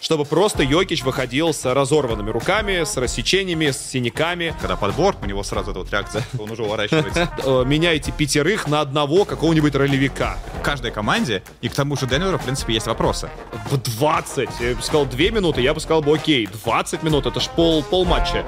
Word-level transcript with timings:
чтобы 0.00 0.24
просто 0.24 0.62
Йокич 0.62 1.02
выходил 1.02 1.52
с 1.52 1.64
разорванными 1.72 2.30
руками, 2.30 2.84
с 2.84 2.96
рассечениями, 2.96 3.70
с 3.70 3.78
синяками. 3.78 4.54
Когда 4.60 4.76
подбор, 4.76 5.16
у 5.20 5.26
него 5.26 5.42
сразу 5.42 5.70
эта 5.70 5.80
вот 5.80 5.90
реакция, 5.90 6.24
он 6.38 6.50
уже 6.50 6.62
уворачивается. 6.62 7.28
Э, 7.44 7.64
Меняйте 7.64 8.12
пятерых 8.12 8.66
на 8.66 8.80
одного 8.80 9.24
какого-нибудь 9.24 9.74
ролевика. 9.74 10.38
В 10.60 10.62
каждой 10.62 10.90
команде, 10.90 11.42
и 11.60 11.68
к 11.68 11.74
тому 11.74 11.96
же 11.96 12.06
Денверу, 12.06 12.38
в 12.38 12.44
принципе, 12.44 12.74
есть 12.74 12.86
вопросы. 12.86 13.30
В 13.70 13.76
20. 13.76 14.48
Я 14.60 14.74
бы 14.74 14.82
сказал 14.82 15.06
2 15.06 15.18
минуты, 15.30 15.60
я 15.60 15.72
бы 15.74 15.80
сказал 15.80 16.02
бы 16.02 16.14
окей. 16.14 16.46
20 16.46 17.02
минут, 17.02 17.26
это 17.26 17.40
ж 17.40 17.48
пол, 17.54 17.82
пол 17.82 18.04
матча. 18.04 18.44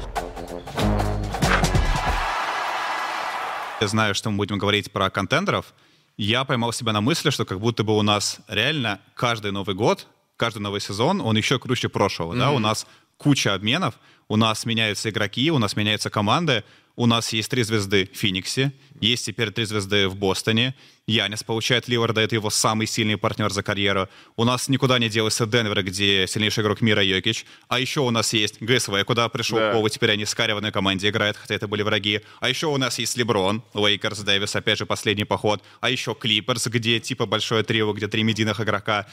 Я 3.80 3.88
знаю, 3.88 4.14
что 4.14 4.30
мы 4.30 4.36
будем 4.36 4.58
говорить 4.58 4.92
про 4.92 5.08
контендеров. 5.08 5.72
Я 6.18 6.44
поймал 6.44 6.72
себя 6.72 6.92
на 6.92 7.00
мысли, 7.00 7.30
что 7.30 7.46
как 7.46 7.60
будто 7.60 7.82
бы 7.82 7.96
у 7.96 8.02
нас 8.02 8.40
реально 8.46 9.00
каждый 9.14 9.52
Новый 9.52 9.74
год, 9.74 10.06
каждый 10.40 10.60
новый 10.60 10.80
сезон, 10.80 11.20
он 11.20 11.36
еще 11.36 11.58
круче 11.58 11.90
прошлого. 11.90 12.34
Да? 12.34 12.50
У 12.50 12.58
нас 12.58 12.86
куча 13.18 13.52
обменов, 13.52 13.94
у 14.26 14.36
нас 14.36 14.64
меняются 14.64 15.10
игроки, 15.10 15.50
у 15.50 15.58
нас 15.58 15.76
меняются 15.76 16.08
команды, 16.08 16.64
у 16.96 17.06
нас 17.06 17.34
есть 17.34 17.50
три 17.50 17.62
звезды 17.62 18.08
в 18.10 18.16
Фениксе, 18.16 18.72
есть 19.00 19.26
теперь 19.26 19.50
три 19.50 19.66
звезды 19.66 20.08
в 20.08 20.16
Бостоне. 20.16 20.74
Янис 21.06 21.42
получает 21.42 21.88
Лилларда, 21.88 22.22
это 22.22 22.36
его 22.36 22.48
самый 22.48 22.86
сильный 22.86 23.18
партнер 23.18 23.50
за 23.52 23.62
карьеру. 23.62 24.08
У 24.36 24.44
нас 24.44 24.68
никуда 24.68 24.98
не 24.98 25.10
делся 25.10 25.46
Денвер, 25.46 25.82
где 25.82 26.26
сильнейший 26.26 26.62
игрок 26.62 26.80
мира 26.80 27.02
Йокич. 27.02 27.44
А 27.68 27.78
еще 27.78 28.00
у 28.00 28.10
нас 28.10 28.32
есть 28.32 28.62
ГСВ, 28.62 29.04
куда 29.04 29.28
пришел 29.28 29.58
Да. 29.58 29.88
Теперь 29.90 30.12
они 30.12 30.24
с 30.24 30.34
одной 30.38 30.72
команде 30.72 31.08
играют, 31.10 31.36
хотя 31.36 31.54
это 31.54 31.68
были 31.68 31.82
враги. 31.82 32.20
А 32.40 32.48
еще 32.48 32.66
у 32.68 32.76
нас 32.78 32.98
есть 32.98 33.16
Леброн, 33.16 33.62
Лейкерс, 33.74 34.20
Дэвис, 34.20 34.56
опять 34.56 34.78
же, 34.78 34.86
последний 34.86 35.24
поход. 35.24 35.62
А 35.80 35.90
еще 35.90 36.14
Клиперс, 36.14 36.66
где 36.66 36.98
типа 36.98 37.26
большое 37.26 37.62
трио, 37.62 37.92
где 37.92 38.08
три 38.08 38.22
медийных 38.22 38.60
игрока. 38.60 39.06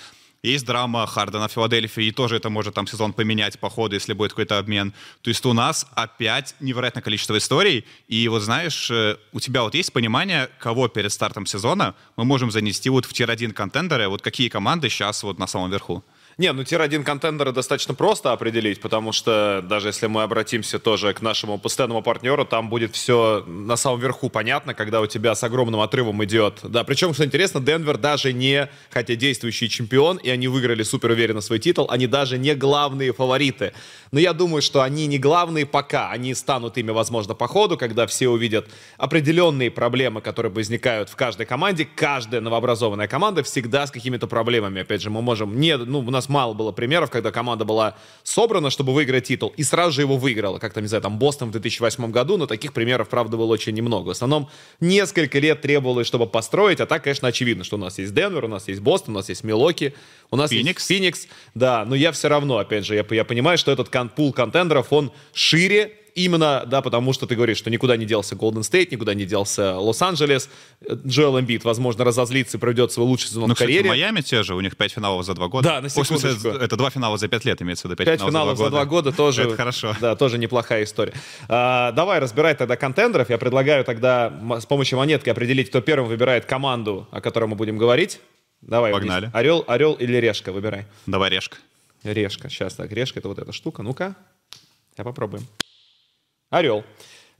Есть 0.44 0.66
драма 0.66 1.06
Хардена 1.08 1.48
Филадельфии, 1.48 2.06
и 2.06 2.12
тоже 2.12 2.36
это 2.38 2.50
может 2.50 2.76
там 2.76 2.88
сезон 2.88 3.14
поменять 3.14 3.60
по 3.60 3.70
ходу, 3.70 3.96
если 3.96 4.14
будет 4.14 4.32
какой-то 4.32 4.60
обмен. 4.60 4.94
То 5.22 5.30
есть 5.30 5.46
у 5.46 5.54
нас 5.54 5.88
опять 5.96 6.56
невероятное 6.60 7.02
количество 7.02 7.38
историй, 7.38 7.86
и 8.08 8.28
вот 8.28 8.42
знаешь, 8.42 8.92
э, 8.92 9.18
у 9.34 9.40
тебя 9.40 9.64
вот 9.64 9.74
есть 9.74 9.92
понимание, 9.92 10.50
кого 10.60 10.88
перед 10.88 11.12
стартом 11.12 11.46
сезона 11.46 11.96
мы 12.16 12.26
можем 12.26 12.52
занести 12.52 12.90
вот 12.90 13.06
в 13.06 13.14
tier-1 13.14 13.54
контендеры, 13.54 14.08
вот 14.10 14.22
какие 14.22 14.50
команды 14.50 14.90
сейчас 14.90 15.24
вот 15.24 15.40
на 15.40 15.48
самом 15.48 15.72
верху? 15.72 16.04
Не, 16.40 16.54
ну 16.54 16.64
tier-1 16.64 17.04
контендера 17.04 17.52
достаточно 17.52 17.96
просто 17.96 18.32
определить, 18.32 18.80
потому 18.80 19.12
что 19.12 19.66
даже 19.68 19.88
если 19.88 20.06
мы 20.06 20.22
обратимся 20.22 20.78
тоже 20.78 21.16
к 21.16 21.24
нашему 21.24 21.58
постоянному 21.58 22.04
партнеру, 22.04 22.46
там 22.46 22.70
будет 22.70 22.94
все 22.94 23.44
на 23.48 23.76
самом 23.76 24.00
верху 24.00 24.30
понятно, 24.30 24.76
когда 24.76 25.02
у 25.02 25.08
тебя 25.08 25.34
с 25.34 25.44
огромным 25.44 25.80
отрывом 25.80 26.24
идет. 26.24 26.60
Да, 26.62 26.84
причем, 26.84 27.16
что 27.16 27.26
интересно, 27.26 27.60
Денвер 27.60 27.98
даже 27.98 28.34
не, 28.34 28.70
хотя 28.92 29.16
действующий 29.16 29.68
чемпион, 29.68 30.18
и 30.18 30.30
они 30.30 30.48
выиграли 30.48 30.84
супер 30.84 31.10
уверенно 31.10 31.42
свой 31.42 31.58
титул, 31.58 31.88
они 31.90 32.06
даже 32.06 32.38
не 32.38 32.54
главные 32.54 33.14
фавориты. 33.14 33.74
Но 34.12 34.20
я 34.20 34.34
думаю, 34.34 34.62
что 34.62 34.84
они 34.84 35.08
не 35.08 35.18
главные 35.18 35.66
пока, 35.66 36.12
они 36.12 36.36
станут 36.36 36.78
ими, 36.78 36.92
возможно, 36.92 37.34
по 37.34 37.48
ходу, 37.48 37.78
когда 37.78 38.06
все 38.06 38.30
увидят 38.30 38.70
определенные 38.98 39.72
проблемы, 39.72 40.22
которые 40.22 40.52
возникают 40.52 41.10
в 41.10 41.16
каждой 41.16 41.48
команде. 41.48 41.88
Каждая 41.96 42.42
новообразованная 42.42 43.08
команда 43.08 43.42
всегда 43.42 43.88
с 43.88 43.92
какими-то 43.92 44.28
проблемами. 44.28 44.84
Опять 44.84 45.02
же, 45.02 45.10
мы 45.10 45.24
можем... 45.24 45.60
Не, 45.60 45.78
ну, 45.78 46.00
у 46.00 46.12
нас 46.12 46.27
мало 46.30 46.54
было 46.54 46.72
примеров, 46.72 47.10
когда 47.10 47.32
команда 47.32 47.66
была 47.66 47.96
собрана, 48.24 48.70
чтобы 48.70 48.94
выиграть 48.94 49.26
титул, 49.26 49.54
и 49.58 49.64
сразу 49.64 49.92
же 49.92 50.02
его 50.02 50.18
выиграла. 50.18 50.60
Как 50.60 50.74
там, 50.74 50.84
не 50.84 50.88
знаю, 50.88 51.02
там 51.02 51.18
Бостон 51.20 51.50
в 51.50 51.52
2008 51.52 52.12
году, 52.12 52.38
но 52.38 52.46
таких 52.48 52.74
примеров, 52.74 53.10
правда, 53.10 53.38
было 53.38 53.52
очень 53.52 53.74
немного. 53.74 54.08
В 54.08 54.12
основном 54.12 54.50
несколько 54.80 55.40
лет 55.40 55.62
требовалось, 55.62 56.08
чтобы 56.08 56.28
построить, 56.28 56.80
а 56.80 56.86
так, 56.86 57.04
конечно, 57.04 57.28
очевидно, 57.28 57.64
что 57.64 57.76
у 57.78 57.80
нас 57.80 57.98
есть 57.98 58.14
Денвер, 58.14 58.46
у 58.46 58.48
нас 58.48 58.68
есть 58.68 58.82
Бостон, 58.82 59.16
у 59.16 59.18
нас 59.20 59.30
есть 59.30 59.44
Милоки, 59.44 59.94
у 60.32 60.36
нас 60.36 60.50
Феникс. 60.52 60.68
есть 60.68 60.88
Феникс, 60.88 61.28
да, 61.56 61.86
но 61.86 61.96
я 61.96 62.12
все 62.12 62.28
равно, 62.28 62.58
опять 62.58 62.86
же, 62.86 62.96
я, 62.96 63.06
я 63.12 63.26
понимаю, 63.26 63.58
что 63.58 63.72
этот 63.72 63.90
кон- 63.90 64.10
пул 64.10 64.34
контендеров, 64.34 64.92
он 64.92 65.12
шире, 65.34 65.94
именно, 66.18 66.64
да, 66.66 66.82
потому 66.82 67.14
что 67.14 67.28
ты 67.28 67.36
говоришь, 67.36 67.58
что 67.58 67.70
никуда 67.70 67.96
не 67.96 68.06
делся 68.06 68.36
Голден 68.36 68.64
Стейт, 68.64 68.92
никуда 68.92 69.14
не 69.14 69.26
делся 69.26 69.78
Лос-Анджелес, 69.78 70.50
Джоэл 71.06 71.40
Эмбиид, 71.40 71.64
возможно, 71.64 72.04
разозлится 72.04 72.58
и 72.58 72.60
проведет 72.60 72.92
свой 72.92 73.06
лучший 73.06 73.30
сезон 73.30 73.44
Ну, 73.44 73.50
в 73.50 73.54
кстати, 73.54 73.68
карьере. 73.68 73.90
Майами 73.90 74.22
те 74.22 74.44
же, 74.44 74.56
у 74.56 74.62
них 74.62 74.76
пять 74.76 74.92
финалов 74.94 75.26
за 75.26 75.36
два 75.36 75.48
года. 75.48 75.70
Да, 75.70 75.82
на 75.82 75.88
в 75.88 75.92
секундочку. 75.92 76.48
это 76.50 76.76
два 76.76 76.90
финала 76.90 77.18
за 77.18 77.28
пять 77.28 77.46
лет, 77.46 77.62
имеется 77.62 77.88
в 77.88 77.92
виду. 77.92 77.98
Пять, 77.98 78.08
Пять 78.08 78.28
финалов 78.28 78.58
за 78.58 78.70
два 78.70 78.86
года 78.86 79.12
тоже. 79.12 79.44
Это 79.44 79.56
хорошо. 79.56 79.96
Да, 80.02 80.16
тоже 80.16 80.38
неплохая 80.38 80.84
история. 80.84 81.14
А, 81.48 81.92
давай 81.92 82.20
разбирать 82.20 82.58
тогда 82.58 82.76
контендеров. 82.76 83.30
Я 83.30 83.38
предлагаю 83.38 83.86
тогда 83.86 84.34
с 84.60 84.66
помощью 84.66 84.98
монетки 84.98 85.30
определить, 85.30 85.70
кто 85.70 85.82
первым 85.82 86.10
выбирает 86.10 86.46
команду, 86.46 87.08
о 87.12 87.22
которой 87.22 87.46
мы 87.46 87.56
будем 87.56 87.78
говорить. 87.78 88.20
Давай. 88.62 88.92
Погнали. 88.92 89.26
вместе. 89.26 89.38
Орел, 89.38 89.64
орел 89.68 89.94
или 89.94 90.18
решка, 90.18 90.52
выбирай. 90.52 90.86
Давай, 91.06 91.30
решка. 91.30 91.58
Решка. 92.04 92.50
Сейчас 92.50 92.74
так, 92.74 92.92
решка 92.92 93.20
это 93.20 93.28
вот 93.28 93.38
эта 93.38 93.52
штука. 93.52 93.84
Ну-ка. 93.84 94.16
Я 94.98 95.04
попробуем. 95.04 95.46
Орел. 96.50 96.84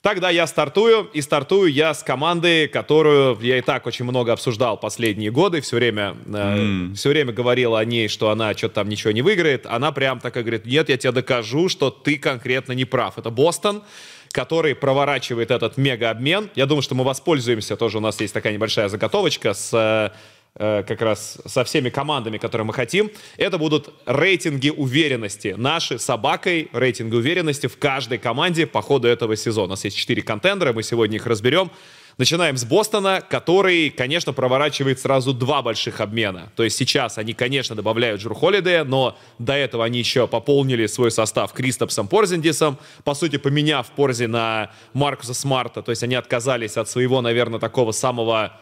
Тогда 0.02 0.30
я 0.30 0.46
стартую, 0.48 1.10
и 1.12 1.22
стартую 1.22 1.72
я 1.72 1.94
с 1.94 2.04
команды, 2.04 2.68
которую 2.68 3.38
я 3.42 3.58
и 3.58 3.62
так 3.62 3.88
очень 3.88 4.06
много 4.06 4.32
обсуждал 4.32 4.78
последние 4.78 5.32
годы, 5.32 5.60
все 5.60 5.76
время, 5.76 6.16
э, 6.34 6.94
все 6.96 7.10
время 7.10 7.34
говорил 7.34 7.76
о 7.76 7.84
ней, 7.84 8.08
что 8.08 8.30
она 8.30 8.54
что-то 8.54 8.76
там 8.76 8.90
ничего 8.90 9.12
не 9.12 9.22
выиграет. 9.22 9.66
Она 9.66 9.92
прям 9.92 10.20
такая 10.20 10.44
говорит, 10.44 10.66
нет, 10.66 10.90
я 10.90 10.98
тебе 10.98 11.12
докажу, 11.12 11.68
что 11.68 11.90
ты 11.90 12.18
конкретно 12.18 12.74
не 12.74 12.86
прав. 12.86 13.18
Это 13.18 13.32
Бостон, 13.32 13.84
который 14.32 14.76
проворачивает 14.76 15.52
этот 15.52 15.78
мега-обмен. 15.78 16.52
Я 16.56 16.68
думаю, 16.68 16.84
что 16.84 16.94
мы 16.96 17.04
воспользуемся, 17.04 17.76
тоже 17.76 17.98
у 17.98 18.02
нас 18.02 18.22
есть 18.22 18.34
такая 18.34 18.54
небольшая 18.54 18.90
заготовочка 18.90 19.54
с 19.54 19.74
э, 19.74 20.16
как 20.58 21.02
раз 21.02 21.38
со 21.46 21.64
всеми 21.64 21.90
командами, 21.90 22.38
которые 22.38 22.66
мы 22.66 22.74
хотим. 22.74 23.12
Это 23.38 23.58
будут 23.58 23.94
рейтинги 24.06 24.70
уверенности. 24.70 25.54
Наши 25.58 26.00
собакой 26.00 26.70
рейтинги 26.74 27.16
уверенности 27.16 27.68
в 27.68 27.78
каждой 27.78 28.18
команде 28.18 28.66
по 28.66 28.82
ходу 28.82 29.08
этого 29.08 29.36
сезона. 29.36 29.68
У 29.68 29.70
нас 29.72 29.86
есть 29.86 29.98
четыре 29.98 30.22
контендера, 30.22 30.74
мы 30.74 30.84
сегодня 30.84 31.18
их 31.18 31.28
разберем. 31.28 31.72
Начинаем 32.18 32.58
с 32.58 32.66
Бостона, 32.66 33.22
который, 33.22 33.92
конечно, 33.92 34.34
проворачивает 34.34 35.00
сразу 35.00 35.34
два 35.34 35.62
больших 35.62 36.02
обмена. 36.02 36.52
То 36.56 36.64
есть 36.64 36.76
сейчас 36.76 37.20
они, 37.20 37.34
конечно, 37.34 37.76
добавляют 37.76 38.22
Джур 38.22 38.34
Холидея, 38.34 38.84
но 38.84 39.16
до 39.38 39.54
этого 39.54 39.86
они 39.86 40.00
еще 40.00 40.28
пополнили 40.28 40.88
свой 40.88 41.12
состав 41.12 41.54
Кристопсом 41.54 42.08
Порзиндисом, 42.08 42.80
по 43.04 43.14
сути, 43.14 43.38
поменяв 43.38 43.92
Порзи 43.92 44.26
на 44.26 44.72
Маркуса 44.94 45.36
Смарта. 45.36 45.84
То 45.84 45.92
есть 45.92 46.02
они 46.02 46.16
отказались 46.16 46.78
от 46.78 46.90
своего, 46.90 47.22
наверное, 47.22 47.60
такого 47.60 47.92
самого 47.92 48.60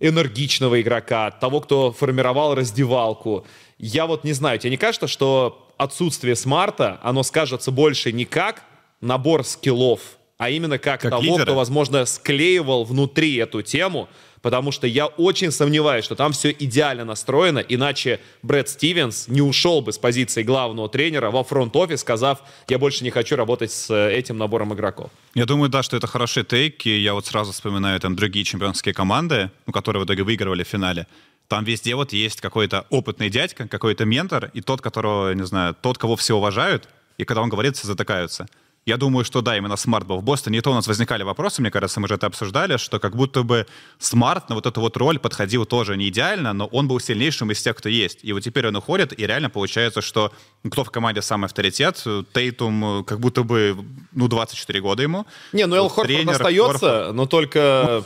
энергичного 0.00 0.80
игрока, 0.80 1.30
того, 1.30 1.60
кто 1.60 1.92
формировал 1.92 2.54
раздевалку. 2.54 3.46
Я 3.78 4.06
вот 4.06 4.24
не 4.24 4.32
знаю, 4.32 4.58
тебе 4.58 4.70
не 4.70 4.76
кажется, 4.76 5.06
что 5.06 5.72
отсутствие 5.76 6.36
смарта, 6.36 6.98
оно 7.02 7.22
скажется 7.22 7.70
больше 7.70 8.12
не 8.12 8.24
как 8.24 8.62
набор 9.00 9.44
скиллов, 9.44 10.00
а 10.38 10.50
именно 10.50 10.78
как, 10.78 11.00
Как 11.00 11.10
того, 11.10 11.22
лидера? 11.22 11.42
кто, 11.44 11.54
возможно, 11.54 12.04
склеивал 12.06 12.84
внутри 12.84 13.36
эту 13.36 13.62
тему, 13.62 14.08
потому 14.44 14.72
что 14.72 14.86
я 14.86 15.06
очень 15.06 15.50
сомневаюсь, 15.50 16.04
что 16.04 16.16
там 16.16 16.32
все 16.32 16.50
идеально 16.50 17.06
настроено, 17.06 17.60
иначе 17.60 18.20
Брэд 18.42 18.68
Стивенс 18.68 19.26
не 19.26 19.40
ушел 19.40 19.80
бы 19.80 19.90
с 19.90 19.96
позиции 19.96 20.42
главного 20.42 20.90
тренера 20.90 21.30
во 21.30 21.42
фронт-офис, 21.42 22.00
сказав, 22.00 22.40
я 22.68 22.78
больше 22.78 23.04
не 23.04 23.10
хочу 23.10 23.36
работать 23.36 23.72
с 23.72 23.88
э, 23.90 24.12
этим 24.12 24.36
набором 24.36 24.74
игроков. 24.74 25.10
Я 25.34 25.46
думаю, 25.46 25.70
да, 25.70 25.82
что 25.82 25.96
это 25.96 26.06
хороший 26.06 26.44
take, 26.44 26.84
и 26.84 26.98
я 26.98 27.14
вот 27.14 27.24
сразу 27.24 27.52
вспоминаю 27.52 27.98
там 28.00 28.16
другие 28.16 28.44
чемпионские 28.44 28.92
команды, 28.92 29.50
ну, 29.66 29.72
которые 29.72 30.02
в 30.02 30.04
итоге 30.04 30.22
выигрывали 30.22 30.62
в 30.62 30.68
финале. 30.68 31.06
Там 31.48 31.64
везде 31.64 31.94
вот 31.94 32.12
есть 32.12 32.42
какой-то 32.42 32.84
опытный 32.90 33.30
дядька, 33.30 33.66
какой-то 33.66 34.04
ментор, 34.04 34.50
и 34.52 34.60
тот, 34.60 34.82
которого, 34.82 35.32
не 35.32 35.46
знаю, 35.46 35.74
тот, 35.74 35.96
кого 35.96 36.16
все 36.16 36.36
уважают, 36.36 36.86
и 37.16 37.24
когда 37.24 37.40
он 37.40 37.48
говорит, 37.48 37.76
все 37.76 37.86
затыкаются. 37.86 38.46
Я 38.86 38.98
думаю, 38.98 39.24
что 39.24 39.40
да, 39.40 39.56
именно 39.56 39.76
Смарт 39.76 40.06
был 40.06 40.18
в 40.18 40.22
Бостоне. 40.22 40.58
И 40.58 40.60
то 40.60 40.70
у 40.70 40.74
нас 40.74 40.86
возникали 40.86 41.22
вопросы, 41.22 41.62
мне 41.62 41.70
кажется, 41.70 42.00
мы 42.00 42.08
же 42.08 42.14
это 42.14 42.26
обсуждали, 42.26 42.76
что 42.76 42.98
как 42.98 43.16
будто 43.16 43.42
бы 43.42 43.66
Смарт 43.98 44.50
на 44.50 44.54
вот 44.56 44.66
эту 44.66 44.80
вот 44.80 44.96
роль 44.96 45.18
подходил 45.18 45.64
тоже 45.64 45.96
не 45.96 46.08
идеально, 46.08 46.52
но 46.52 46.66
он 46.66 46.86
был 46.86 47.00
сильнейшим 47.00 47.50
из 47.50 47.62
тех, 47.62 47.76
кто 47.76 47.88
есть. 47.88 48.18
И 48.22 48.32
вот 48.32 48.40
теперь 48.40 48.68
он 48.68 48.76
уходит, 48.76 49.18
и 49.18 49.26
реально 49.26 49.48
получается, 49.48 50.02
что 50.02 50.32
ну, 50.62 50.70
кто 50.70 50.84
в 50.84 50.90
команде 50.90 51.22
самый 51.22 51.46
авторитет? 51.46 52.04
Тейтум 52.32 53.00
э, 53.00 53.04
как 53.04 53.20
будто 53.20 53.42
бы, 53.42 53.76
ну, 54.12 54.28
24 54.28 54.80
года 54.80 55.02
ему. 55.02 55.26
Не, 55.52 55.66
ну 55.66 55.76
Эл 55.76 55.88
Хорфорд 55.88 56.08
тренер 56.08 56.32
остается, 56.32 56.78
Хорфорд. 56.78 57.14
но 57.14 57.26
только... 57.26 58.04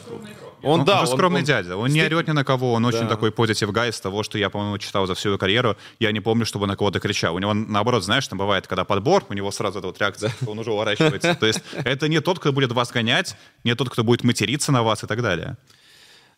Он, 0.62 0.80
Он, 0.80 0.84
да, 0.84 1.00
он 1.00 1.06
же 1.06 1.12
скромный 1.12 1.40
он- 1.40 1.44
дядя. 1.46 1.76
Он 1.76 1.88
не 1.88 2.02
орет 2.02 2.26
ни 2.28 2.32
на 2.32 2.44
кого. 2.44 2.72
Он 2.72 2.84
очень 2.84 3.00
Да. 3.02 3.06
такой 3.08 3.30
позитив 3.30 3.70
гай 3.70 3.90
из 3.90 4.00
того, 4.00 4.22
что 4.22 4.38
я, 4.38 4.50
по-моему, 4.50 4.78
читал 4.78 5.06
за 5.06 5.14
всю 5.14 5.28
его 5.30 5.38
карьеру. 5.38 5.76
Я 6.00 6.10
не 6.12 6.20
помню, 6.20 6.44
чтобы 6.44 6.66
на 6.66 6.76
кого-то 6.76 6.98
кричал. 7.00 7.34
У 7.34 7.38
него, 7.38 7.54
наоборот, 7.54 8.02
знаешь, 8.04 8.26
там 8.26 8.38
бывает, 8.38 8.66
когда 8.66 8.84
подбор, 8.84 9.24
у 9.28 9.34
него 9.34 9.50
сразу 9.52 9.78
эта 9.78 9.86
вот 9.88 9.98
реакция, 10.00 10.32
он 10.46 10.58
уже 10.58 10.72
уворачивается. 10.72 11.34
То 11.34 11.46
есть 11.46 11.60
это 11.84 12.08
не 12.08 12.20
тот, 12.20 12.38
кто 12.38 12.52
будет 12.52 12.72
вас 12.72 12.90
гонять, 12.90 13.36
не 13.64 13.74
тот, 13.74 13.88
кто 13.90 14.02
будет 14.02 14.24
материться 14.24 14.72
на 14.72 14.82
вас 14.82 15.04
и 15.04 15.06
так 15.06 15.22
далее. 15.22 15.56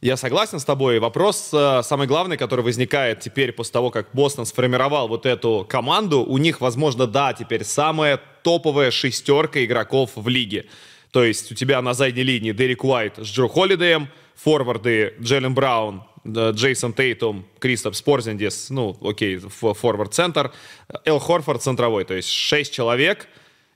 Я 0.03 0.17
согласен 0.17 0.59
с 0.61 0.65
тобой. 0.65 0.99
Вопрос 0.99 1.51
э, 1.53 1.83
самый 1.83 2.07
главный, 2.07 2.39
который 2.39 2.65
возникает 2.65 3.21
теперь 3.21 3.53
после 3.53 3.73
того, 3.75 3.91
как 3.91 4.09
Бостон 4.15 4.47
сформировал 4.47 5.09
вот 5.09 5.27
эту 5.27 5.67
команду. 5.69 6.23
У 6.25 6.39
них, 6.39 6.63
возможно, 6.63 7.07
да, 7.07 7.35
теперь 7.35 7.65
самая 7.65 8.19
топовая 8.43 8.91
шестерка 8.91 9.63
игроков 9.63 10.13
в 10.15 10.27
лиге. 10.29 10.65
То 11.11 11.25
есть 11.25 11.51
у 11.51 11.55
тебя 11.55 11.83
на 11.83 11.95
задней 11.95 12.23
линии 12.23 12.53
Дерек 12.53 12.85
Уайт 12.85 13.19
с 13.19 13.27
Джо 13.27 13.49
Холидеем, 13.49 14.09
форварды 14.37 15.15
Джеллен 15.21 15.55
Браун, 15.55 16.05
Джейсон 16.27 16.93
Тейтум, 16.93 17.47
Кристоп 17.59 17.95
Спорзиндис, 17.95 18.71
ну, 18.71 18.97
окей, 19.03 19.39
форвард-центр, 19.39 20.53
Эл 21.05 21.19
Хорфорд 21.19 21.63
центровой, 21.63 22.05
то 22.05 22.15
есть 22.15 22.29
6 22.29 22.73
человек, 22.73 23.27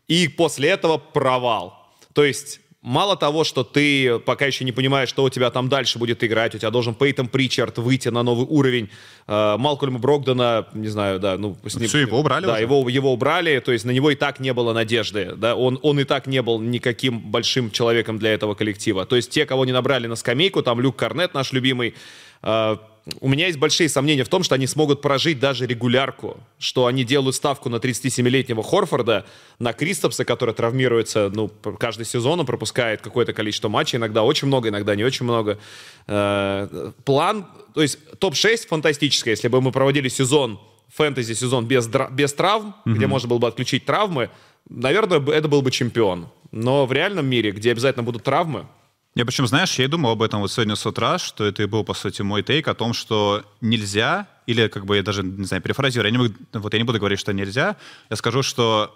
и 0.09 0.29
после 0.29 0.69
этого 0.71 0.99
провал. 0.99 1.91
То 2.13 2.23
есть 2.23 2.61
мало 2.85 3.17
того, 3.17 3.45
что 3.45 3.65
ты 3.65 4.19
пока 4.21 4.45
еще 4.45 4.65
не 4.65 4.71
понимаешь, 4.71 5.09
что 5.09 5.25
у 5.25 5.31
тебя 5.31 5.51
там 5.51 5.69
дальше 5.69 5.99
будет 5.99 6.23
играть, 6.23 6.55
у 6.55 6.59
тебя 6.59 6.71
должен 6.71 6.95
Пейтон 6.95 7.29
Причард 7.29 7.79
выйти 7.79 8.09
на 8.11 8.23
новый 8.23 8.47
уровень, 8.47 8.91
э, 9.27 9.57
Малкольма 9.57 9.99
Брогдона, 9.99 10.67
не 10.75 10.89
знаю, 10.89 11.19
да, 11.19 11.39
ну... 11.39 11.57
С 11.67 11.77
ним, 11.77 11.89
Все, 11.89 11.99
его 12.01 12.21
убрали 12.21 12.45
Да, 12.45 12.53
уже? 12.53 12.63
его, 12.63 12.89
его 12.89 13.13
убрали, 13.13 13.59
то 13.61 13.73
есть 13.73 13.87
на 13.87 13.91
него 13.91 14.11
и 14.11 14.15
так 14.15 14.39
не 14.39 14.53
было 14.53 14.75
надежды, 14.75 15.33
да, 15.35 15.57
он, 15.57 15.79
он 15.83 15.99
и 15.99 16.05
так 16.05 16.27
не 16.27 16.43
был 16.43 16.61
никаким 16.61 17.21
большим 17.21 17.71
человеком 17.71 18.19
для 18.19 18.35
этого 18.35 18.55
коллектива. 18.55 19.07
То 19.07 19.17
есть 19.17 19.31
те, 19.31 19.47
кого 19.47 19.65
не 19.65 19.73
набрали 19.73 20.07
на 20.07 20.15
скамейку, 20.15 20.63
там 20.63 20.79
Люк 20.81 20.97
Корнет, 20.97 21.33
наш 21.33 21.53
любимый, 21.53 21.95
э, 22.43 22.77
у 23.21 23.29
меня 23.29 23.47
есть 23.47 23.59
большие 23.59 23.89
сомнения 23.89 24.25
в 24.25 24.29
том, 24.29 24.43
что 24.43 24.55
они 24.55 24.67
смогут 24.67 25.03
прожить 25.03 25.39
даже 25.39 25.67
регулярку, 25.67 26.39
что 26.59 26.87
они 26.87 27.05
делают 27.05 27.37
ставку 27.37 27.69
на 27.69 27.77
37-летнего 27.77 28.63
Хорфорда, 28.63 29.27
на 29.59 29.75
Кристопса, 29.75 30.25
который 30.25 30.55
травмируется, 30.55 31.31
ну, 31.33 31.51
каждый 31.79 32.07
сезон 32.07 32.41
он 32.41 32.47
пропускает 32.47 33.03
какое-то 33.03 33.35
количество 33.35 33.69
матчей, 33.69 33.99
иногда 33.99 34.23
очень 34.23 34.49
много, 34.49 34.71
иногда 34.71 34.95
не 34.95 35.05
очень 35.05 35.25
много. 35.25 35.59
Э, 36.07 36.93
план, 37.05 37.47
то 37.75 37.83
есть 37.83 37.99
топ-6 38.19 38.69
фантастическое, 38.69 39.33
если 39.33 39.49
бы 39.49 39.61
мы 39.61 39.71
проводили 39.71 40.09
сезон, 40.09 40.59
фэнтези-сезон 40.95 41.67
без, 41.67 41.89
без 42.11 42.33
травм, 42.33 42.75
mm-hmm. 42.87 42.93
где 42.95 43.07
можно 43.07 43.29
было 43.29 43.39
бы 43.39 43.49
отключить 43.49 43.85
травмы, 43.85 44.31
наверное, 44.71 45.21
это 45.31 45.49
был 45.49 45.61
бы 45.61 45.71
чемпион. 45.71 46.29
Но 46.53 46.87
в 46.87 46.93
реальном 46.93 47.27
мире, 47.27 47.51
где 47.51 47.73
обязательно 47.73 48.03
будут 48.03 48.23
травмы, 48.23 48.67
я 49.15 49.25
причем, 49.25 49.47
знаешь, 49.47 49.79
я 49.79 49.85
и 49.85 49.89
думал 49.89 50.11
об 50.11 50.23
этом 50.23 50.41
вот 50.41 50.51
сегодня 50.51 50.75
с 50.75 50.85
утра, 50.87 51.19
что 51.19 51.45
это 51.45 51.63
и 51.63 51.67
был, 51.67 51.85
по 51.85 51.95
сути, 51.95 52.23
мой 52.23 52.43
тейк 52.43 52.67
о 52.67 52.75
том, 52.75 52.93
что 52.93 53.45
нельзя, 53.61 54.27
или 54.47 54.67
как 54.69 54.87
бы 54.87 54.97
я 54.97 55.03
даже, 55.03 55.23
не 55.23 55.45
знаю, 55.45 55.63
перефразирую, 55.63 56.13
я 56.13 56.19
не, 56.19 56.19
буду, 56.19 56.35
вот 56.53 56.73
я 56.73 56.79
не 56.79 56.85
буду 56.85 56.99
говорить, 56.99 57.21
что 57.21 57.33
нельзя, 57.33 57.77
я 58.11 58.17
скажу, 58.17 58.43
что, 58.43 58.95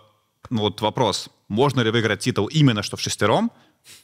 ну 0.50 0.62
вот 0.62 0.80
вопрос, 0.80 1.30
можно 1.48 1.80
ли 1.82 1.90
выиграть 1.90 2.20
титул 2.20 2.46
именно 2.46 2.82
что 2.82 2.96
в 2.96 3.00
шестером, 3.00 3.52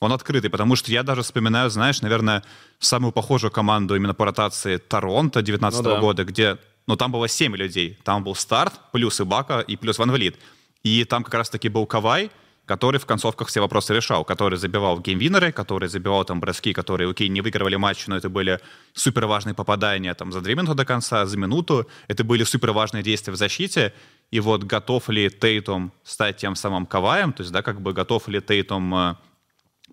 он 0.01 0.13
открытый, 0.13 0.51
потому 0.51 0.77
что 0.77 0.91
я 0.93 1.03
даже 1.03 1.23
вспоминаю, 1.23 1.71
знаешь, 1.71 2.01
наверное, 2.01 2.43
самую 2.79 3.13
похожую 3.13 3.51
команду 3.51 3.97
именно 3.97 4.15
по 4.15 4.25
ротации 4.25 4.77
Торонто 4.77 5.43
19 5.43 5.83
ну, 5.83 5.91
да. 5.91 6.01
года, 6.01 6.25
где, 6.25 6.59
ну, 6.87 6.97
там 6.97 7.13
было 7.13 7.29
7 7.29 7.57
людей. 7.57 7.99
Там 8.03 8.25
был 8.25 8.35
старт, 8.35 8.75
плюс 8.93 9.21
Ибака 9.21 9.61
и 9.61 9.77
плюс 9.77 9.99
Ван 9.99 10.11
Влит. 10.11 10.37
И 10.83 11.05
там 11.05 11.25
как 11.25 11.35
раз-таки 11.35 11.69
был 11.69 11.87
Кавай, 11.87 12.31
который 12.67 12.99
в 12.99 13.07
концовках 13.07 13.49
все 13.49 13.61
вопросы 13.61 13.95
решал, 13.95 14.25
который 14.25 14.59
забивал 14.59 15.01
геймвинеры, 15.01 15.53
который 15.53 15.89
забивал 15.89 16.25
там 16.25 16.41
броски, 16.41 16.73
которые, 16.73 17.11
окей, 17.11 17.29
не 17.29 17.41
выигрывали 17.41 17.77
матч, 17.77 18.07
но 18.07 18.17
это 18.17 18.29
были 18.29 18.59
супер 18.93 19.27
важные 19.27 19.55
попадания 19.55 20.15
там 20.15 20.33
за 20.33 20.41
две 20.41 20.55
минуты 20.55 20.75
до 20.75 20.85
конца, 20.85 21.27
за 21.27 21.37
минуту. 21.37 21.87
Это 22.09 22.25
были 22.25 22.45
супер 22.45 22.73
важные 22.73 23.03
действия 23.03 23.33
в 23.33 23.37
защите. 23.37 23.93
И 24.31 24.41
вот 24.41 24.65
готов 24.65 25.09
ли 25.11 25.31
Тейтум 25.31 25.93
стать 26.03 26.39
тем 26.39 26.57
самым 26.57 26.87
Каваем, 26.87 27.33
то 27.33 27.43
есть, 27.43 27.53
да, 27.53 27.63
как 27.63 27.81
бы 27.81 27.93
готов 27.93 28.29
ли 28.29 28.41
Тейтум 28.41 28.95
э, 28.95 29.15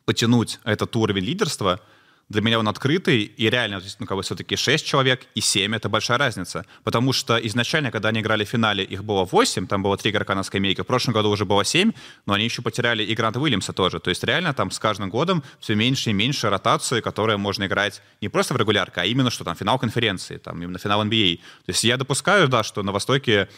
потянуть 0.05 0.59
этот 0.63 0.95
уровень 0.95 1.23
лидерства— 1.23 1.79
для 2.31 2.41
меня 2.41 2.59
он 2.59 2.67
открытый, 2.67 3.23
и 3.23 3.49
реально, 3.49 3.81
ну, 3.99 4.05
как 4.05 4.17
бы 4.17 4.23
все-таки 4.23 4.55
6 4.55 4.85
человек 4.85 5.27
и 5.35 5.41
7— 5.41 5.75
это 5.75 5.89
большая 5.89 6.17
разница. 6.17 6.65
Потому 6.83 7.13
что 7.13 7.37
изначально, 7.37 7.91
когда 7.91 8.09
они 8.09 8.21
играли 8.21 8.45
в 8.45 8.49
финале, 8.49 8.83
их 8.83 9.03
было 9.03 9.25
8, 9.25 9.67
там 9.67 9.83
было 9.83 9.97
3 9.97 10.11
игрока 10.11 10.33
на 10.35 10.43
скамейке, 10.43 10.83
в 10.83 10.87
прошлом 10.87 11.13
году 11.13 11.29
уже 11.29 11.45
было 11.45 11.65
7, 11.65 11.91
но 12.25 12.33
они 12.33 12.45
еще 12.45 12.61
потеряли 12.61 13.03
и 13.03 13.13
Гранта 13.15 13.39
Уильямса 13.39 13.73
тоже. 13.73 13.99
То 13.99 14.09
есть 14.09 14.23
реально 14.23 14.53
там 14.53 14.71
с 14.71 14.79
каждым 14.79 15.09
годом 15.09 15.43
все 15.59 15.75
меньше 15.75 16.09
и 16.09 16.13
меньше 16.13 16.49
ротации, 16.49 17.01
которые 17.01 17.37
можно 17.37 17.65
играть 17.65 18.01
не 18.21 18.29
просто 18.29 18.53
в 18.53 18.57
регулярке, 18.57 19.01
а 19.01 19.05
именно 19.05 19.29
что 19.29 19.43
там 19.43 19.55
финал 19.55 19.77
конференции, 19.77 20.37
там 20.37 20.61
именно 20.61 20.79
финал 20.79 21.05
NBA. 21.05 21.37
То 21.37 21.71
есть 21.71 21.83
я 21.83 21.97
допускаю, 21.97 22.47
да, 22.47 22.63
что 22.63 22.81
на 22.83 22.91
Востоке 22.91 23.49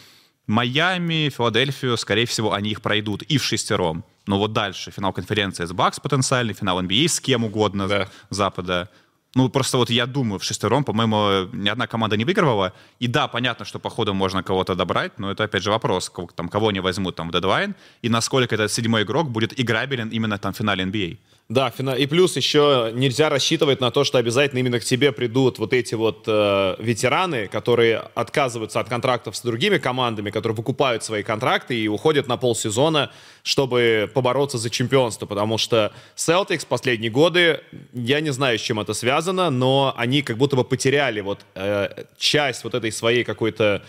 Майами, 0.46 1.30
Филадельфию, 1.34 1.96
скорее 1.96 2.26
всего, 2.26 2.52
они 2.52 2.70
их 2.70 2.82
пройдут 2.82 3.22
и 3.22 3.38
в 3.38 3.44
шестером. 3.44 4.04
Но 4.26 4.38
вот 4.38 4.52
дальше 4.52 4.90
финал 4.90 5.12
конференции 5.12 5.64
с 5.64 5.72
Бакс 5.72 6.00
потенциальный, 6.00 6.54
финал 6.54 6.82
NBA 6.82 7.08
с 7.08 7.20
кем 7.20 7.44
угодно 7.44 7.88
да. 7.88 8.08
Запада. 8.30 8.88
Ну, 9.34 9.48
просто 9.48 9.78
вот 9.78 9.90
я 9.90 10.06
думаю, 10.06 10.38
в 10.38 10.44
шестером, 10.44 10.84
по-моему, 10.84 11.48
ни 11.52 11.68
одна 11.68 11.86
команда 11.86 12.16
не 12.16 12.24
выигрывала. 12.24 12.72
И 13.00 13.08
да, 13.08 13.26
понятно, 13.26 13.64
что 13.64 13.80
по 13.80 13.90
ходу 13.90 14.14
можно 14.14 14.42
кого-то 14.42 14.76
добрать, 14.76 15.18
но 15.18 15.30
это, 15.30 15.44
опять 15.44 15.62
же, 15.62 15.70
вопрос, 15.70 16.12
там, 16.36 16.48
кого 16.48 16.68
они 16.68 16.80
возьмут 16.80 17.16
там 17.16 17.28
в 17.28 17.32
дедлайн, 17.32 17.74
и 18.02 18.08
насколько 18.08 18.54
этот 18.54 18.70
седьмой 18.70 19.02
игрок 19.02 19.28
будет 19.30 19.58
играбелен 19.58 20.08
именно 20.10 20.38
там 20.38 20.52
в 20.52 20.56
финале 20.56 20.84
NBA. 20.84 21.18
Да, 21.50 21.68
и 21.68 22.06
плюс 22.06 22.36
еще 22.36 22.90
нельзя 22.94 23.28
рассчитывать 23.28 23.78
на 23.78 23.90
то, 23.90 24.04
что 24.04 24.16
обязательно 24.16 24.60
именно 24.60 24.80
к 24.80 24.84
тебе 24.84 25.12
придут 25.12 25.58
вот 25.58 25.74
эти 25.74 25.94
вот 25.94 26.24
э, 26.26 26.76
ветераны, 26.78 27.48
которые 27.48 27.98
отказываются 28.14 28.80
от 28.80 28.88
контрактов 28.88 29.36
с 29.36 29.42
другими 29.42 29.76
командами, 29.76 30.30
которые 30.30 30.56
выкупают 30.56 31.04
свои 31.04 31.22
контракты 31.22 31.78
и 31.78 31.86
уходят 31.86 32.28
на 32.28 32.38
полсезона, 32.38 33.10
чтобы 33.42 34.10
побороться 34.14 34.56
за 34.56 34.70
чемпионство, 34.70 35.26
потому 35.26 35.58
что 35.58 35.92
Celtics 36.16 36.66
последние 36.66 37.10
годы, 37.10 37.60
я 37.92 38.22
не 38.22 38.32
знаю, 38.32 38.58
с 38.58 38.62
чем 38.62 38.80
это 38.80 38.94
связано, 38.94 39.50
но 39.50 39.92
они 39.98 40.22
как 40.22 40.38
будто 40.38 40.56
бы 40.56 40.64
потеряли 40.64 41.20
вот 41.20 41.40
э, 41.54 42.04
часть 42.16 42.64
вот 42.64 42.72
этой 42.72 42.90
своей 42.90 43.22
какой-то 43.22 43.82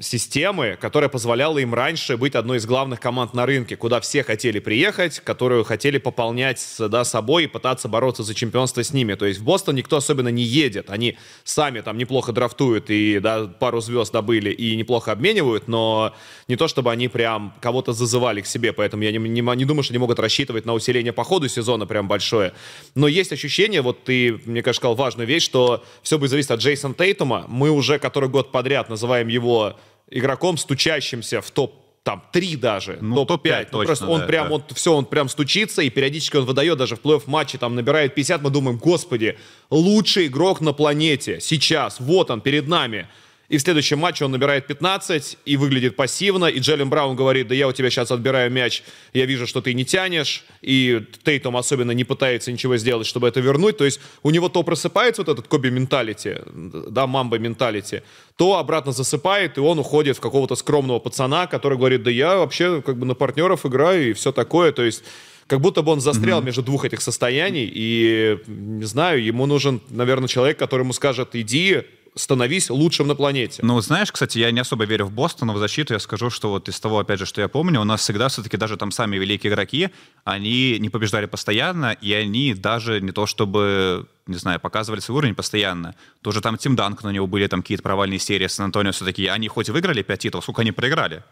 системы, 0.00 0.76
которая 0.80 1.08
позволяла 1.08 1.58
им 1.58 1.72
раньше 1.72 2.16
быть 2.16 2.34
одной 2.34 2.58
из 2.58 2.66
главных 2.66 2.98
команд 2.98 3.32
на 3.32 3.46
рынке, 3.46 3.76
куда 3.76 4.00
все 4.00 4.24
хотели 4.24 4.58
приехать, 4.58 5.20
которую 5.20 5.62
хотели 5.62 5.98
пополнять 5.98 6.64
да, 6.78 7.04
собой 7.04 7.44
и 7.44 7.46
пытаться 7.46 7.88
бороться 7.88 8.24
за 8.24 8.34
чемпионство 8.34 8.82
с 8.82 8.92
ними. 8.92 9.14
То 9.14 9.24
есть 9.26 9.38
в 9.38 9.44
Бостон 9.44 9.76
никто 9.76 9.96
особенно 9.96 10.28
не 10.28 10.42
едет. 10.42 10.90
Они 10.90 11.16
сами 11.44 11.80
там 11.80 11.96
неплохо 11.96 12.32
драфтуют 12.32 12.90
и 12.90 13.20
да, 13.20 13.46
пару 13.46 13.80
звезд 13.80 14.12
добыли 14.12 14.50
и 14.50 14.74
неплохо 14.74 15.12
обменивают, 15.12 15.68
но 15.68 16.12
не 16.48 16.56
то 16.56 16.66
чтобы 16.66 16.90
они 16.90 17.06
прям 17.06 17.54
кого-то 17.60 17.92
зазывали 17.92 18.40
к 18.40 18.46
себе, 18.46 18.72
поэтому 18.72 19.04
я 19.04 19.12
не, 19.12 19.18
не, 19.18 19.40
не 19.40 19.64
думаю, 19.64 19.84
что 19.84 19.92
они 19.92 19.98
могут 19.98 20.18
рассчитывать 20.18 20.64
на 20.64 20.74
усиление 20.74 21.12
по 21.12 21.22
ходу 21.22 21.48
сезона 21.48 21.86
прям 21.86 22.08
большое. 22.08 22.52
Но 22.96 23.06
есть 23.06 23.32
ощущение, 23.32 23.80
вот 23.80 24.02
ты, 24.02 24.40
мне 24.44 24.62
кажется, 24.62 24.80
сказал 24.80 24.96
важную 24.96 25.28
вещь, 25.28 25.44
что 25.44 25.84
все 26.02 26.18
будет 26.18 26.30
зависеть 26.30 26.50
от 26.50 26.60
Джейсона 26.60 26.94
Тейтума. 26.94 27.44
Мы 27.46 27.70
уже 27.70 28.00
который 28.00 28.28
год 28.28 28.50
подряд 28.50 28.88
называем 28.88 29.28
его 29.28 29.76
игроком, 30.14 30.56
стучащимся 30.56 31.42
в 31.42 31.50
топ 31.50 31.84
там 32.04 32.22
три 32.32 32.56
даже, 32.56 32.98
ну, 33.00 33.24
топ-5. 33.24 33.64
Топ 33.64 33.72
ну, 33.80 33.84
просто 33.84 34.06
он 34.06 34.20
да, 34.20 34.26
прям, 34.26 34.48
да. 34.48 34.54
он, 34.56 34.64
все, 34.74 34.92
он 34.92 35.06
прям 35.06 35.30
стучится, 35.30 35.80
и 35.80 35.88
периодически 35.88 36.36
он 36.36 36.44
выдает 36.44 36.76
даже 36.76 36.96
в 36.96 37.00
плей-офф 37.00 37.22
матче, 37.26 37.56
там 37.56 37.74
набирает 37.74 38.14
50, 38.14 38.42
мы 38.42 38.50
думаем, 38.50 38.76
господи, 38.76 39.38
лучший 39.70 40.26
игрок 40.26 40.60
на 40.60 40.74
планете 40.74 41.40
сейчас, 41.40 42.00
вот 42.00 42.30
он 42.30 42.42
перед 42.42 42.68
нами. 42.68 43.08
И 43.48 43.58
в 43.58 43.60
следующем 43.60 43.98
матче 43.98 44.24
он 44.24 44.32
набирает 44.32 44.66
15 44.66 45.38
и 45.44 45.56
выглядит 45.56 45.96
пассивно. 45.96 46.46
И 46.46 46.60
Джеллен 46.60 46.88
Браун 46.88 47.14
говорит, 47.14 47.48
да 47.48 47.54
я 47.54 47.68
у 47.68 47.72
тебя 47.72 47.90
сейчас 47.90 48.10
отбираю 48.10 48.50
мяч, 48.50 48.82
я 49.12 49.26
вижу, 49.26 49.46
что 49.46 49.60
ты 49.60 49.74
не 49.74 49.84
тянешь. 49.84 50.44
И 50.62 51.02
Тейтом 51.24 51.56
особенно 51.56 51.90
не 51.90 52.04
пытается 52.04 52.50
ничего 52.50 52.76
сделать, 52.78 53.06
чтобы 53.06 53.28
это 53.28 53.40
вернуть. 53.40 53.76
То 53.76 53.84
есть 53.84 54.00
у 54.22 54.30
него 54.30 54.48
то 54.48 54.62
просыпается 54.62 55.22
вот 55.22 55.28
этот 55.28 55.46
Коби 55.48 55.68
менталити, 55.68 56.38
да, 56.46 57.06
мамба 57.06 57.38
менталити, 57.38 58.02
то 58.36 58.56
обратно 58.58 58.92
засыпает, 58.92 59.58
и 59.58 59.60
он 59.60 59.78
уходит 59.78 60.16
в 60.16 60.20
какого-то 60.20 60.56
скромного 60.56 60.98
пацана, 60.98 61.46
который 61.46 61.76
говорит, 61.76 62.02
да 62.02 62.10
я 62.10 62.36
вообще 62.36 62.82
как 62.82 62.96
бы 62.96 63.06
на 63.06 63.14
партнеров 63.14 63.66
играю 63.66 64.10
и 64.10 64.12
все 64.14 64.32
такое. 64.32 64.72
То 64.72 64.82
есть 64.82 65.04
как 65.46 65.60
будто 65.60 65.82
бы 65.82 65.92
он 65.92 66.00
застрял 66.00 66.40
mm-hmm. 66.40 66.46
между 66.46 66.62
двух 66.62 66.84
этих 66.84 67.02
состояний, 67.02 67.70
и, 67.72 68.38
не 68.46 68.84
знаю, 68.84 69.22
ему 69.22 69.46
нужен, 69.46 69.80
наверное, 69.90 70.28
человек, 70.28 70.58
который 70.58 70.82
ему 70.82 70.92
скажет, 70.92 71.30
иди, 71.34 71.82
становись 72.16 72.70
лучшим 72.70 73.06
на 73.08 73.14
планете. 73.14 73.60
Ну, 73.62 73.80
знаешь, 73.80 74.12
кстати, 74.12 74.38
я 74.38 74.50
не 74.50 74.60
особо 74.60 74.84
верю 74.84 75.06
в 75.06 75.12
Бостон, 75.12 75.52
в 75.52 75.58
защиту 75.58 75.94
я 75.94 76.00
скажу, 76.00 76.30
что 76.30 76.50
вот 76.50 76.68
из 76.68 76.78
того, 76.78 76.98
опять 76.98 77.18
же, 77.18 77.26
что 77.26 77.40
я 77.40 77.48
помню, 77.48 77.80
у 77.80 77.84
нас 77.84 78.00
всегда 78.00 78.28
все-таки 78.28 78.56
даже 78.56 78.76
там 78.76 78.90
сами 78.90 79.16
великие 79.16 79.52
игроки, 79.52 79.90
они 80.24 80.78
не 80.78 80.90
побеждали 80.90 81.26
постоянно, 81.26 81.92
и 81.92 82.12
они 82.12 82.54
даже 82.54 83.00
не 83.00 83.12
то 83.12 83.26
чтобы 83.26 84.06
не 84.26 84.36
знаю, 84.36 84.58
показывали 84.58 85.00
свой 85.00 85.18
уровень 85.18 85.34
постоянно. 85.34 85.94
Тоже 86.22 86.40
там 86.40 86.56
Тим 86.56 86.76
Данк, 86.76 87.04
у 87.04 87.10
него 87.10 87.26
были 87.26 87.46
там 87.46 87.62
какие-то 87.62 87.82
провальные 87.82 88.18
серии 88.18 88.46
с 88.46 88.58
Антонио 88.58 88.92
все-таки. 88.92 89.26
Они 89.26 89.48
хоть 89.48 89.68
и 89.68 89.72
выиграли 89.72 90.02
5 90.02 90.18
титулов, 90.18 90.44
сколько 90.44 90.62
они 90.62 90.72
проиграли? 90.72 91.22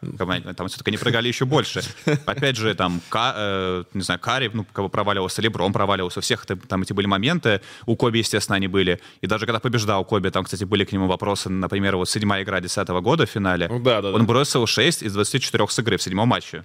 Там 0.57 0.69
все-таки 0.69 0.91
они 0.91 0.99
проиграли 0.99 1.29
еще 1.29 1.45
больше. 1.45 1.83
Опять 2.27 2.57
же, 2.57 2.75
там, 2.75 3.01
Ка, 3.09 3.35
э, 3.37 3.85
не 3.95 4.03
знаю, 4.03 4.21
Карри, 4.21 4.51
ну, 4.53 4.67
кого 4.73 4.89
проваливался, 4.89 5.41
Леброн 5.41 5.73
проваливался, 5.73 6.19
у 6.19 6.23
всех 6.23 6.45
там 6.47 6.83
эти 6.83 6.93
были 6.93 7.07
моменты. 7.07 7.61
У 7.87 7.97
Коби, 7.97 8.19
естественно, 8.19 8.57
они 8.57 8.69
были. 8.69 9.01
И 9.23 9.27
даже 9.27 9.47
когда 9.47 9.59
побеждал 9.59 10.05
Коби, 10.05 10.29
там, 10.29 10.45
кстати, 10.45 10.65
были 10.65 10.85
к 10.85 10.93
нему 10.93 11.07
вопросы, 11.07 11.49
например, 11.49 11.97
вот 11.97 12.09
седьмая 12.11 12.43
игра 12.43 12.61
10 12.61 12.89
года 12.89 13.27
в 13.27 13.31
финале. 13.31 13.69
Ну, 13.69 13.81
да, 13.81 14.03
да, 14.03 14.11
он 14.11 14.21
да. 14.21 14.27
бросил 14.27 14.67
6 14.67 15.03
из 15.03 15.13
24 15.15 15.67
с 15.69 15.79
игры 15.79 15.97
в 15.97 16.03
седьмом 16.03 16.29
матче. 16.29 16.65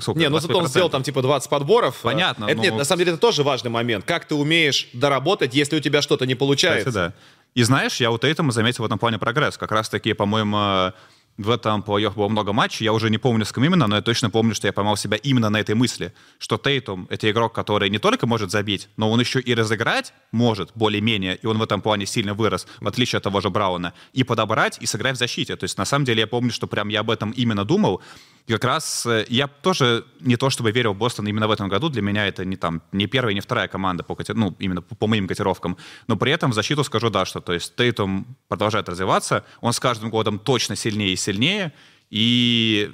Сколько? 0.00 0.20
Не, 0.20 0.28
ну 0.28 0.38
зато 0.38 0.56
он 0.56 0.66
сделал 0.66 0.90
там 0.90 1.02
типа 1.02 1.22
20 1.22 1.50
подборов. 1.50 2.00
Понятно. 2.02 2.46
Это, 2.46 2.56
но... 2.56 2.62
Нет, 2.62 2.74
на 2.74 2.84
самом 2.84 3.00
деле 3.00 3.12
это 3.12 3.20
тоже 3.20 3.42
важный 3.42 3.70
момент. 3.70 4.04
Как 4.04 4.24
ты 4.24 4.34
умеешь 4.34 4.88
доработать, 4.92 5.54
если 5.54 5.76
у 5.76 5.80
тебя 5.80 6.02
что-то 6.02 6.26
не 6.26 6.34
получается. 6.34 6.88
Кстати, 6.88 7.12
да. 7.12 7.14
И 7.54 7.62
знаешь, 7.62 8.00
я 8.00 8.10
у 8.10 8.18
Тейтома 8.18 8.52
заметил 8.52 8.84
в 8.84 8.86
этом 8.86 8.98
плане 8.98 9.18
прогресс. 9.18 9.56
Как 9.56 9.72
раз-таки, 9.72 10.12
по-моему, 10.12 10.92
в 11.38 11.50
этом 11.50 11.82
плей-офф 11.82 12.14
было 12.14 12.28
много 12.28 12.52
матчей, 12.52 12.84
я 12.84 12.92
уже 12.92 13.10
не 13.10 13.18
помню, 13.18 13.44
с 13.44 13.52
кем 13.52 13.64
именно, 13.64 13.86
но 13.86 13.96
я 13.96 14.02
точно 14.02 14.30
помню, 14.30 14.54
что 14.54 14.66
я 14.66 14.72
поймал 14.72 14.96
себя 14.96 15.16
именно 15.18 15.50
на 15.50 15.60
этой 15.60 15.74
мысли, 15.74 16.12
что 16.38 16.56
Тейтум— 16.56 17.06
это 17.10 17.30
игрок, 17.30 17.52
который 17.52 17.90
не 17.90 17.98
только 17.98 18.26
может 18.26 18.50
забить, 18.50 18.88
но 18.96 19.10
он 19.10 19.20
еще 19.20 19.40
и 19.40 19.54
разыграть 19.54 20.14
может 20.32 20.70
более-менее, 20.74 21.36
и 21.36 21.46
он 21.46 21.58
в 21.58 21.62
этом 21.62 21.82
плане 21.82 22.06
сильно 22.06 22.34
вырос, 22.34 22.66
в 22.80 22.88
отличие 22.88 23.18
от 23.18 23.24
того 23.24 23.40
же 23.40 23.50
Брауна, 23.50 23.92
и 24.12 24.24
подобрать, 24.24 24.78
и 24.80 24.86
сыграть 24.86 25.16
в 25.16 25.18
защите. 25.18 25.56
То 25.56 25.64
есть, 25.64 25.78
на 25.78 25.84
самом 25.84 26.04
деле, 26.04 26.20
я 26.20 26.26
помню, 26.26 26.50
что 26.50 26.66
прям 26.66 26.88
я 26.88 27.00
об 27.00 27.10
этом 27.10 27.30
именно 27.32 27.64
думал, 27.64 28.02
и 28.46 28.52
как 28.52 28.64
раз 28.64 29.06
э, 29.06 29.26
я 29.28 29.48
тоже 29.48 30.04
не 30.20 30.36
то 30.36 30.50
чтобы 30.50 30.70
верил 30.70 30.92
в 30.92 30.96
Бостон 30.96 31.26
именно 31.26 31.48
в 31.48 31.50
этом 31.50 31.68
году. 31.68 31.88
Для 31.88 32.02
меня 32.02 32.26
это 32.26 32.44
не 32.44 32.56
там 32.56 32.80
не 32.92 33.06
первая, 33.06 33.34
не 33.34 33.40
вторая 33.40 33.66
команда 33.66 34.04
по 34.04 34.16
ну 34.34 34.54
именно 34.60 34.82
по, 34.82 34.94
по 34.94 35.06
моим 35.08 35.26
котировкам. 35.26 35.76
Но 36.06 36.16
при 36.16 36.30
этом 36.30 36.52
в 36.52 36.54
защиту 36.54 36.84
скажу 36.84 37.10
да, 37.10 37.24
что 37.24 37.40
то 37.40 37.52
есть 37.52 37.74
Тейтум 37.74 38.36
продолжает 38.48 38.88
развиваться, 38.88 39.44
он 39.60 39.72
с 39.72 39.80
каждым 39.80 40.10
годом 40.10 40.38
точно 40.38 40.76
сильнее 40.76 41.16
сильнее, 41.26 41.72
и 42.10 42.90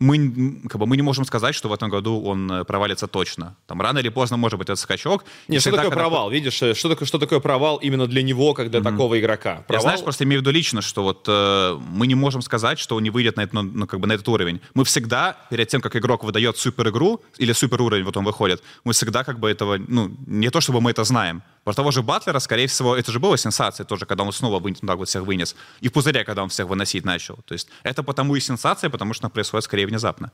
мы, 0.00 0.62
как 0.68 0.80
бы, 0.80 0.86
мы 0.86 0.96
не 0.96 1.02
можем 1.02 1.24
сказать, 1.24 1.54
что 1.54 1.68
в 1.68 1.72
этом 1.74 1.90
году 1.90 2.22
он 2.22 2.50
э, 2.50 2.64
провалится 2.64 3.06
точно. 3.06 3.56
Там 3.66 3.82
рано 3.82 3.98
или 3.98 4.08
поздно 4.08 4.38
может 4.38 4.58
быть 4.58 4.66
этот 4.66 4.78
скачок. 4.78 5.24
Не, 5.46 5.60
что 5.60 5.70
такое 5.70 5.90
когда... 5.90 5.96
провал? 5.96 6.30
Видишь, 6.30 6.62
э, 6.62 6.74
что 6.74 6.88
такое, 6.88 7.06
что 7.06 7.18
такое 7.18 7.38
провал 7.38 7.76
именно 7.76 8.06
для 8.06 8.22
него, 8.22 8.54
как 8.54 8.70
для 8.70 8.80
mm-hmm. 8.80 8.92
такого 8.92 9.20
игрока? 9.20 9.62
Провал... 9.66 9.66
Я, 9.68 9.80
знаешь, 9.80 10.00
просто 10.02 10.24
имею 10.24 10.40
в 10.40 10.42
виду 10.42 10.52
лично, 10.52 10.80
что 10.80 11.02
вот 11.02 11.26
э, 11.28 11.78
мы 11.86 12.06
не 12.06 12.14
можем 12.14 12.40
сказать, 12.40 12.78
что 12.78 12.96
он 12.96 13.02
не 13.02 13.10
выйдет 13.10 13.36
на, 13.36 13.46
ну, 13.52 13.62
ну, 13.62 13.86
как 13.86 14.00
бы 14.00 14.08
на 14.08 14.14
этот 14.14 14.28
уровень. 14.28 14.60
Мы 14.72 14.84
всегда, 14.84 15.36
перед 15.50 15.68
тем, 15.68 15.82
как 15.82 15.94
игрок 15.94 16.24
выдает 16.24 16.56
супер 16.56 16.88
игру 16.88 17.20
или 17.36 17.52
супер 17.52 17.82
уровень, 17.82 18.04
вот 18.04 18.16
он 18.16 18.24
выходит, 18.24 18.62
мы 18.84 18.94
всегда 18.94 19.22
как 19.22 19.38
бы 19.38 19.50
этого, 19.50 19.76
ну, 19.86 20.10
не 20.26 20.48
то 20.48 20.62
чтобы 20.62 20.80
мы 20.80 20.92
это 20.92 21.04
знаем, 21.04 21.42
про 21.64 21.74
того 21.74 21.90
же 21.90 22.02
Батлера, 22.02 22.38
скорее 22.38 22.66
всего, 22.66 22.96
это 22.96 23.12
же 23.12 23.20
была 23.20 23.36
сенсация 23.36 23.84
тоже, 23.84 24.06
когда 24.06 24.24
он 24.24 24.32
снова 24.32 24.60
вы, 24.60 24.72
так 24.72 24.96
вот 24.96 25.08
всех 25.08 25.22
вынес. 25.22 25.54
И 25.80 25.88
в 25.88 25.92
пузыре, 25.92 26.24
когда 26.24 26.42
он 26.42 26.48
всех 26.48 26.66
выносить 26.66 27.04
начал. 27.04 27.36
То 27.44 27.52
есть 27.52 27.68
это 27.82 28.02
потому 28.02 28.36
и 28.36 28.40
сенсация, 28.40 28.90
потому 28.90 29.14
что 29.14 29.28
происходит 29.28 29.64
скорее 29.64 29.86
внезапно. 29.86 30.32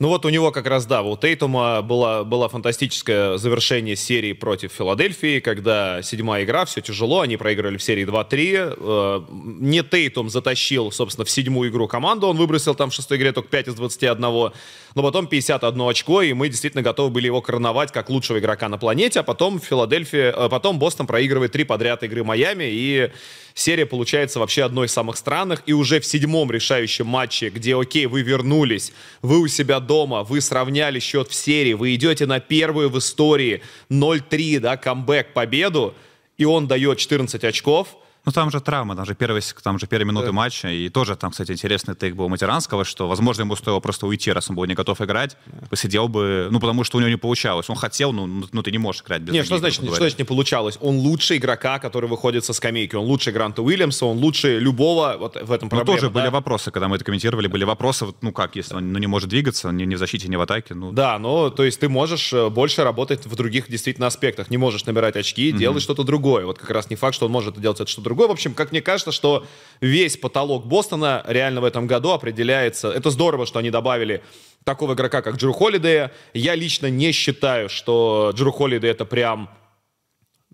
Ну 0.00 0.06
вот 0.06 0.24
у 0.24 0.28
него 0.28 0.52
как 0.52 0.68
раз, 0.68 0.86
да, 0.86 1.02
у 1.02 1.16
Тейтума 1.16 1.82
было, 1.82 2.22
было 2.22 2.48
фантастическое 2.48 3.36
завершение 3.36 3.96
серии 3.96 4.32
против 4.32 4.70
Филадельфии, 4.70 5.40
когда 5.40 6.02
седьмая 6.02 6.44
игра, 6.44 6.66
все 6.66 6.80
тяжело, 6.80 7.22
они 7.22 7.36
проиграли 7.36 7.78
в 7.78 7.82
серии 7.82 8.06
2-3. 8.06 8.76
Э, 8.78 9.24
не 9.60 9.82
Тейтум 9.82 10.30
затащил, 10.30 10.92
собственно, 10.92 11.24
в 11.24 11.30
седьмую 11.30 11.70
игру 11.70 11.88
команду, 11.88 12.28
он 12.28 12.36
выбросил 12.36 12.76
там 12.76 12.90
в 12.90 12.94
шестой 12.94 13.18
игре 13.18 13.32
только 13.32 13.48
5 13.48 13.68
из 13.68 13.74
21, 13.74 14.20
но 14.20 14.52
потом 14.94 15.26
51 15.26 15.80
очко, 15.88 16.22
и 16.22 16.32
мы 16.32 16.48
действительно 16.48 16.84
готовы 16.84 17.10
были 17.10 17.26
его 17.26 17.42
короновать 17.42 17.90
как 17.90 18.08
лучшего 18.08 18.38
игрока 18.38 18.68
на 18.68 18.78
планете, 18.78 19.18
а 19.18 19.22
потом 19.24 19.58
Филадельфия, 19.58 20.30
э, 20.30 20.48
потом 20.48 20.78
Бостон 20.78 21.08
проигрывает 21.08 21.50
три 21.50 21.64
подряд 21.64 22.04
игры 22.04 22.22
Майами, 22.22 22.68
и 22.70 23.10
серия 23.54 23.84
получается 23.84 24.38
вообще 24.38 24.62
одной 24.62 24.86
из 24.86 24.92
самых 24.92 25.16
странных, 25.16 25.64
и 25.66 25.72
уже 25.72 25.98
в 25.98 26.06
седьмом 26.06 26.52
решающем 26.52 27.08
матче, 27.08 27.50
где, 27.50 27.76
окей, 27.76 28.06
вы 28.06 28.22
вернулись, 28.22 28.92
вы 29.22 29.40
у 29.40 29.48
себя 29.48 29.80
дома, 29.88 30.22
вы 30.22 30.40
сравняли 30.40 31.00
счет 31.00 31.28
в 31.28 31.34
серии, 31.34 31.72
вы 31.72 31.96
идете 31.96 32.26
на 32.26 32.38
первую 32.38 32.90
в 32.90 32.98
истории 32.98 33.62
0-3, 33.90 34.60
да, 34.60 34.76
камбэк, 34.76 35.32
победу, 35.32 35.94
и 36.36 36.44
он 36.44 36.68
дает 36.68 36.98
14 36.98 37.42
очков– 37.42 37.96
ну, 38.28 38.32
там 38.32 38.50
же 38.50 38.60
травма, 38.60 38.94
там 38.94 39.06
же 39.06 39.14
первые, 39.14 39.42
там 39.62 39.78
же 39.78 39.86
первые 39.86 40.06
минуты 40.06 40.26
да. 40.26 40.32
матча, 40.32 40.68
и 40.68 40.90
тоже 40.90 41.16
там, 41.16 41.30
кстати, 41.30 41.52
интересный 41.52 41.94
тейк 41.94 42.14
был 42.14 42.28
Матеранского, 42.28 42.84
что, 42.84 43.08
возможно, 43.08 43.42
ему 43.42 43.56
стоило 43.56 43.80
просто 43.80 44.06
уйти, 44.06 44.30
раз 44.30 44.50
он 44.50 44.56
был 44.56 44.66
не 44.66 44.74
готов 44.74 45.00
играть, 45.00 45.38
да. 45.46 45.66
посидел 45.70 46.08
бы, 46.08 46.48
ну, 46.50 46.60
потому 46.60 46.84
что 46.84 46.98
у 46.98 47.00
него 47.00 47.08
не 47.08 47.16
получалось. 47.16 47.70
Он 47.70 47.76
хотел, 47.76 48.12
ну, 48.12 48.26
ну, 48.26 48.44
ну 48.52 48.62
ты 48.62 48.70
не 48.70 48.76
можешь 48.76 49.00
играть 49.00 49.22
без 49.22 49.32
Нет, 49.32 49.46
что 49.46 49.56
значит, 49.56 49.82
что 49.82 49.94
значит 49.94 50.18
не 50.18 50.24
получалось? 50.24 50.76
Он 50.82 50.98
лучший 50.98 51.38
игрока, 51.38 51.78
который 51.78 52.06
выходит 52.06 52.44
со 52.44 52.52
скамейки, 52.52 52.96
он 52.96 53.06
лучше 53.06 53.32
Гранта 53.32 53.62
Уильямса, 53.62 54.04
он 54.04 54.18
лучше 54.18 54.58
любого, 54.58 55.16
вот 55.18 55.36
в 55.36 55.50
этом 55.50 55.70
проблема. 55.70 55.86
Ну, 55.86 55.96
тоже 55.96 56.10
да? 56.10 56.20
были 56.20 56.28
вопросы, 56.28 56.70
когда 56.70 56.88
мы 56.88 56.96
это 56.96 57.06
комментировали, 57.06 57.46
были 57.46 57.64
вопросы, 57.64 58.08
ну, 58.20 58.32
как, 58.32 58.56
если 58.56 58.74
он 58.74 58.92
ну, 58.92 58.98
не 58.98 59.06
может 59.06 59.30
двигаться, 59.30 59.70
ни, 59.70 59.84
ни 59.84 59.94
в 59.94 59.98
защите, 59.98 60.28
ни 60.28 60.36
в 60.36 60.42
атаке, 60.42 60.74
ну... 60.74 60.92
Да, 60.92 61.18
но, 61.18 61.48
то 61.48 61.64
есть 61.64 61.80
ты 61.80 61.88
можешь 61.88 62.30
э, 62.34 62.50
больше 62.50 62.84
работать 62.84 63.24
в 63.24 63.34
других, 63.36 63.70
действительно, 63.70 64.06
аспектах, 64.06 64.50
не 64.50 64.58
можешь 64.58 64.84
набирать 64.84 65.16
очки, 65.16 65.50
mm-hmm. 65.50 65.58
делать 65.58 65.82
что-то 65.82 66.02
другое. 66.02 66.44
Вот 66.44 66.58
как 66.58 66.68
раз 66.68 66.90
не 66.90 66.96
факт, 66.96 67.14
что 67.14 67.24
он 67.24 67.32
может 67.32 67.58
делать 67.58 67.80
это 67.80 67.90
что-то 67.90 68.04
другое. 68.04 68.17
В 68.26 68.32
общем, 68.32 68.54
как 68.54 68.72
мне 68.72 68.82
кажется, 68.82 69.12
что 69.12 69.46
весь 69.80 70.16
потолок 70.16 70.66
Бостона 70.66 71.22
реально 71.26 71.60
в 71.60 71.64
этом 71.64 71.86
году 71.86 72.10
определяется. 72.10 72.90
Это 72.90 73.10
здорово, 73.10 73.46
что 73.46 73.58
они 73.58 73.70
добавили 73.70 74.22
такого 74.64 74.94
игрока, 74.94 75.22
как 75.22 75.36
Джеру 75.36 75.52
Холидея. 75.52 76.12
Я 76.34 76.54
лично 76.54 76.88
не 76.90 77.12
считаю, 77.12 77.68
что 77.68 78.32
Джеру 78.34 78.52
Холидей 78.52 78.90
это 78.90 79.04
прям 79.04 79.50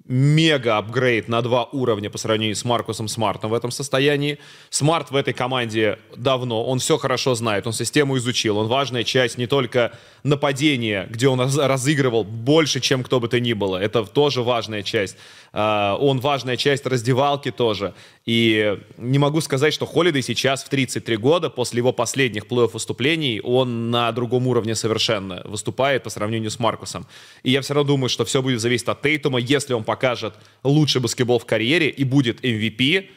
мега 0.06 0.76
апгрейд 0.76 1.28
на 1.28 1.40
два 1.40 1.64
уровня 1.64 2.10
по 2.10 2.18
сравнению 2.18 2.54
с 2.54 2.64
Маркусом 2.64 3.08
Смартом 3.08 3.50
в 3.50 3.54
этом 3.54 3.70
состоянии. 3.70 4.38
Смарт 4.68 5.10
в 5.10 5.16
этой 5.16 5.32
команде 5.32 5.98
давно, 6.14 6.64
он 6.64 6.78
все 6.78 6.98
хорошо 6.98 7.34
знает, 7.34 7.66
он 7.66 7.72
систему 7.72 8.18
изучил, 8.18 8.58
он 8.58 8.66
важная 8.68 9.02
часть 9.02 9.38
не 9.38 9.46
только 9.46 9.92
нападения, 10.22 11.06
где 11.08 11.28
он 11.28 11.40
разыгрывал 11.40 12.24
больше, 12.24 12.80
чем 12.80 13.02
кто 13.02 13.18
бы 13.18 13.28
то 13.28 13.40
ни 13.40 13.54
было, 13.54 13.78
это 13.78 14.04
тоже 14.04 14.42
важная 14.42 14.82
часть. 14.82 15.16
А, 15.56 15.96
он 16.00 16.18
важная 16.18 16.56
часть 16.56 16.84
раздевалки 16.84 17.52
тоже. 17.52 17.94
И 18.26 18.76
не 18.98 19.18
могу 19.18 19.40
сказать, 19.40 19.72
что 19.72 19.86
Холидей 19.86 20.20
сейчас 20.20 20.64
в 20.64 20.68
33 20.68 21.16
года, 21.16 21.48
после 21.48 21.78
его 21.78 21.92
последних 21.92 22.46
плей-офф 22.46 22.72
выступлений, 22.72 23.40
он 23.40 23.92
на 23.92 24.10
другом 24.10 24.48
уровне 24.48 24.74
совершенно 24.74 25.42
выступает 25.44 26.02
по 26.02 26.10
сравнению 26.10 26.50
с 26.50 26.58
Маркусом. 26.58 27.06
И 27.44 27.52
я 27.52 27.60
все 27.60 27.74
равно 27.74 27.92
думаю, 27.92 28.08
что 28.08 28.24
все 28.24 28.42
будет 28.42 28.60
зависеть 28.60 28.88
от 28.88 29.00
Тейтума. 29.00 29.38
Если 29.38 29.74
он 29.74 29.84
покажет 29.84 30.34
лучший 30.64 31.00
баскетбол 31.00 31.38
в 31.38 31.46
карьере 31.46 31.88
и 31.88 32.02
будет 32.02 32.44
MVP, 32.44 33.10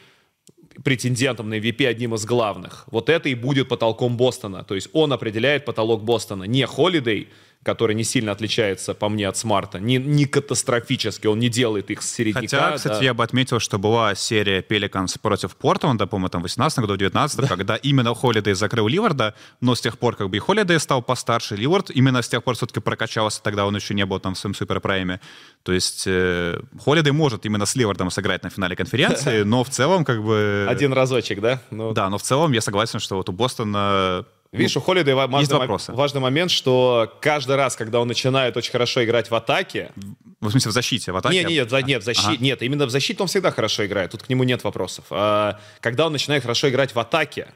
претендентом 0.84 1.48
на 1.48 1.58
MVP 1.58 1.86
одним 1.86 2.14
из 2.14 2.24
главных. 2.24 2.84
Вот 2.92 3.08
это 3.08 3.28
и 3.28 3.34
будет 3.34 3.68
потолком 3.68 4.16
Бостона. 4.16 4.62
То 4.62 4.76
есть 4.76 4.88
он 4.92 5.12
определяет 5.12 5.64
потолок 5.64 6.04
Бостона. 6.04 6.44
Не 6.44 6.66
Холидей, 6.66 7.30
который 7.64 7.94
не 7.94 8.04
сильно 8.04 8.32
отличается, 8.32 8.94
по 8.94 9.08
мне, 9.08 9.28
от 9.28 9.36
смарта. 9.36 9.78
Не, 9.78 9.96
не 9.96 10.26
катастрофически, 10.26 11.26
он 11.26 11.38
не 11.38 11.48
делает 11.48 11.90
их 11.90 12.02
с 12.02 12.10
середняка. 12.10 12.40
Хотя, 12.40 12.76
кстати, 12.76 12.98
да. 13.00 13.04
я 13.04 13.14
бы 13.14 13.24
отметил, 13.24 13.58
что 13.58 13.78
была 13.78 14.14
серия 14.14 14.62
Пеликанс 14.62 15.18
против 15.18 15.56
Портленда, 15.56 16.06
по-моему, 16.06 16.28
там 16.28 16.40
в 16.40 16.44
18 16.44 16.78
году, 16.78 16.94
в 16.94 16.98
19 16.98 17.40
да. 17.40 17.46
когда 17.46 17.76
именно 17.76 18.14
Холидей 18.14 18.54
закрыл 18.54 18.86
Ливарда, 18.86 19.34
но 19.60 19.74
с 19.74 19.80
тех 19.80 19.98
пор 19.98 20.16
как 20.16 20.30
бы 20.30 20.36
и 20.36 20.40
Холидей 20.40 20.78
стал 20.78 21.02
постарше, 21.02 21.56
Ливард 21.56 21.90
именно 21.90 22.22
с 22.22 22.28
тех 22.28 22.42
пор 22.44 22.54
все-таки 22.54 22.80
прокачался, 22.80 23.42
тогда 23.42 23.66
он 23.66 23.74
еще 23.74 23.92
не 23.92 24.06
был 24.06 24.20
там 24.20 24.34
в 24.34 24.38
своем 24.38 24.54
суперпрайме. 24.54 25.20
То 25.64 25.72
есть 25.72 26.04
э, 26.06 26.60
Холидей 26.84 27.12
может 27.12 27.44
именно 27.44 27.66
с 27.66 27.74
Ливардом 27.74 28.10
сыграть 28.10 28.44
на 28.44 28.50
финале 28.50 28.76
конференции, 28.76 29.42
но 29.44 29.64
в 29.64 29.70
целом 29.70 30.04
как 30.04 30.22
бы... 30.22 30.66
Один 30.68 30.92
разочек, 30.92 31.40
да? 31.40 31.60
Ну... 31.70 31.92
Да, 31.92 32.08
но 32.08 32.18
в 32.18 32.22
целом 32.22 32.52
я 32.52 32.60
согласен, 32.60 33.00
что 33.00 33.16
вот 33.16 33.28
у 33.28 33.32
Бостона 33.32 34.24
Видишь, 34.52 34.76
у 34.76 34.80
Холидей 34.80 35.12
важный, 35.12 35.94
важный 35.94 36.20
момент, 36.20 36.50
что 36.50 37.12
каждый 37.20 37.56
раз, 37.56 37.76
когда 37.76 38.00
он 38.00 38.08
начинает 38.08 38.56
очень 38.56 38.72
хорошо 38.72 39.04
играть 39.04 39.30
в 39.30 39.34
атаке... 39.34 39.92
В 40.40 40.50
смысле, 40.50 40.70
в 40.70 40.74
защите, 40.74 41.12
в 41.12 41.16
атаке? 41.16 41.36
Нет, 41.36 41.48
нет, 41.48 41.70
нет, 41.70 41.86
нет, 41.86 42.02
в 42.02 42.04
защите, 42.04 42.28
ага. 42.30 42.44
нет 42.44 42.62
именно 42.62 42.86
в 42.86 42.90
защите 42.90 43.20
он 43.20 43.28
всегда 43.28 43.50
хорошо 43.50 43.84
играет, 43.84 44.12
тут 44.12 44.22
к 44.22 44.28
нему 44.28 44.44
нет 44.44 44.64
вопросов. 44.64 45.04
А, 45.10 45.60
когда 45.80 46.06
он 46.06 46.12
начинает 46.12 46.42
хорошо 46.42 46.70
играть 46.70 46.94
в 46.94 46.98
атаке, 46.98 47.48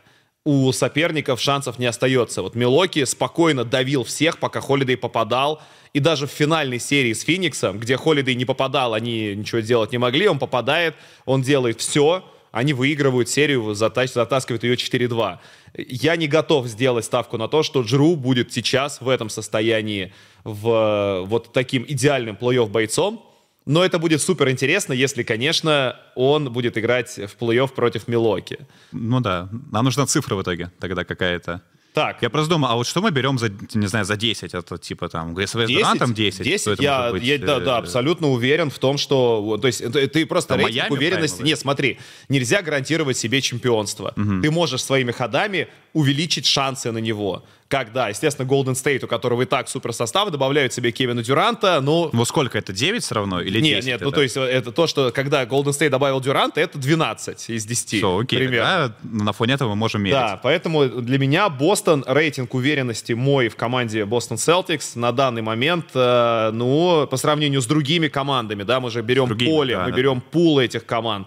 у 0.44 0.72
соперников 0.72 1.40
шансов 1.40 1.78
не 1.78 1.87
остается. 1.87 2.42
Вот 2.42 2.54
Милоки 2.54 3.04
спокойно 3.04 3.64
давил 3.64 4.04
всех, 4.04 4.38
пока 4.38 4.61
Холидей 4.61 4.96
попадал. 4.96 5.62
И 5.92 6.00
даже 6.00 6.26
в 6.26 6.30
финальной 6.30 6.80
серии 6.80 7.12
с 7.12 7.22
Фениксом, 7.22 7.78
где 7.78 7.96
Холидей 7.96 8.34
не 8.34 8.44
попадал, 8.44 8.94
они 8.94 9.37
ничего 9.37 9.61
сделать 9.61 9.92
не 9.92 9.99
могли, 9.99 10.26
он 10.26 10.38
попадает, 10.38 10.94
он 11.26 11.42
делает 11.42 11.80
все, 11.80 12.25
они 12.52 12.75
выигрывают 12.75 13.28
серию, 13.28 13.75
затаскивают 13.75 14.62
ее 14.62 14.75
4-2. 14.75 15.38
Я 15.78 16.16
не 16.16 16.28
готов 16.28 16.66
сделать 16.66 17.04
ставку 17.04 17.38
на 17.38 17.49
то, 17.49 17.62
что 17.62 17.82
Джру 17.82 18.14
будет 18.14 18.52
сейчас 18.52 19.00
в 19.00 19.09
этом 19.09 19.30
состоянии 19.30 20.12
в 20.44 21.25
вот 21.26 21.52
таким 21.52 21.85
идеальным 21.88 22.37
плей-офф 22.37 22.68
бойцом. 22.68 23.28
Но 23.64 23.85
это 23.85 23.99
будет 23.99 24.21
супер 24.21 24.50
интересно, 24.50 24.92
если, 24.92 25.23
конечно, 25.23 25.97
он 26.16 26.52
будет 26.52 26.76
играть 26.76 27.16
в 27.16 27.37
плей-офф 27.40 27.68
против 27.73 28.09
Милоки. 28.09 28.59
Ну 28.90 29.21
да, 29.21 29.49
нам 29.71 29.85
нужна 29.85 30.04
цифра 30.06 30.35
в 30.35 30.42
итоге 30.42 30.71
тогда 30.78 31.04
какая-то. 31.04 31.62
Так. 31.92 32.22
Я 32.22 32.30
просто 32.30 32.50
думаю, 32.50 32.72
а 32.72 32.76
вот 32.76 32.87
что 32.87 33.02
мы 33.02 33.11
берем 33.11 33.38
за, 33.38 33.50
не 33.75 33.87
знаю, 33.87 34.04
за 34.04 34.16
10? 34.16 34.54
Это 34.54 34.78
типа 34.78 35.08
там, 35.08 35.34
ГСВ 35.34 35.66
10, 35.66 35.99
там 35.99 36.14
10? 36.14 36.42
10 36.42 36.80
я, 36.80 37.11
быть, 37.11 37.22
я 37.22 37.38
да, 37.38 37.61
да, 37.61 37.75
э, 37.75 37.78
абсолютно 37.78 38.28
уверен 38.28 38.70
в 38.70 38.78
том, 38.78 38.96
что... 38.96 39.58
То 39.61 39.66
есть 39.66 39.82
ты 40.12 40.25
просто 40.26 40.56
рейтинг 40.56 40.75
Майами 40.75 40.92
уверенности... 40.92 41.42
Нет, 41.42 41.58
смотри, 41.58 41.99
нельзя 42.28 42.62
гарантировать 42.62 43.18
себе 43.18 43.42
чемпионство. 43.42 44.14
Угу. 44.16 44.40
Ты 44.42 44.50
можешь 44.50 44.82
своими 44.82 45.12
ходами 45.12 45.68
увеличить 45.92 46.46
шансы 46.46 46.90
на 46.92 46.99
него. 46.99 47.44
Как, 47.72 47.90
да, 47.90 48.10
естественно, 48.10 48.46
Golden 48.46 48.74
State, 48.74 49.02
у 49.02 49.08
которого 49.08 49.40
и 49.40 49.44
так 49.46 49.66
супер 49.66 49.94
состав, 49.94 50.28
добавляют 50.28 50.74
себе 50.74 50.92
Кевина 50.92 51.22
Дюранта, 51.22 51.80
ну... 51.80 52.10
Ну 52.12 52.26
сколько, 52.26 52.58
это 52.58 52.70
9 52.70 53.02
все 53.02 53.14
равно 53.14 53.40
или 53.40 53.62
10? 53.62 53.62
Нет, 53.62 53.84
нет, 53.86 54.00
ну 54.02 54.10
то 54.10 54.20
есть 54.20 54.36
это 54.36 54.72
то, 54.72 54.86
что 54.86 55.10
когда 55.10 55.42
Golden 55.44 55.70
State 55.70 55.88
добавил 55.88 56.20
Дюранта, 56.20 56.60
это 56.60 56.76
12 56.76 57.48
из 57.48 57.64
10. 57.64 57.86
Все, 57.86 58.18
окей, 58.18 58.40
примерно. 58.40 58.94
на 59.02 59.32
фоне 59.32 59.54
этого 59.54 59.70
мы 59.70 59.76
можем 59.76 60.02
мерить. 60.02 60.18
Да, 60.18 60.38
поэтому 60.42 60.84
для 60.84 61.16
меня 61.16 61.48
Бостон, 61.48 62.04
рейтинг 62.06 62.52
уверенности 62.52 63.14
мой 63.14 63.48
в 63.48 63.56
команде 63.56 64.04
Бостон 64.04 64.36
Celtics 64.36 64.98
на 64.98 65.10
данный 65.12 65.40
момент, 65.40 65.86
э, 65.94 66.50
ну, 66.52 67.06
по 67.06 67.16
сравнению 67.16 67.62
с 67.62 67.66
другими 67.66 68.08
командами, 68.08 68.64
да, 68.64 68.80
мы 68.80 68.90
же 68.90 69.00
берем 69.00 69.28
другими, 69.28 69.48
поле, 69.48 69.76
да, 69.76 69.84
мы 69.84 69.92
да. 69.92 69.96
берем 69.96 70.20
пул 70.20 70.58
этих 70.58 70.84
команд. 70.84 71.26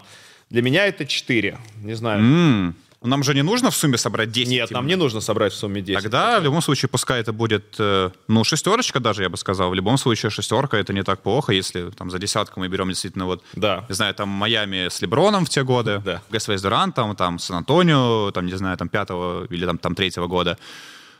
Для 0.50 0.62
меня 0.62 0.86
это 0.86 1.06
4, 1.06 1.58
не 1.82 1.94
знаю. 1.94 2.22
Mm. 2.22 2.74
Нам 3.06 3.22
же 3.22 3.34
не 3.34 3.42
нужно 3.42 3.70
в 3.70 3.76
сумме 3.76 3.96
собрать 3.98 4.30
10. 4.30 4.50
Нет, 4.50 4.70
нам 4.70 4.86
не 4.86 4.96
нужно 4.96 5.20
собрать 5.20 5.52
в 5.52 5.56
сумме 5.56 5.80
10. 5.80 6.02
Тогда 6.02 6.40
в 6.40 6.44
любом 6.44 6.60
случае 6.62 6.88
пускай 6.88 7.20
это 7.20 7.32
будет, 7.32 7.76
э, 7.78 8.10
ну, 8.28 8.44
шестерочка 8.44 9.00
даже, 9.00 9.22
я 9.22 9.28
бы 9.28 9.36
сказал. 9.36 9.70
В 9.70 9.74
любом 9.74 9.96
случае 9.98 10.30
шестерка 10.30 10.76
это 10.78 10.92
не 10.92 11.02
так 11.02 11.22
плохо, 11.22 11.52
если 11.52 11.90
там 11.90 12.10
за 12.10 12.18
десятку 12.18 12.60
мы 12.60 12.68
берем 12.68 12.88
действительно 12.88 13.26
вот, 13.26 13.42
Да. 13.54 13.84
не 13.88 13.94
знаю, 13.94 14.14
там 14.14 14.28
Майами 14.28 14.88
с 14.88 15.00
Леброном 15.00 15.44
в 15.46 15.48
те 15.48 15.62
годы, 15.62 16.02
Да. 16.04 16.22
ГСВ 16.30 16.50
с 16.58 16.62
Дурантом, 16.62 17.16
там 17.16 17.38
Сан-Антонио, 17.38 18.30
там, 18.32 18.46
не 18.46 18.54
знаю, 18.54 18.76
там 18.76 18.88
пятого 18.88 19.46
или 19.46 19.64
там, 19.66 19.78
там 19.78 19.94
третьего 19.94 20.26
года. 20.26 20.58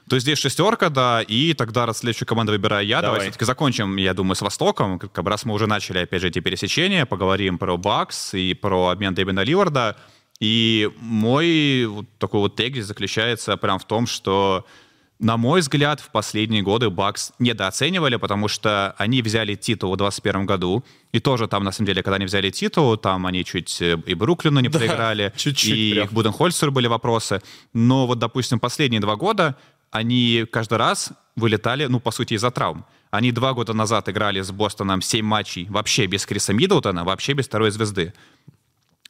То 0.09 0.19
здесь 0.21 0.39
шестерка, 0.39 0.89
да, 0.89 1.21
и 1.21 1.53
тогда 1.53 1.85
раз 1.85 1.99
следующую 1.99 2.29
команду 2.29 2.53
выбираю 2.53 2.87
я, 2.87 3.01
давай, 3.03 3.17
Давай. 3.19 3.21
все-таки 3.29 3.45
закончим, 3.45 3.97
я 3.97 4.15
думаю, 4.15 4.37
с 4.37 4.41
Востоком, 4.41 5.01
как 5.01 5.27
раз 5.27 5.45
мы 5.45 5.53
уже 5.53 5.67
начали, 5.67 5.99
опять 5.99 6.23
же, 6.23 6.29
эти 6.29 6.39
пересечения, 6.39 7.07
поговорим 7.07 7.59
про 7.59 7.77
Бакс 7.77 8.33
и 8.35 8.55
про 8.55 8.91
обмен 8.91 9.15
Дэвина 9.15 9.41
Ливарда, 9.41 9.97
и 10.41 10.91
мой 11.01 11.87
вот 11.87 12.07
такой 12.19 12.41
вот 12.41 12.57
тезис 12.57 12.87
заключается 12.87 13.57
прям 13.57 13.79
в 13.79 13.85
том, 13.85 14.07
что 14.07 14.67
на 15.19 15.39
мой 15.39 15.61
взгляд, 15.61 16.01
в 16.01 16.11
последние 16.11 16.63
годы 16.63 16.91
Бакс 16.91 17.33
недооценивали, 17.39 18.17
потому 18.17 18.49
что 18.49 18.95
они 18.99 19.23
взяли 19.23 19.55
титул 19.55 19.95
в 19.95 19.97
2021 19.97 20.45
году, 20.45 20.85
и 21.13 21.21
тоже 21.21 21.49
там, 21.49 21.65
на 21.65 21.73
самом 21.73 21.87
деле, 21.87 22.03
когда 22.03 22.17
они 22.17 22.27
взяли 22.27 22.51
титул, 22.51 22.97
там 22.99 23.27
они 23.27 23.43
чуть 23.45 23.81
э, 23.81 23.99
и 24.05 24.15
Бруклину 24.15 24.61
не 24.61 24.69
проиграли, 24.69 25.33
чуть-чуть 25.37 25.73
и 25.73 25.93
прям. 25.95 26.09
к 26.09 26.13
Буденхольцеру 26.13 26.71
были 26.71 26.87
вопросы. 26.87 27.41
Но 27.73 28.07
вот, 28.07 28.19
допустим, 28.19 28.61
последние 28.61 29.01
два 29.01 29.17
года 29.17 29.57
они 29.91 30.45
каждый 30.53 30.77
раз 30.77 31.13
вылетали, 31.35 31.87
ну, 31.87 31.99
по 31.99 32.11
сути, 32.11 32.35
из-за 32.35 32.51
травм. 32.51 32.85
Они 33.11 33.33
два 33.33 33.55
года 33.55 33.73
назад 33.73 34.11
играли 34.11 34.43
с 34.43 34.51
Бостоном 34.51 35.01
7 35.01 35.25
матчей 35.25 35.67
вообще 35.71 36.07
без 36.07 36.27
Криса 36.27 36.53
Миддлтона, 36.53 37.05
вообще 37.05 37.33
без 37.33 37.47
второй 37.47 37.71
звезды. 37.71 38.13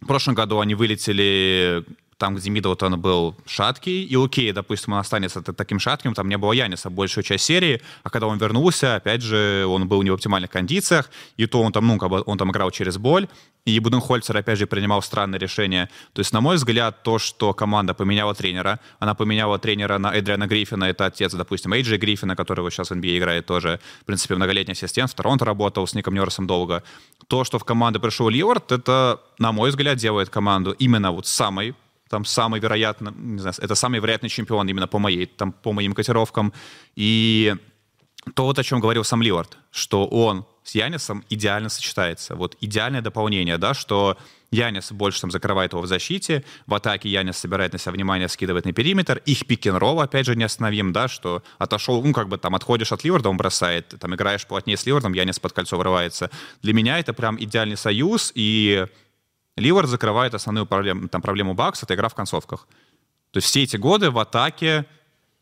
Прошлом 0.07 0.35
году 0.35 0.61
они 0.61 0.75
вылетели 0.75 1.85
там, 2.19 2.35
где 2.35 2.51
Миддлтон 2.51 2.99
был 3.01 3.37
шаткий, 3.47 4.05
и 4.05 4.17
окей, 4.17 4.53
допустим, 4.53 4.95
он 4.95 5.01
останется 5.01 5.43
таким 5.43 5.79
шатким, 5.79 6.15
там 6.15 6.29
не 6.29 6.39
было 6.39 6.53
Яниса 6.53 6.89
большую 6.89 7.25
часть 7.25 7.45
серии, 7.45 7.83
а 8.03 8.11
когда 8.11 8.27
он 8.27 8.39
вернулся, 8.39 8.97
опять 8.97 9.23
же, 9.23 9.67
он 9.69 9.87
был 9.87 10.03
не 10.03 10.11
в 10.11 10.15
оптимальных 10.15 10.51
кондициях, 10.51 11.11
и 11.37 11.47
то 11.47 11.61
он 11.63 11.73
там, 11.73 11.87
ну, 11.87 11.99
как 11.99 12.11
бы, 12.11 12.23
он 12.25 12.39
там 12.39 12.51
играл 12.51 12.71
через 12.71 12.97
боль, 12.97 13.29
и 13.67 13.79
Буденхольцер, 13.81 14.37
опять 14.37 14.59
же, 14.59 14.67
принимал 14.67 15.03
странные 15.03 15.39
решения. 15.39 15.91
То 16.13 16.21
есть, 16.21 16.33
на 16.33 16.41
мой 16.41 16.57
взгляд, 16.57 17.03
то, 17.03 17.19
что 17.19 17.53
команда 17.53 17.95
поменяла 17.95 18.35
тренера, 18.35 18.81
она 18.99 19.15
поменяла 19.15 19.59
тренера 19.59 19.99
на 19.99 20.15
Эдриана 20.15 20.47
Гриффина, 20.47 20.85
это 20.85 21.07
отец, 21.07 21.35
допустим, 21.35 21.73
Эйджи 21.75 21.97
Гриффина, 21.99 22.37
который 22.37 22.71
сейчас 22.71 22.91
в 22.91 22.93
NBA 22.93 23.19
играет 23.19 23.47
тоже, 23.47 23.81
в 24.03 24.05
принципе, 24.05 24.37
многолетний 24.37 24.73
ассистент, 24.73 25.11
в 25.11 25.15
Торонто 25.15 25.45
работал 25.45 25.87
с 25.87 25.95
Ником 25.95 26.15
Нерсом 26.15 26.47
долго. 26.47 26.83
То, 27.27 27.45
что 27.45 27.59
в 27.59 27.65
команду 27.65 28.01
пришел 28.01 28.29
Ливард, 28.29 28.73
это, 28.73 29.21
на 29.39 29.53
мой 29.53 29.71
взгляд, 29.71 29.99
делает 29.99 30.31
команду 30.31 30.71
именно 30.79 31.11
вот 31.11 31.27
самой 31.27 31.75
там 32.09 32.25
самый 32.25 32.61
вероятно, 32.61 33.13
не 33.17 33.39
знаю, 33.39 33.55
это 33.59 33.75
самый 33.75 34.01
вероятный 34.01 34.29
чемпион 34.29 34.69
именно 34.69 34.87
по 34.87 34.99
моей, 34.99 35.27
там, 35.27 35.53
по 35.53 35.73
моим 35.73 35.93
котировкам. 35.93 36.53
И 36.95 37.55
то, 38.35 38.45
вот 38.45 38.59
о 38.59 38.65
чем 38.65 38.81
говорил 38.81 39.05
сам 39.05 39.23
Ливард, 39.23 39.57
что 39.71 40.07
он 40.07 40.47
с 40.65 40.75
Янисом 40.75 41.25
идеально 41.31 41.69
сочетается. 41.69 42.35
Вот 42.35 42.57
идеальное 42.61 43.01
дополнение, 43.01 43.57
да, 43.57 43.73
что 43.73 44.19
Янис 44.51 44.91
больше 44.91 45.21
там 45.21 45.31
закрывает 45.31 45.73
его 45.73 45.83
в 45.83 45.87
защите, 45.87 46.45
в 46.67 46.75
атаке 46.75 47.09
Янис 47.09 47.37
собирает 47.37 47.73
на 47.73 47.79
себя 47.79 47.93
внимание, 47.93 48.29
скидывает 48.29 48.65
на 48.65 48.73
периметр, 48.73 49.23
их 49.27 49.47
пик-н-ролл, 49.47 50.01
опять 50.01 50.27
же, 50.27 50.35
неостановим, 50.35 50.93
да, 50.93 51.09
что 51.09 51.43
отошел, 51.59 52.03
ну, 52.03 52.13
как 52.13 52.29
бы 52.29 52.39
там 52.39 52.55
отходишь 52.55 52.93
от 52.93 53.05
Ливарда, 53.05 53.29
он 53.29 53.37
бросает, 53.37 53.95
там 54.01 54.15
играешь 54.15 54.47
плотнее 54.47 54.77
с 54.77 54.87
Ливардом, 54.87 55.13
Янис 55.13 55.39
под 55.39 55.53
кольцо 55.53 55.77
врывается. 55.77 56.31
Для 56.63 56.73
меня 56.73 56.99
это 56.99 57.13
прям 57.13 57.41
идеальный 57.41 57.77
союз, 57.77 58.33
и 58.35 58.87
Лиллард 59.57 59.89
закрывает 59.89 60.35
основную 60.35 60.67
проблему, 60.67 61.09
там, 61.09 61.23
проблему 61.23 61.55
Бакс, 61.55 61.83
это 61.83 61.95
игра 61.95 62.09
в 62.09 62.15
концовках. 62.15 62.69
То 63.31 63.39
есть 63.39 63.49
все 63.49 63.63
эти 63.63 63.77
годы 63.77 64.11
в 64.11 64.19
атаке 64.19 64.87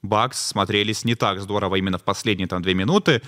Бакс 0.03 0.49
смотрелись 0.49 1.05
не 1.05 1.15
так 1.15 1.41
здорово 1.41 1.77
именно 1.77 1.99
в 1.99 2.03
последние 2.03 2.47
там 2.47 2.63
две 2.63 2.75
минуты. 2.75 3.23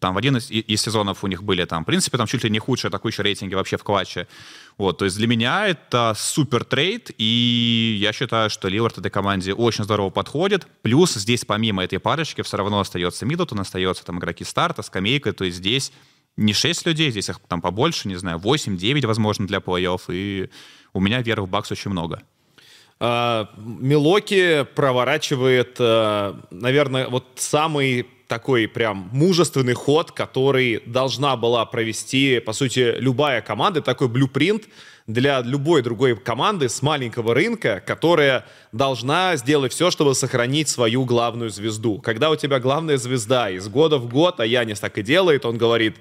Там 0.00 0.14
в 0.14 0.18
один 0.18 0.36
из, 0.36 0.50
из 0.50 0.82
сезонов 0.82 1.24
у 1.24 1.28
них 1.28 1.42
были 1.42 1.64
там, 1.64 1.82
в 1.82 1.86
принципе, 1.86 2.18
там 2.18 2.26
чуть 2.26 2.44
ли 2.44 2.50
не 2.50 2.58
худшие 2.58 2.90
атакующие 2.90 3.24
рейтинги 3.24 3.54
вообще 3.54 3.78
в 3.78 3.84
клатче. 3.84 4.28
Вот, 4.76 4.98
то 4.98 5.06
есть 5.06 5.16
для 5.16 5.26
меня 5.26 5.66
это 5.66 6.12
супер 6.14 6.64
трейд, 6.64 7.10
и 7.16 7.96
я 7.98 8.12
считаю, 8.12 8.50
что 8.50 8.68
Лиллард 8.68 8.98
этой 8.98 9.10
команде 9.10 9.54
очень 9.54 9.84
здорово 9.84 10.10
подходит. 10.10 10.66
Плюс 10.82 11.14
здесь 11.14 11.46
помимо 11.46 11.84
этой 11.84 11.98
парочки 11.98 12.42
все 12.42 12.58
равно 12.58 12.80
остается 12.80 13.24
Миддлтон, 13.24 13.60
остается 13.60 14.04
там 14.04 14.18
игроки 14.18 14.44
старта, 14.44 14.82
скамейка, 14.82 15.32
то 15.32 15.44
есть 15.44 15.56
здесь 15.56 15.90
не 16.38 16.52
6 16.52 16.86
людей, 16.86 17.10
здесь 17.10 17.28
их 17.28 17.40
там 17.48 17.60
побольше, 17.60 18.08
не 18.08 18.16
знаю, 18.16 18.38
8-9, 18.38 19.06
возможно, 19.06 19.46
для 19.46 19.58
плей-офф, 19.58 20.00
и 20.08 20.50
у 20.92 21.00
меня 21.00 21.20
веры 21.20 21.42
в 21.42 21.48
Бакс 21.48 21.70
очень 21.72 21.90
много. 21.90 22.22
А, 23.00 23.50
Милоки 23.56 24.64
проворачивает, 24.74 25.76
э, 25.78 26.34
наверное, 26.50 27.08
вот 27.08 27.24
самый 27.36 28.06
такой 28.28 28.68
прям 28.68 29.08
мужественный 29.12 29.74
ход, 29.74 30.12
который 30.12 30.82
должна 30.86 31.36
была 31.36 31.64
провести, 31.64 32.40
по 32.40 32.52
сути, 32.52 32.94
любая 32.98 33.40
команда, 33.40 33.80
такой 33.82 34.08
блюпринт 34.08 34.64
для 35.06 35.40
любой 35.40 35.82
другой 35.82 36.14
команды 36.16 36.68
с 36.68 36.82
маленького 36.82 37.34
рынка, 37.34 37.82
которая 37.84 38.44
должна 38.72 39.36
сделать 39.36 39.72
все, 39.72 39.90
чтобы 39.90 40.14
сохранить 40.14 40.68
свою 40.68 41.04
главную 41.04 41.50
звезду. 41.50 41.98
Когда 41.98 42.30
у 42.30 42.36
тебя 42.36 42.60
главная 42.60 42.98
звезда 42.98 43.50
из 43.50 43.66
года 43.68 43.96
в 43.96 44.08
год, 44.08 44.38
а 44.40 44.46
Янис 44.46 44.80
так 44.80 44.98
и 44.98 45.02
делает, 45.02 45.46
он 45.46 45.56
говорит, 45.56 45.96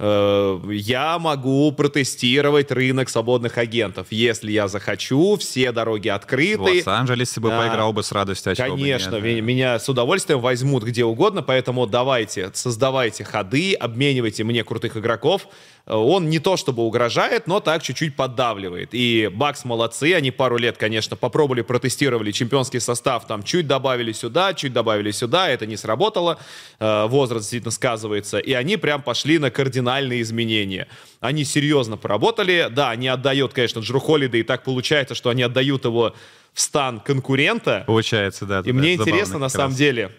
я 0.00 1.18
могу 1.18 1.70
протестировать 1.72 2.70
рынок 2.72 3.08
свободных 3.10 3.58
агентов. 3.58 4.06
Если 4.10 4.50
я 4.50 4.66
захочу, 4.66 5.36
все 5.36 5.72
дороги 5.72 6.08
В 6.08 6.14
открыты. 6.14 6.58
Лос-Анджелесе 6.60 7.40
бы 7.40 7.50
Да. 7.50 7.60
поиграл 7.60 7.92
бы 7.92 8.02
с 8.02 8.10
радостью. 8.12 8.52
а 8.52 8.54
чего 8.54 8.68
бы 8.76 8.82
Конечно, 8.82 9.16
нет, 9.16 9.22
да. 9.22 9.40
меня 9.42 9.78
с 9.78 9.88
удовольствием 9.88 10.40
возьмут 10.40 10.84
где 10.84 11.04
угодно, 11.04 11.42
поэтому 11.42 11.86
давайте, 11.86 12.50
создавайте 12.54 13.24
ходы, 13.24 13.74
обменивайте 13.74 14.42
мне 14.44 14.64
крутых 14.64 14.96
игроков. 14.96 15.46
Э, 15.86 15.94
Он 15.94 16.28
не 16.28 16.38
то 16.38 16.56
чтобы 16.56 16.82
угрожает, 16.82 17.46
но 17.46 17.60
так 17.60 17.82
чуть-чуть 17.82 18.16
поддавливает. 18.16 18.90
И 18.92 19.30
Бакс 19.32 19.64
молодцы, 19.64 20.14
они 20.14 20.30
пару 20.30 20.56
лет, 20.56 20.76
конечно, 20.76 21.16
попробовали, 21.16 21.62
протестировали 21.62 22.30
чемпионский 22.32 22.80
состав, 22.80 23.26
там 23.26 23.42
чуть 23.42 23.66
добавили 23.66 24.12
сюда, 24.12 24.54
чуть 24.54 24.72
добавили 24.72 25.10
сюда, 25.10 25.48
это 25.48 25.66
не 25.66 25.76
сработало, 25.76 26.38
Э, 26.78 27.06
возраст 27.06 27.42
действительно 27.44 27.70
сказывается, 27.70 28.38
и 28.38 28.52
они 28.52 28.76
прям 28.76 29.02
пошли 29.02 29.38
на 29.38 29.50
кардинальные 29.50 30.22
изменения. 30.22 30.88
Они 31.20 31.44
серьезно 31.44 31.96
поработали, 31.96 32.68
да, 32.70 32.90
они 32.90 33.08
отдают, 33.08 33.52
конечно, 33.52 33.80
Джру 33.80 34.00
Холлида, 34.00 34.38
и 34.38 34.42
так 34.42 34.62
получается, 34.64 35.14
что 35.14 35.28
они 35.30 35.42
отдают 35.42 35.84
его 35.84 36.14
в 36.54 36.60
стан 36.60 37.00
конкурента, 37.00 37.84
Получается, 37.86 38.46
да. 38.46 38.62
и 38.64 38.72
мне 38.72 38.94
интересно, 38.94 39.38
на 39.38 39.48
самом 39.48 39.70
раз. 39.70 39.76
деле, 39.78 40.10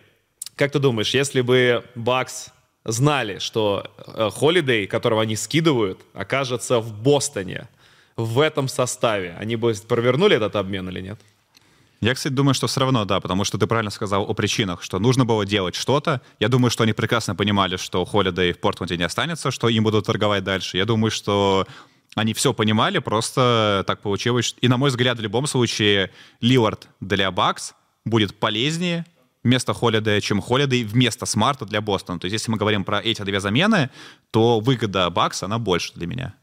как 0.56 0.71
ты 0.71 0.80
думаешь, 0.80 1.13
если 1.13 1.41
бы 1.41 1.84
Бакс 1.95 2.50
знали, 2.86 3.39
что 3.39 3.91
Холидей, 4.34 4.88
которого 4.88 5.22
они 5.22 5.36
скидывают, 5.36 6.00
окажется 6.13 6.80
в 6.80 6.94
Бостоне, 6.94 7.67
в 8.15 8.39
этом 8.39 8.67
составе, 8.67 9.36
они 9.39 9.56
бы 9.56 9.74
провернули 9.88 10.36
этот 10.36 10.56
обмен 10.56 10.89
или 10.89 11.02
нет? 11.02 11.20
Я, 12.02 12.15
кстати, 12.15 12.34
думаю, 12.34 12.56
что 12.56 12.65
все 12.65 12.80
равно, 12.80 13.06
да, 13.06 13.20
потому 13.20 13.44
что 13.44 13.60
ты 13.60 13.67
правильно 13.67 13.91
сказал 13.91 14.24
о 14.24 14.34
причинах, 14.34 14.82
что 14.82 14.98
нужно 14.98 15.24
было 15.24 15.46
делать 15.46 15.76
что-то. 15.76 16.22
Я 16.39 16.48
думаю, 16.48 16.72
что 16.72 16.84
они 16.84 16.94
прекрасно 16.94 17.36
понимали, 17.36 17.78
что 17.78 18.04
Холидей 18.06 18.54
в 18.54 18.60
Портленде 18.60 18.98
не 18.98 19.04
останется, 19.04 19.52
что 19.52 19.70
им 19.70 19.84
будут 19.84 20.08
торговать 20.08 20.44
дальше. 20.44 20.78
Я 20.78 20.86
думаю, 20.86 21.12
что 21.12 21.67
они 22.15 22.34
все 22.34 22.54
понимали, 22.54 22.98
просто 22.98 23.84
так 23.86 24.02
получилось. 24.02 24.56
И, 24.62 24.67
на 24.67 24.78
мой 24.78 24.89
взгляд, 24.89 25.20
в 25.20 25.22
любом 25.22 25.46
случае, 25.46 26.10
Лилард 26.41 26.88
для 27.00 27.30
Бакс 27.30 27.76
будет 28.04 28.36
полезнее 28.39 29.06
вместо 29.43 29.73
Холидея, 29.73 30.21
чем 30.21 30.41
Холидей 30.41 30.84
вместо 30.84 31.25
Смарта 31.25 31.65
для 31.65 31.82
Бостона. 31.82 32.19
То 32.19 32.25
есть, 32.25 32.34
если 32.34 32.51
мы 32.51 32.58
говорим 32.58 32.84
про 32.84 32.99
эти 32.99 33.21
две 33.23 33.39
замены, 33.39 33.89
то 34.32 34.60
выгода 34.60 35.10
Бакс, 35.10 35.43
она 35.43 35.60
больше 35.60 35.93
для 35.95 36.08
меня. 36.08 36.36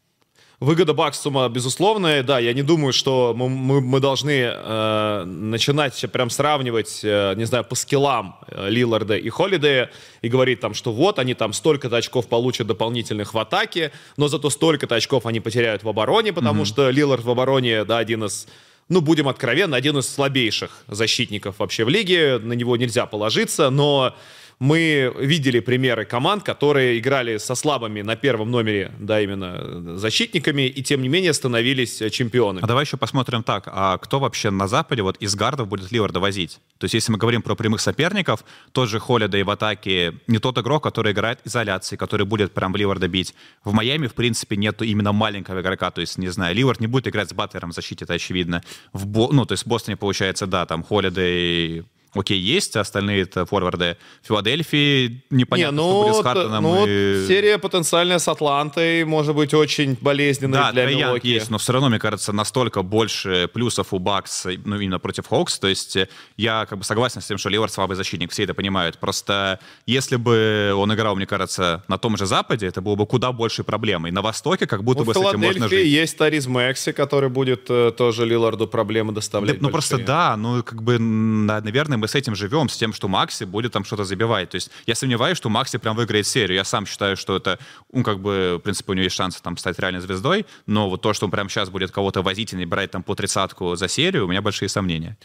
Выгода 0.61 0.92
Баксума, 0.92 1.48
безусловная, 1.48 2.24
да, 2.24 2.40
я 2.40 2.52
не 2.52 2.64
думаю, 2.64 2.92
что 2.92 3.32
мы, 3.37 3.48
мы, 3.48 3.80
мы 3.80 4.00
должны 4.00 4.32
э, 4.32 5.24
начинать 5.24 6.04
прям 6.11 6.30
сравнивать, 6.30 6.98
э, 7.04 7.34
не 7.37 7.44
знаю, 7.44 7.62
по 7.62 7.76
скиллам 7.76 8.40
э, 8.48 8.68
Лиларда 8.68 9.16
и 9.16 9.28
Холидея 9.28 9.92
и 10.20 10.28
говорить 10.28 10.58
там, 10.58 10.74
что 10.74 10.92
вот 10.92 11.20
они 11.20 11.34
там 11.34 11.52
столько-то 11.52 11.96
очков 11.96 12.26
получат 12.26 12.66
дополнительных 12.66 13.34
в 13.34 13.38
атаке, 13.38 13.92
но 14.16 14.26
зато 14.26 14.50
столько-то 14.50 14.96
очков 14.96 15.26
они 15.26 15.38
потеряют 15.38 15.84
в 15.84 15.88
обороне, 15.88 16.32
потому 16.32 16.64
что 16.64 16.90
Лилард 16.90 17.22
в 17.22 17.30
обороне, 17.30 17.84
да, 17.84 17.98
один 17.98 18.24
из 18.24 18.48
ну, 18.88 19.01
будем 19.01 19.29
откровенны, 19.29 19.74
один 19.74 19.98
из 19.98 20.09
слабейших 20.09 20.85
защитников 20.88 21.59
вообще 21.59 21.85
в 21.85 21.88
лиге. 21.88 22.38
На 22.38 22.55
него 22.55 22.77
нельзя 22.77 23.07
положиться, 23.07 23.70
но 23.70 24.16
мы 24.58 25.14
видели 25.18 25.60
примеры 25.60 26.04
команд, 26.04 26.42
которые 26.42 26.98
играли 26.98 27.38
со 27.38 27.54
слабыми 27.54 28.02
на 28.02 28.16
первом 28.16 28.50
номере, 28.50 28.92
да, 28.98 29.20
именно 29.20 29.96
защитниками, 29.96 30.62
и 30.62 30.82
тем 30.82 31.02
не 31.02 31.08
менее 31.08 31.32
становились 31.32 32.02
чемпионами. 32.10 32.64
А 32.64 32.66
давай 32.66 32.84
еще 32.84 32.96
посмотрим 32.96 33.42
так, 33.42 33.64
а 33.66 33.98
кто 33.98 34.18
вообще 34.18 34.50
на 34.50 34.66
Западе 34.66 35.02
вот 35.02 35.16
из 35.18 35.34
гардов 35.34 35.68
будет 35.68 35.92
Ливарда 35.92 36.18
возить? 36.20 36.58
То 36.78 36.84
есть 36.84 36.94
если 36.94 37.12
мы 37.12 37.18
говорим 37.18 37.42
про 37.42 37.54
прямых 37.54 37.80
соперников, 37.80 38.44
тот 38.72 38.88
же 38.88 38.98
Холлидей 38.98 39.42
в 39.42 39.50
атаке 39.50 40.14
не 40.26 40.38
тот 40.38 40.58
игрок, 40.58 40.82
который 40.82 41.12
играет 41.12 41.40
изоляции, 41.44 41.96
который 41.96 42.26
будет 42.26 42.52
прям 42.52 42.74
Ливарда 42.74 43.06
бить. 43.06 43.34
В 43.64 43.72
Майами, 43.72 44.08
в 44.08 44.14
принципе, 44.14 44.56
нету 44.56 44.84
именно 44.84 45.12
маленького 45.12 45.60
игрока, 45.60 45.90
то 45.90 46.00
есть, 46.00 46.18
не 46.18 46.28
знаю, 46.28 46.54
Ливард 46.54 46.80
не 46.80 46.88
будет 46.88 47.06
играть 47.06 47.30
с 47.30 47.32
Батлером 47.32 47.70
в 47.70 47.74
защите, 47.74 48.04
это 48.04 48.14
очевидно. 48.14 48.62
В 48.92 49.06
Бо... 49.06 49.32
Ну, 49.32 49.44
то 49.44 49.52
есть 49.52 49.64
в 49.64 49.68
Бостоне, 49.68 49.96
получается, 49.96 50.46
да, 50.46 50.66
там 50.66 50.82
Холлидей 50.82 51.84
окей, 52.14 52.38
есть, 52.38 52.76
остальные 52.76 53.22
это 53.22 53.46
форварды 53.46 53.96
Филадельфии, 54.22 55.24
непонятно, 55.30 55.76
не, 55.76 55.82
ну, 55.82 55.90
что 55.90 56.02
будет 56.02 56.16
с 56.16 56.22
Хартоном. 56.22 56.62
Ну, 56.62 56.86
и... 56.86 57.26
серия 57.26 57.58
потенциальная 57.58 58.18
с 58.18 58.28
Атлантой 58.28 59.04
может 59.04 59.34
быть 59.34 59.54
очень 59.54 59.96
болезненной 60.00 60.58
да, 60.58 60.72
для 60.72 60.86
Милоки. 60.86 61.26
есть, 61.26 61.50
но 61.50 61.58
все 61.58 61.72
равно, 61.72 61.88
мне 61.88 61.98
кажется, 61.98 62.32
настолько 62.32 62.82
больше 62.82 63.48
плюсов 63.52 63.92
у 63.92 63.98
Бакс, 63.98 64.46
ну, 64.64 64.76
именно 64.76 64.98
против 64.98 65.26
Хокс, 65.26 65.58
то 65.58 65.68
есть 65.68 65.96
э, 65.96 66.08
я 66.36 66.66
как 66.66 66.78
бы 66.78 66.84
согласен 66.84 67.20
с 67.20 67.26
тем, 67.26 67.38
что 67.38 67.48
Ливер 67.48 67.70
слабый 67.70 67.96
защитник, 67.96 68.32
все 68.32 68.44
это 68.44 68.54
понимают, 68.54 68.98
просто 68.98 69.60
если 69.86 70.16
бы 70.16 70.72
он 70.76 70.92
играл, 70.94 71.16
мне 71.16 71.26
кажется, 71.26 71.84
на 71.88 71.98
том 71.98 72.16
же 72.16 72.26
Западе, 72.26 72.66
это 72.66 72.80
было 72.80 72.94
бы 72.94 73.06
куда 73.06 73.32
больше 73.32 73.64
проблемой. 73.64 74.10
На 74.10 74.22
Востоке 74.22 74.66
как 74.66 74.84
будто 74.84 75.00
ну, 75.00 75.06
бы 75.06 75.14
с 75.14 75.16
этим 75.16 75.40
можно 75.40 75.68
жить. 75.68 75.86
есть 75.86 76.16
Тарис 76.16 76.46
Мэкси, 76.46 76.92
который 76.92 77.28
будет 77.28 77.66
э, 77.68 77.92
тоже 77.96 78.24
Лиларду 78.24 78.66
проблемы 78.66 79.12
доставлять 79.12 79.58
да, 79.58 79.66
Ну, 79.66 79.70
просто 79.70 79.98
да, 79.98 80.36
ну, 80.36 80.62
как 80.62 80.82
бы, 80.82 80.98
наверное, 80.98 81.97
мы 81.98 82.08
с 82.08 82.14
этим 82.14 82.34
живем, 82.34 82.68
с 82.68 82.76
тем, 82.76 82.92
что 82.92 83.08
Макси 83.08 83.44
будет 83.44 83.72
там 83.72 83.84
что-то 83.84 84.04
забивать. 84.04 84.50
То 84.50 84.56
есть 84.56 84.70
я 84.87 84.94
сомневаюсь, 84.94 85.37
что 85.37 85.48
Макси 85.48 85.78
прям 85.78 85.96
выиграет 85.96 86.26
серию. 86.26 86.56
Я 86.56 86.64
сам 86.64 86.87
считаю, 86.87 87.16
что 87.16 87.37
это, 87.37 87.58
ну, 87.92 88.02
как 88.02 88.20
бы, 88.20 88.56
в 88.58 88.62
принципе, 88.62 88.92
у 88.92 88.94
него 88.94 89.04
есть 89.04 89.16
шансы 89.16 89.42
там 89.42 89.56
стать 89.56 89.78
реальной 89.78 90.00
звездой, 90.00 90.46
но 90.66 90.88
вот 90.88 91.02
то, 91.02 91.12
что 91.12 91.26
он 91.26 91.30
прямо 91.30 91.48
сейчас 91.50 91.70
будет 91.70 91.90
кого-то 91.90 92.22
возить 92.22 92.52
и 92.52 92.64
брать 92.64 92.90
там 92.90 93.02
по 93.02 93.14
тридцатку 93.14 93.76
за 93.76 93.88
серию, 93.88 94.24
у 94.24 94.28
меня 94.28 94.42
большие 94.42 94.68
сомнения. 94.68 95.16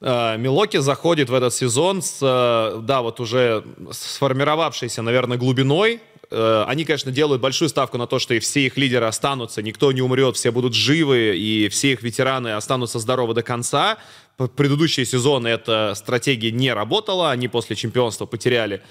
А, 0.00 0.36
Милоки 0.36 0.78
заходит 0.78 1.28
в 1.28 1.34
этот 1.34 1.52
сезон 1.52 2.02
с, 2.02 2.18
э, 2.22 2.80
да, 2.82 3.02
вот 3.02 3.20
уже 3.20 3.64
сформировавшейся, 3.90 5.02
наверное, 5.02 5.36
глубиной. 5.36 6.00
Э, 6.30 6.64
они, 6.66 6.84
конечно, 6.84 7.10
делают 7.12 7.42
большую 7.42 7.68
ставку 7.68 7.98
на 7.98 8.06
то, 8.06 8.18
что 8.18 8.34
и 8.34 8.38
все 8.38 8.60
их 8.60 8.76
лидеры 8.76 9.06
останутся, 9.06 9.62
никто 9.62 9.92
не 9.92 10.00
умрет, 10.00 10.36
все 10.36 10.52
будут 10.52 10.74
живы, 10.74 11.36
и 11.36 11.68
все 11.68 11.92
их 11.92 12.02
ветераны 12.02 12.54
останутся 12.54 12.98
здоровы 12.98 13.34
до 13.34 13.42
конца 13.42 13.98
предыдущие 14.48 15.06
сезоны 15.06 15.48
эта 15.48 15.94
стратегия 15.94 16.50
не 16.50 16.72
работала, 16.72 17.30
они 17.30 17.48
после 17.48 17.76
чемпионства 17.76 18.26
потеряли 18.26 18.82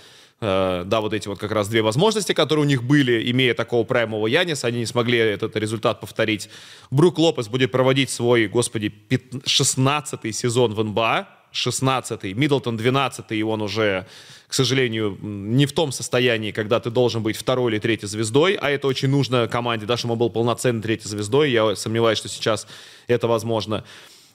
э, 0.42 0.84
да, 0.86 1.02
вот 1.02 1.14
эти 1.14 1.28
вот 1.28 1.40
как 1.40 1.52
раз 1.52 1.68
две 1.68 1.82
возможности, 1.82 2.34
которые 2.34 2.66
у 2.66 2.68
них 2.68 2.84
были, 2.84 3.30
имея 3.32 3.54
такого 3.54 3.84
праймового 3.84 4.28
Яниса, 4.28 4.68
они 4.68 4.80
не 4.80 4.86
смогли 4.86 5.18
этот 5.18 5.56
результат 5.56 6.00
повторить. 6.02 6.50
Брук 6.92 7.18
Лопес 7.20 7.48
будет 7.48 7.72
проводить 7.72 8.10
свой, 8.10 8.48
господи, 8.48 8.94
16-й 9.10 10.34
сезон 10.34 10.74
в 10.74 10.84
НБА, 10.84 11.28
16-й, 11.54 12.34
Миддлтон 12.34 12.78
12-й, 12.78 13.38
и 13.38 13.44
он 13.44 13.62
уже, 13.62 14.06
к 14.48 14.54
сожалению, 14.54 15.18
не 15.22 15.66
в 15.66 15.74
том 15.74 15.92
состоянии, 15.92 16.52
когда 16.52 16.80
ты 16.80 16.92
должен 16.92 17.24
быть 17.24 17.36
второй 17.36 17.72
или 17.72 17.80
третьей 17.80 18.08
звездой, 18.08 18.54
а 18.54 18.70
это 18.70 18.88
очень 18.88 19.10
нужно 19.10 19.48
команде, 19.48 19.86
да, 19.86 19.98
чтобы 19.98 20.14
он 20.14 20.20
был 20.20 20.30
полноценной 20.30 20.82
третьей 20.82 21.10
звездой, 21.10 21.52
я 21.52 21.76
сомневаюсь, 21.76 22.20
что 22.20 22.28
сейчас 22.28 22.68
это 23.08 23.28
возможно. 23.28 23.84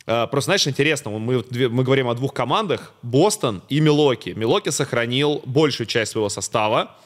Э, 0.07 0.27
просто, 0.27 0.49
знаешь, 0.49 0.67
интересно, 0.67 1.11
мы, 1.11 1.45
мы 1.51 1.85
говорим 1.85 2.09
о 2.09 2.14
двух 2.14 2.35
командах, 2.35 2.93
Бостон 3.03 3.62
и 3.69 3.81
Милоки. 3.81 4.31
Милоки 4.31 4.71
сохранил 4.71 5.43
большую 5.47 5.87
часть 5.87 6.12
своего 6.12 6.29
состава, 6.29 6.97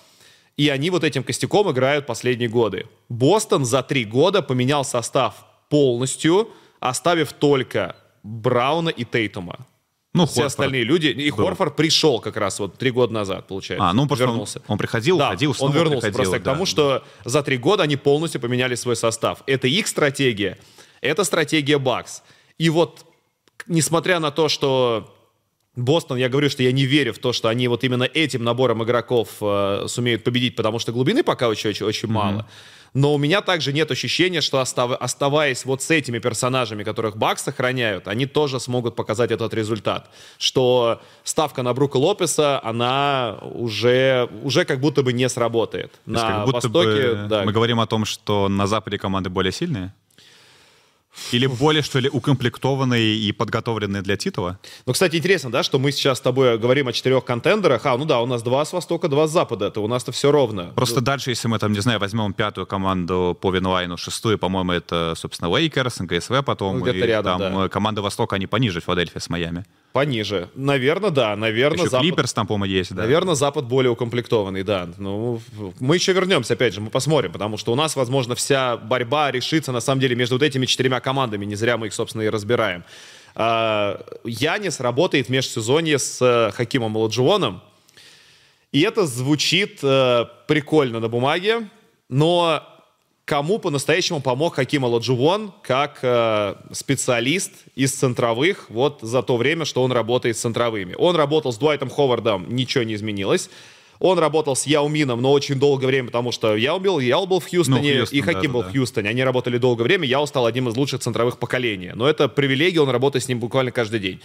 и 0.56 0.68
они 0.68 0.90
вот 0.90 1.04
этим 1.04 1.22
костяком 1.22 1.70
играют 1.70 2.06
последние 2.06 2.48
годы. 2.48 2.86
Бостон 3.08 3.64
за 3.64 3.82
три 3.82 4.04
года 4.04 4.42
поменял 4.42 4.84
состав 4.84 5.46
полностью, 5.68 6.50
оставив 6.80 7.32
только 7.32 7.94
Брауна 8.22 8.88
и 8.88 9.04
Тейтума. 9.04 9.66
Ну, 10.14 10.24
Все 10.24 10.42
Хорфорд 10.42 10.46
остальные 10.46 10.84
люди. 10.84 11.06
И 11.08 11.30
был. 11.30 11.44
Хорфорд 11.44 11.76
пришел 11.76 12.18
как 12.18 12.36
раз 12.36 12.58
вот 12.58 12.76
три 12.76 12.90
года 12.90 13.12
назад, 13.12 13.46
получается. 13.46 13.88
А, 13.88 13.92
ну 13.92 14.08
просто 14.08 14.24
вернулся. 14.24 14.58
Он, 14.60 14.72
он 14.72 14.78
приходил, 14.78 15.18
да, 15.18 15.28
уходил, 15.28 15.54
снова 15.54 15.70
он 15.70 15.76
вернулся 15.76 16.06
приходил, 16.06 16.16
просто 16.16 16.38
да. 16.38 16.40
к 16.40 16.54
тому, 16.54 16.66
что 16.66 17.04
за 17.24 17.42
три 17.42 17.56
года 17.56 17.84
они 17.84 17.96
полностью 17.96 18.40
поменяли 18.40 18.74
свой 18.74 18.96
состав. 18.96 19.44
Это 19.46 19.68
их 19.68 19.86
стратегия, 19.86 20.58
это 21.00 21.22
стратегия 21.24 21.78
Бакс. 21.78 22.22
И 22.58 22.70
вот, 22.70 23.06
несмотря 23.66 24.18
на 24.18 24.30
то, 24.30 24.48
что 24.48 25.14
Бостон, 25.76 26.18
я 26.18 26.28
говорю, 26.28 26.50
что 26.50 26.62
я 26.62 26.72
не 26.72 26.86
верю 26.86 27.12
в 27.12 27.18
то, 27.18 27.32
что 27.32 27.48
они 27.48 27.68
вот 27.68 27.84
именно 27.84 28.02
этим 28.02 28.42
набором 28.42 28.82
игроков 28.82 29.28
э, 29.40 29.84
сумеют 29.86 30.24
победить, 30.24 30.56
потому 30.56 30.80
что 30.80 30.92
глубины 30.92 31.22
пока 31.22 31.48
очень, 31.48 31.70
очень, 31.70 31.86
очень 31.86 32.08
mm-hmm. 32.08 32.12
мало. 32.12 32.48
Но 32.94 33.14
у 33.14 33.18
меня 33.18 33.42
также 33.42 33.72
нет 33.72 33.90
ощущения, 33.90 34.40
что 34.40 34.60
остав, 34.60 34.92
оставаясь 34.98 35.64
вот 35.64 35.82
с 35.82 35.90
этими 35.90 36.18
персонажами, 36.18 36.82
которых 36.84 37.16
Бакс 37.16 37.42
сохраняют, 37.42 38.08
они 38.08 38.26
тоже 38.26 38.58
смогут 38.58 38.96
показать 38.96 39.30
этот 39.30 39.54
результат. 39.54 40.10
Что 40.38 41.00
ставка 41.22 41.62
на 41.62 41.74
Брука 41.74 41.98
Лопеса, 41.98 42.60
она 42.64 43.38
уже, 43.42 44.28
уже 44.42 44.64
как 44.64 44.80
будто 44.80 45.02
бы 45.02 45.12
не 45.12 45.28
сработает. 45.28 45.92
на 46.06 46.46
Востоке, 46.46 47.12
бы 47.12 47.26
да. 47.28 47.42
Мы 47.44 47.52
говорим 47.52 47.78
о 47.78 47.86
том, 47.86 48.04
что 48.04 48.48
на 48.48 48.66
Западе 48.66 48.98
команды 48.98 49.30
более 49.30 49.52
сильные? 49.52 49.92
Или 51.32 51.46
более, 51.46 51.82
что 51.82 51.98
ли, 51.98 52.08
укомплектованные 52.08 53.16
и 53.16 53.32
подготовленные 53.32 54.02
для 54.02 54.16
титула? 54.16 54.58
Ну, 54.86 54.92
кстати, 54.92 55.16
интересно, 55.16 55.50
да, 55.50 55.62
что 55.62 55.78
мы 55.78 55.92
сейчас 55.92 56.18
с 56.18 56.20
тобой 56.20 56.58
говорим 56.58 56.88
о 56.88 56.92
четырех 56.92 57.24
контендерах. 57.24 57.84
А, 57.86 57.96
ну 57.96 58.04
да, 58.04 58.20
у 58.20 58.26
нас 58.26 58.42
два 58.42 58.64
с 58.64 58.72
востока, 58.72 59.08
два 59.08 59.26
с 59.26 59.30
запада. 59.30 59.66
Это 59.66 59.80
у 59.80 59.88
нас-то 59.88 60.12
все 60.12 60.30
ровно. 60.30 60.72
Просто 60.74 61.00
ну... 61.00 61.02
дальше, 61.02 61.30
если 61.30 61.48
мы 61.48 61.58
там, 61.58 61.72
не 61.72 61.80
знаю, 61.80 61.98
возьмем 62.00 62.32
пятую 62.32 62.66
команду 62.66 63.36
по 63.40 63.50
Winline, 63.50 63.96
шестую, 63.96 64.38
по-моему, 64.38 64.72
это, 64.72 65.14
собственно, 65.16 65.54
Лейкерс, 65.54 66.00
GSW 66.00 66.44
потом. 66.44 66.78
Ну, 66.78 66.84
где-то 66.84 67.06
рядом, 67.06 67.38
там 67.38 67.54
да. 67.54 67.68
команда 67.68 68.02
Востока, 68.02 68.36
они 68.36 68.46
пониже 68.46 68.80
Филадельфия 68.80 69.20
с 69.20 69.28
Майами. 69.28 69.64
Пониже. 69.98 70.48
Наверное, 70.54 71.10
да. 71.10 71.34
Наверное, 71.34 71.80
еще 71.80 71.90
Запад... 71.90 72.06
Клиперс 72.06 72.32
там, 72.32 72.46
по-моему, 72.46 72.72
есть, 72.72 72.94
да. 72.94 73.02
Наверное, 73.02 73.34
Запад 73.34 73.64
более 73.64 73.90
укомплектованный, 73.90 74.62
да. 74.62 74.88
Ну, 74.96 75.40
мы 75.80 75.96
еще 75.96 76.12
вернемся, 76.12 76.54
опять 76.54 76.72
же, 76.72 76.80
мы 76.80 76.88
посмотрим, 76.88 77.32
потому 77.32 77.56
что 77.56 77.72
у 77.72 77.74
нас, 77.74 77.96
возможно, 77.96 78.36
вся 78.36 78.76
борьба 78.76 79.32
решится, 79.32 79.72
на 79.72 79.80
самом 79.80 80.00
деле, 80.00 80.14
между 80.14 80.36
вот 80.36 80.44
этими 80.44 80.66
четырьмя 80.66 81.00
командами. 81.00 81.44
Не 81.44 81.56
зря 81.56 81.76
мы 81.76 81.88
их, 81.88 81.94
собственно, 81.94 82.22
и 82.22 82.28
разбираем. 82.28 82.84
А, 83.34 84.00
Янис 84.22 84.78
работает 84.78 85.26
в 85.26 85.30
межсезонье 85.30 85.98
с 85.98 86.22
э, 86.22 86.52
Хакимом 86.52 86.96
Ладжионом. 86.96 87.60
И 88.70 88.82
это 88.82 89.04
звучит 89.04 89.80
э, 89.82 90.26
прикольно 90.46 91.00
на 91.00 91.08
бумаге, 91.08 91.68
но 92.08 92.62
кому 93.28 93.58
по-настоящему 93.58 94.20
помог 94.20 94.54
Хаким 94.54 94.86
Аладжувон 94.86 95.52
как 95.62 95.98
э, 96.00 96.54
специалист 96.72 97.52
из 97.74 97.92
центровых 97.92 98.70
вот 98.70 99.00
за 99.02 99.22
то 99.22 99.36
время, 99.36 99.66
что 99.66 99.82
он 99.82 99.92
работает 99.92 100.38
с 100.38 100.40
центровыми. 100.40 100.94
Он 100.96 101.14
работал 101.14 101.52
с 101.52 101.58
Дуайтом 101.58 101.90
Ховардом, 101.90 102.46
ничего 102.48 102.84
не 102.84 102.94
изменилось. 102.94 103.50
Он 104.00 104.18
работал 104.18 104.56
с 104.56 104.64
Яумином, 104.66 105.20
но 105.20 105.30
очень 105.30 105.56
долгое 105.56 105.88
время, 105.88 106.06
потому 106.06 106.32
что 106.32 106.56
Яу 106.56 106.80
был, 106.80 107.00
Яу 107.00 107.26
был 107.26 107.40
в 107.40 107.50
Хьюстоне, 107.50 107.92
ну, 107.92 107.98
Хьюстон, 107.98 108.18
и 108.18 108.22
Хаким 108.22 108.52
да, 108.52 108.54
был 108.54 108.62
да. 108.62 108.68
в 108.68 108.72
Хьюстоне. 108.72 109.10
Они 109.10 109.22
работали 109.22 109.58
долгое 109.58 109.82
время, 109.82 110.06
Яу 110.06 110.26
стал 110.26 110.46
одним 110.46 110.70
из 110.70 110.76
лучших 110.76 111.00
центровых 111.00 111.38
поколения. 111.38 111.92
Но 111.94 112.08
это 112.08 112.28
привилегия, 112.28 112.80
он 112.80 112.88
работает 112.88 113.24
с 113.24 113.28
ним 113.28 113.40
буквально 113.40 113.72
каждый 113.72 114.00
день. 114.00 114.20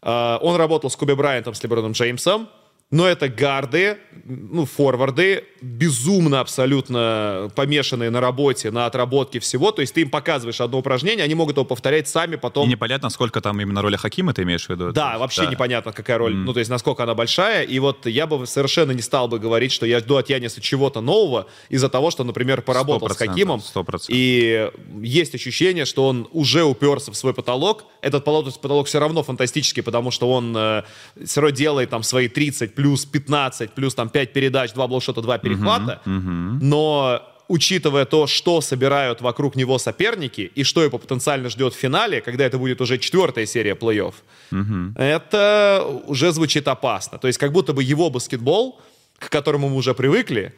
Uh, 0.00 0.38
он 0.40 0.56
работал 0.56 0.88
с 0.88 0.96
Куби 0.96 1.14
Брайантом, 1.14 1.54
с 1.54 1.62
Леброном 1.62 1.92
Джеймсом. 1.92 2.48
Но 2.92 3.04
это 3.04 3.28
гарды, 3.28 3.98
ну, 4.24 4.64
форварды, 4.64 5.42
безумно 5.60 6.38
абсолютно 6.38 7.50
помешанные 7.56 8.10
на 8.10 8.20
работе, 8.20 8.70
на 8.70 8.86
отработке 8.86 9.40
всего. 9.40 9.72
То 9.72 9.80
есть 9.80 9.92
ты 9.92 10.02
им 10.02 10.10
показываешь 10.10 10.60
одно 10.60 10.78
упражнение, 10.78 11.24
они 11.24 11.34
могут 11.34 11.56
его 11.56 11.64
повторять 11.64 12.06
сами 12.06 12.36
потом. 12.36 12.68
И 12.68 12.70
непонятно, 12.70 13.10
сколько 13.10 13.40
там 13.40 13.60
именно 13.60 13.82
роли 13.82 13.96
Хакима 13.96 14.32
ты 14.34 14.44
имеешь 14.44 14.66
в 14.66 14.70
виду? 14.70 14.92
Да, 14.92 15.18
вообще 15.18 15.42
да. 15.42 15.50
непонятно, 15.50 15.90
какая 15.90 16.16
роль, 16.16 16.34
mm. 16.34 16.44
ну, 16.44 16.52
то 16.52 16.60
есть 16.60 16.70
насколько 16.70 17.02
она 17.02 17.16
большая. 17.16 17.64
И 17.64 17.76
вот 17.80 18.06
я 18.06 18.28
бы 18.28 18.46
совершенно 18.46 18.92
не 18.92 19.02
стал 19.02 19.26
бы 19.26 19.40
говорить, 19.40 19.72
что 19.72 19.84
я 19.84 19.98
жду 19.98 20.14
от 20.16 20.30
Яниса 20.30 20.60
чего-то 20.60 21.00
нового 21.00 21.48
из-за 21.68 21.88
того, 21.88 22.12
что, 22.12 22.22
например, 22.22 22.62
поработал 22.62 23.10
с 23.10 23.16
Хакимом. 23.16 23.60
100%. 23.74 24.04
И 24.10 24.70
есть 25.02 25.34
ощущение, 25.34 25.86
что 25.86 26.06
он 26.06 26.28
уже 26.30 26.62
уперся 26.62 27.10
в 27.10 27.16
свой 27.16 27.34
потолок. 27.34 27.86
Этот 28.00 28.24
потолок 28.24 28.86
все 28.86 29.00
равно 29.00 29.24
фантастический, 29.24 29.82
потому 29.82 30.12
что 30.12 30.30
он 30.30 30.56
э, 30.56 30.82
все 31.24 31.40
равно 31.40 31.56
делает 31.56 31.90
там 31.90 32.04
свои 32.04 32.28
30 32.28 32.75
плюс 32.76 33.06
15, 33.06 33.70
плюс 33.70 33.94
там 33.94 34.08
5 34.08 34.32
передач, 34.32 34.72
2 34.72 34.86
блокшота, 34.86 35.22
2 35.22 35.38
перехвата. 35.38 36.00
Uh-huh, 36.04 36.18
uh-huh. 36.18 36.58
Но 36.60 37.22
учитывая 37.48 38.04
то, 38.04 38.26
что 38.26 38.60
собирают 38.60 39.20
вокруг 39.20 39.56
него 39.56 39.78
соперники 39.78 40.50
и 40.58 40.64
что 40.64 40.82
его 40.82 40.98
потенциально 40.98 41.48
ждет 41.48 41.74
в 41.74 41.76
финале, 41.76 42.20
когда 42.20 42.44
это 42.44 42.58
будет 42.58 42.80
уже 42.80 42.98
четвертая 42.98 43.46
серия 43.46 43.74
плей-офф, 43.74 44.14
uh-huh. 44.52 44.92
это 44.96 45.84
уже 46.06 46.32
звучит 46.32 46.68
опасно. 46.68 47.18
То 47.18 47.26
есть 47.26 47.38
как 47.38 47.52
будто 47.52 47.72
бы 47.72 47.82
его 47.82 48.10
баскетбол, 48.10 48.80
к 49.18 49.30
которому 49.30 49.68
мы 49.68 49.76
уже 49.76 49.94
привыкли, 49.94 50.52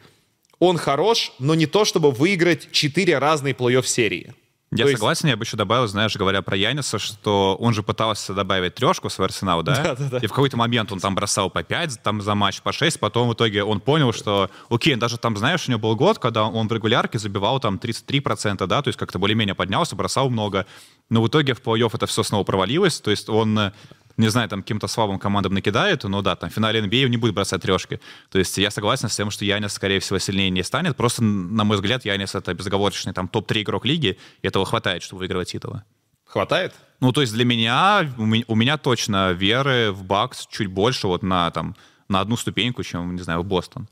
он 0.59 0.77
хорош, 0.77 1.31
но 1.39 1.55
не 1.55 1.65
то, 1.65 1.85
чтобы 1.85 2.11
выиграть 2.11 2.71
четыре 2.71 3.17
разные 3.17 3.53
плей-офф 3.53 3.85
серии. 3.85 4.33
Я 4.71 4.85
То 4.85 4.91
согласен, 4.91 5.27
есть... 5.27 5.33
я 5.33 5.37
бы 5.37 5.43
еще 5.45 5.57
добавил, 5.57 5.87
знаешь, 5.87 6.15
говоря 6.15 6.43
про 6.43 6.55
Яниса, 6.55 6.99
что 6.99 7.55
он 7.59 7.73
же 7.73 7.81
пытался 7.81 8.35
добавить 8.35 8.75
трешку 8.75 9.07
в 9.09 9.13
свой 9.13 9.25
арсенал, 9.25 9.63
да? 9.63 9.75
Да, 9.81 9.95
да, 9.95 10.09
да. 10.11 10.17
И 10.19 10.27
в 10.27 10.29
какой-то 10.29 10.57
момент 10.57 10.91
он 10.91 10.99
там 10.99 11.15
бросал 11.15 11.49
по 11.49 11.63
5 11.63 12.03
там, 12.03 12.21
за 12.21 12.35
матч, 12.35 12.61
по 12.61 12.71
6, 12.71 12.99
потом 12.99 13.29
в 13.29 13.33
итоге 13.33 13.63
он 13.63 13.79
понял, 13.79 14.13
что, 14.13 14.51
окей, 14.69 14.95
даже 14.95 15.17
там, 15.17 15.35
знаешь, 15.37 15.67
у 15.67 15.71
него 15.71 15.81
был 15.81 15.95
год, 15.95 16.19
когда 16.19 16.45
он 16.45 16.67
в 16.67 16.71
регулярке 16.71 17.17
забивал 17.17 17.59
там 17.59 17.77
33%, 17.77 18.67
да, 18.67 18.81
то 18.83 18.89
есть 18.89 18.99
как-то 18.99 19.17
более-менее 19.17 19.55
поднялся, 19.55 19.95
бросал 19.95 20.29
много, 20.29 20.67
но 21.09 21.23
в 21.23 21.27
итоге 21.27 21.55
в 21.55 21.61
плей-офф 21.61 21.89
это 21.93 22.05
все 22.05 22.21
снова 22.21 22.43
провалилось, 22.43 23.01
то 23.01 23.09
есть 23.09 23.27
он 23.27 23.71
не 24.19 24.27
знаю, 24.27 24.49
там 24.49 24.61
каким-то 24.61 24.87
слабым 24.87 25.17
командам 25.17 25.53
накидает, 25.53 26.03
но 26.03 26.21
да, 26.21 26.35
там 26.35 26.49
в 26.49 26.53
финале 26.53 26.81
NBA 26.81 27.07
не 27.07 27.15
будет 27.15 27.33
бросать 27.33 27.61
трешки. 27.61 28.01
То 28.29 28.37
есть 28.37 28.57
я 28.57 28.69
согласен 28.69 29.07
с 29.07 29.15
тем, 29.15 29.31
что 29.31 29.45
Янис, 29.45 29.71
скорее 29.71 30.01
всего, 30.01 30.19
сильнее 30.19 30.49
не 30.49 30.61
станет. 30.61 30.97
Просто, 30.97 31.23
на 31.23 31.63
мой 31.63 31.77
взгляд, 31.77 32.03
Янис— 32.03 32.35
это 32.35 32.53
безоговорочный 32.53 33.13
там 33.13 33.29
топ-3 33.29 33.61
игрок 33.61 33.85
лиги, 33.85 34.17
и 34.41 34.47
этого 34.47 34.65
хватает, 34.65 35.03
чтобы 35.03 35.19
выигрывать 35.19 35.51
титулы. 35.51 35.83
Хватает? 36.25 36.73
Ну, 36.99 37.13
то 37.13 37.21
есть 37.21 37.33
для 37.33 37.45
меня, 37.45 38.11
у 38.17 38.25
меня, 38.25 38.43
у 38.47 38.55
меня 38.55 38.77
точно 38.77 39.31
веры 39.31 39.91
в 39.93 40.03
Бакс 40.03 40.47
чуть 40.47 40.67
больше 40.67 41.07
вот 41.07 41.23
на, 41.23 41.49
там, 41.51 41.77
на 42.09 42.19
одну 42.19 42.35
ступеньку, 42.35 42.83
чем, 42.83 43.15
не 43.15 43.21
знаю, 43.21 43.39
в 43.39 43.45
Бостон. 43.45 43.87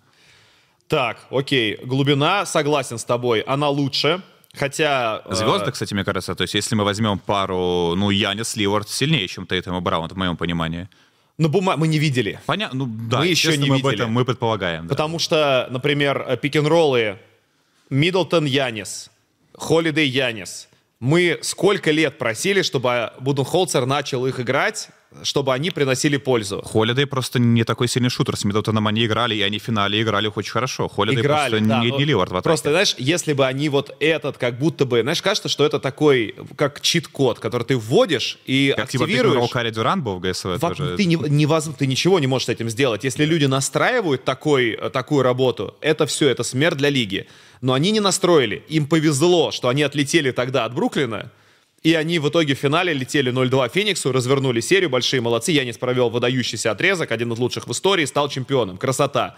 Так, 0.90 1.26
окей, 1.32 1.80
глубина, 1.84 2.46
согласен 2.46 2.98
с 2.98 3.06
тобой, 3.06 3.40
она 3.40 3.70
лучше, 3.70 4.22
Хотя... 4.58 5.22
Звезды, 5.30 5.70
э... 5.70 5.72
кстати, 5.72 5.94
мне 5.94 6.04
кажется, 6.04 6.36
то 6.36 6.42
есть 6.44 6.54
если 6.54 6.76
мы 6.76 6.84
возьмем 6.84 7.20
пару, 7.20 7.94
ну, 7.96 8.10
Янис 8.10 8.56
Ливард 8.56 8.90
сильнее, 8.90 9.28
чем 9.28 9.46
Тейтем 9.46 9.76
и 9.78 9.80
Браун, 9.80 10.10
в 10.10 10.16
моем 10.16 10.38
понимании. 10.38 10.90
Ну, 11.38 11.50
бума... 11.50 11.78
мы 11.78 11.88
не 11.88 12.00
видели. 12.00 12.40
Понятно, 12.46 12.86
ну 12.86 13.10
да, 13.10 13.20
мы 13.20 13.28
еще 13.28 13.58
не 13.58 13.70
мы 13.70 13.78
видели. 13.78 13.88
Об 13.88 13.94
этом 13.94 14.12
мы 14.12 14.26
предполагаем. 14.26 14.88
Да. 14.88 14.90
Потому 14.90 15.20
что, 15.20 15.68
например, 15.70 16.38
пик-н-роллы 16.42 17.20
Миддлтон 17.90 18.46
Янис, 18.46 19.10
Холидей 19.54 20.08
Янис. 20.08 20.68
Мы 21.00 21.40
сколько 21.44 21.92
лет 21.92 22.18
просили, 22.18 22.64
чтобы 22.64 23.14
Буденхолцер 23.20 23.86
начал 23.86 24.26
их 24.26 24.40
играть, 24.40 24.90
чтобы 25.24 25.54
они 25.54 25.72
приносили 25.72 26.18
пользу. 26.18 26.62
Холидей 26.62 27.06
просто 27.06 27.40
не 27.40 27.64
такой 27.64 27.88
сильный 27.88 28.10
шутер. 28.10 28.38
С 28.38 28.46
Миддлтоном 28.46 28.88
они 28.88 29.06
играли, 29.06 29.36
и 29.36 29.42
они 29.42 29.60
в 29.60 29.64
финале 29.64 30.02
играли 30.02 30.32
очень 30.34 30.52
хорошо. 30.52 30.88
Холидей 30.88 31.24
просто 31.24 31.60
да, 31.60 31.84
не, 31.84 31.92
не 31.92 32.06
Ливард 32.06 32.32
в 32.32 32.36
атаке. 32.36 32.44
Просто, 32.44 32.70
знаешь, 32.72 32.96
если 32.98 33.34
бы 33.34 33.46
они 33.46 33.70
вот 33.70 33.96
этот, 34.00 34.38
как 34.38 34.58
будто 34.58 34.86
бы, 34.86 35.02
знаешь, 35.02 35.22
кажется, 35.22 35.50
что 35.50 35.66
это 35.66 35.80
такой, 35.80 36.36
как 36.56 36.82
чит-код, 36.82 37.40
который 37.40 37.64
ты 37.64 37.78
вводишь 37.78 38.40
и 38.46 38.74
как 38.76 38.90
типа 38.90 39.06
активируешь. 39.06 39.50
Как 39.52 39.64
типа 39.64 39.72
Дюран 39.72 40.04
был 40.04 40.16
в 40.16 40.20
ГСВ 40.22 40.60
тоже. 40.60 40.96
Ты, 40.98 41.06
не, 41.06 41.16
не 41.16 41.46
воз... 41.46 41.70
ты 41.78 41.88
ничего 41.88 42.20
не 42.20 42.28
можешь 42.28 42.48
с 42.48 42.50
этим 42.50 42.70
сделать. 42.70 43.04
Если 43.04 43.26
люди 43.26 43.46
настраивают 43.46 44.24
такой, 44.24 44.78
такую 44.94 45.24
работу, 45.24 45.76
это 45.82 46.06
все, 46.06 46.30
это 46.30 46.44
смерть 46.44 46.78
для 46.78 46.90
лиги. 46.90 47.28
Но 47.62 47.74
они 47.74 47.92
не 47.92 48.00
настроили. 48.00 48.64
Им 48.70 48.88
повезло, 48.88 49.52
что 49.52 49.70
они 49.70 49.84
отлетели 49.84 50.32
тогда 50.32 50.66
от 50.66 50.74
Бруклина, 50.74 51.32
и 51.88 51.94
они 51.94 52.20
в 52.20 52.28
итоге 52.28 52.54
в 52.54 52.60
финале 52.60 52.92
летели 52.92 53.32
0-2 53.32 53.72
Фениксу, 53.74 54.12
развернули 54.12 54.60
серию, 54.60 54.90
большие 54.90 55.22
молодцы. 55.22 55.54
Янис 55.54 55.78
провел 55.78 56.10
выдающийся 56.10 56.72
отрезок, 56.72 57.14
один 57.14 57.32
из 57.32 57.40
лучших 57.40 57.66
в 57.66 57.72
истории, 57.72 58.04
стал 58.04 58.28
чемпионом. 58.28 58.78
Красота 58.78 59.38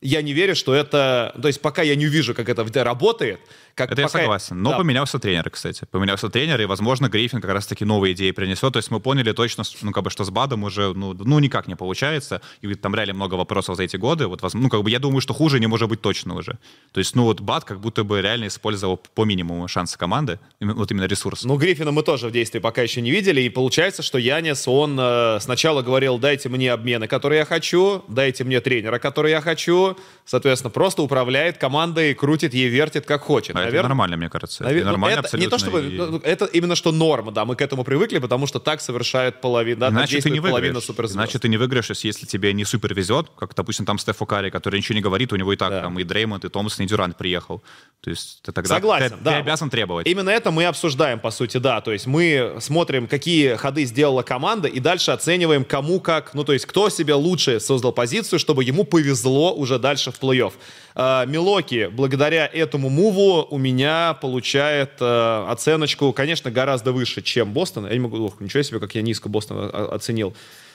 я 0.00 0.22
не 0.22 0.32
верю, 0.32 0.54
что 0.54 0.74
это... 0.74 1.34
То 1.40 1.48
есть 1.48 1.60
пока 1.60 1.82
я 1.82 1.96
не 1.96 2.06
увижу, 2.06 2.34
как 2.34 2.48
это 2.48 2.84
работает... 2.84 3.40
Как 3.74 3.92
это 3.92 4.02
пока... 4.02 4.18
я 4.18 4.22
согласен. 4.24 4.60
Но 4.60 4.70
да. 4.70 4.78
поменялся 4.78 5.20
тренер, 5.20 5.50
кстати. 5.50 5.86
Поменялся 5.88 6.28
тренер, 6.28 6.60
и, 6.60 6.64
возможно, 6.64 7.08
Гриффин 7.08 7.40
как 7.40 7.52
раз-таки 7.52 7.84
новые 7.84 8.12
идеи 8.12 8.32
принесет. 8.32 8.72
То 8.72 8.78
есть 8.78 8.90
мы 8.90 8.98
поняли 8.98 9.30
точно, 9.30 9.62
ну, 9.82 9.92
как 9.92 10.02
бы, 10.02 10.10
что 10.10 10.24
с 10.24 10.30
Бадом 10.30 10.64
уже, 10.64 10.92
ну, 10.94 11.14
ну, 11.14 11.38
никак 11.38 11.68
не 11.68 11.76
получается. 11.76 12.42
И 12.60 12.74
там 12.74 12.96
реально 12.96 13.14
много 13.14 13.34
вопросов 13.34 13.76
за 13.76 13.84
эти 13.84 13.96
годы. 13.96 14.26
Вот, 14.26 14.42
ну, 14.52 14.68
как 14.68 14.82
бы, 14.82 14.90
я 14.90 14.98
думаю, 14.98 15.20
что 15.20 15.32
хуже 15.32 15.60
не 15.60 15.68
может 15.68 15.88
быть 15.88 16.00
точно 16.00 16.34
уже. 16.34 16.58
То 16.92 16.98
есть, 16.98 17.14
ну, 17.14 17.22
вот 17.22 17.40
Бад 17.40 17.64
как 17.64 17.78
будто 17.78 18.02
бы 18.02 18.20
реально 18.20 18.48
использовал 18.48 18.96
по 18.96 19.24
минимуму 19.24 19.68
шансы 19.68 19.96
команды, 19.96 20.40
вот 20.60 20.90
именно 20.90 21.04
ресурс. 21.04 21.44
Ну, 21.44 21.56
Гриффина 21.56 21.92
мы 21.92 22.02
тоже 22.02 22.26
в 22.26 22.32
действии 22.32 22.58
пока 22.58 22.82
еще 22.82 23.00
не 23.00 23.12
видели. 23.12 23.42
И 23.42 23.48
получается, 23.48 24.02
что 24.02 24.18
Янис, 24.18 24.66
он 24.66 24.98
э, 24.98 25.38
сначала 25.40 25.82
говорил, 25.82 26.18
дайте 26.18 26.48
мне 26.48 26.72
обмены, 26.72 27.06
которые 27.06 27.38
я 27.38 27.44
хочу, 27.44 28.02
дайте 28.08 28.42
мне 28.42 28.60
тренера, 28.60 28.98
который 28.98 29.30
я 29.30 29.40
хочу, 29.40 29.87
соответственно, 30.24 30.70
просто 30.70 31.02
управляет 31.02 31.58
командой, 31.58 32.14
крутит 32.14 32.54
ей, 32.54 32.68
вертит, 32.68 33.06
как 33.06 33.22
хочет. 33.22 33.56
А 33.56 33.60
Наверное, 33.60 33.80
это 33.80 33.88
нормально, 33.88 34.16
мне 34.16 34.28
кажется. 34.28 34.62
Навер... 34.62 34.76
Это 34.76 34.86
ну, 34.86 34.92
нормально 34.92 35.18
это, 35.18 35.26
абсолютно. 35.26 35.46
Не 35.46 35.50
то 35.50 35.58
чтобы, 35.58 35.80
и... 35.86 35.96
Ну, 35.96 36.18
это 36.18 36.44
именно 36.46 36.74
что 36.74 36.92
норма, 36.92 37.32
да, 37.32 37.44
мы 37.44 37.56
к 37.56 37.62
этому 37.62 37.84
привыкли, 37.84 38.18
потому 38.18 38.46
что 38.46 38.58
так 38.58 38.80
совершает 38.80 39.40
половина, 39.40 39.80
да, 39.80 39.90
Значит, 39.90 40.22
ты 40.22 40.30
не 40.30 40.40
половина 40.40 40.80
суперзвезд. 40.80 41.14
Значит, 41.14 41.42
ты 41.42 41.48
не 41.48 41.56
выиграешь, 41.56 41.90
если 41.90 42.26
тебе 42.26 42.52
не 42.52 42.64
супер 42.64 42.94
везет, 42.94 43.28
как, 43.36 43.54
допустим, 43.54 43.86
там 43.86 43.98
Стефу 43.98 44.26
Карри, 44.26 44.50
который 44.50 44.76
ничего 44.76 44.94
не 44.96 45.02
говорит, 45.02 45.32
у 45.32 45.36
него 45.36 45.52
и 45.52 45.56
так 45.56 45.70
да. 45.70 45.82
там 45.82 45.98
и 45.98 46.04
Дреймонд, 46.04 46.44
и 46.44 46.48
Томас, 46.48 46.78
и 46.80 46.86
Дюрант 46.86 47.16
приехал. 47.16 47.62
То 48.00 48.10
есть 48.10 48.42
ты 48.42 48.52
тогда 48.52 48.76
Согласен, 48.76 49.10
ты, 49.10 49.24
да. 49.24 49.30
ты 49.32 49.36
обязан 49.38 49.70
требовать. 49.70 50.06
Именно 50.06 50.30
это 50.30 50.50
мы 50.50 50.66
обсуждаем, 50.66 51.18
по 51.18 51.30
сути, 51.30 51.58
да. 51.58 51.80
То 51.80 51.92
есть 51.92 52.06
мы 52.06 52.56
смотрим, 52.60 53.08
какие 53.08 53.56
ходы 53.56 53.84
сделала 53.84 54.22
команда, 54.22 54.68
и 54.68 54.78
дальше 54.80 55.10
оцениваем, 55.10 55.64
кому 55.64 56.00
как, 56.00 56.34
ну, 56.34 56.44
то 56.44 56.52
есть 56.52 56.66
кто 56.66 56.88
себе 56.90 57.14
лучше 57.14 57.60
создал 57.60 57.92
позицию, 57.92 58.38
чтобы 58.38 58.64
ему 58.64 58.84
повезло 58.84 59.52
уже 59.52 59.77
дальше 59.78 60.10
в 60.10 60.20
плей-офф. 60.20 60.52
А, 60.94 61.24
Милоки, 61.26 61.88
благодаря 61.92 62.46
этому 62.46 62.88
муву, 62.88 63.46
у 63.50 63.58
меня 63.58 64.14
получает 64.14 64.92
э, 65.00 65.46
оценочку, 65.48 66.12
конечно, 66.12 66.50
гораздо 66.50 66.92
выше, 66.92 67.22
чем 67.22 67.52
Бостон. 67.52 67.86
Я 67.86 67.92
не 67.92 68.00
могу, 68.00 68.18
ох, 68.24 68.40
ничего 68.40 68.62
себе, 68.62 68.80
как 68.80 68.94
я 68.94 69.02
низко 69.02 69.28
Бостон 69.28 69.70
оценил. 69.72 70.34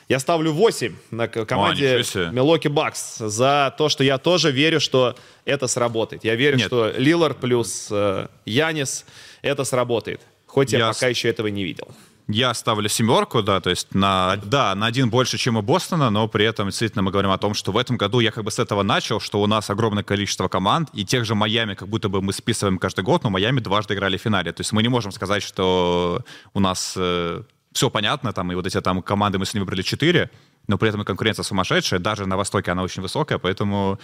Я 0.10 0.20
ставлю 0.20 0.52
8 0.52 0.96
на 1.12 1.28
команде 1.28 2.04
Милоки 2.32 2.68
Бакс 2.68 3.18
за 3.18 3.74
то, 3.78 3.89
что 3.89 4.04
я 4.04 4.18
тоже 4.18 4.52
верю, 4.52 4.80
что 4.80 5.16
это 5.46 5.68
сработает. 5.68 6.24
Я 6.24 6.36
верю, 6.36 6.58
Нет. 6.58 6.68
что 6.68 6.94
Лилар 6.98 7.34
плюс 7.34 7.88
э, 7.89 8.28
Янис 8.46 9.06
это 9.42 9.63
сработает. 9.63 10.22
Хоть 10.46 10.74
я, 10.74 10.80
я 10.80 10.94
пока 10.94 11.08
еще 11.08 11.30
этого 11.30 11.48
не 11.48 11.63
видел. 11.63 11.88
Я 12.29 12.53
ставлю 12.53 12.88
семерку, 12.88 13.43
да, 13.43 13.59
то 13.59 13.69
есть 13.69 13.93
на, 13.93 14.38
да, 14.38 14.73
на 14.75 14.86
один 14.86 15.09
больше, 15.09 15.38
чем 15.38 15.57
у 15.57 15.62
Бостона, 15.62 16.09
но 16.09 16.29
при 16.29 16.45
этом 16.45 16.69
действительно 16.69 17.01
мы 17.03 17.12
говорим 17.12 17.31
о 17.31 17.38
том, 17.38 17.53
что 17.53 17.73
в 17.73 17.77
этом 17.77 17.97
году 17.97 18.21
я 18.21 18.31
как 18.31 18.45
бы 18.45 18.51
с 18.51 18.59
этого 18.59 18.81
начал, 18.81 19.19
что 19.19 19.41
у 19.41 19.47
нас 19.47 19.69
огромное 19.69 20.03
количество 20.03 20.47
команд, 20.47 20.89
и 20.93 21.03
тех 21.03 21.25
же 21.25 21.36
Майами 21.36 21.73
как 21.73 21.89
будто 21.89 22.07
бы 22.07 22.21
мы 22.21 22.31
списываем 22.31 22.77
каждый 22.77 23.03
год, 23.03 23.23
но 23.23 23.29
Майами 23.29 23.59
дважды 23.59 23.93
играли 23.93 24.17
в 24.17 24.21
финале. 24.21 24.53
То 24.53 24.62
есть 24.62 24.71
мы 24.71 24.81
не 24.81 24.89
можем 24.89 25.12
сказать, 25.12 25.43
что 25.43 26.21
у 26.53 26.62
нас 26.62 26.93
э, 26.95 27.43
все 27.73 27.89
понятно, 27.89 28.31
там, 28.31 28.51
и 28.51 28.55
вот 28.55 28.67
эти 28.67 28.79
там 28.79 29.01
команды 29.01 29.38
мы 29.38 29.45
с 29.45 29.53
ними 29.53 29.63
выбрали 29.63 29.81
четыре, 29.81 30.29
но 30.67 30.77
при 30.77 30.88
этом 30.88 31.01
и 31.01 31.05
конкуренция 31.05 31.43
сумасшедшая, 31.43 31.99
даже 31.99 32.25
на 32.25 32.38
Востоке 32.38 32.71
она 32.71 32.83
очень 32.83 33.01
высокая, 33.01 33.38
поэтому 33.38 33.99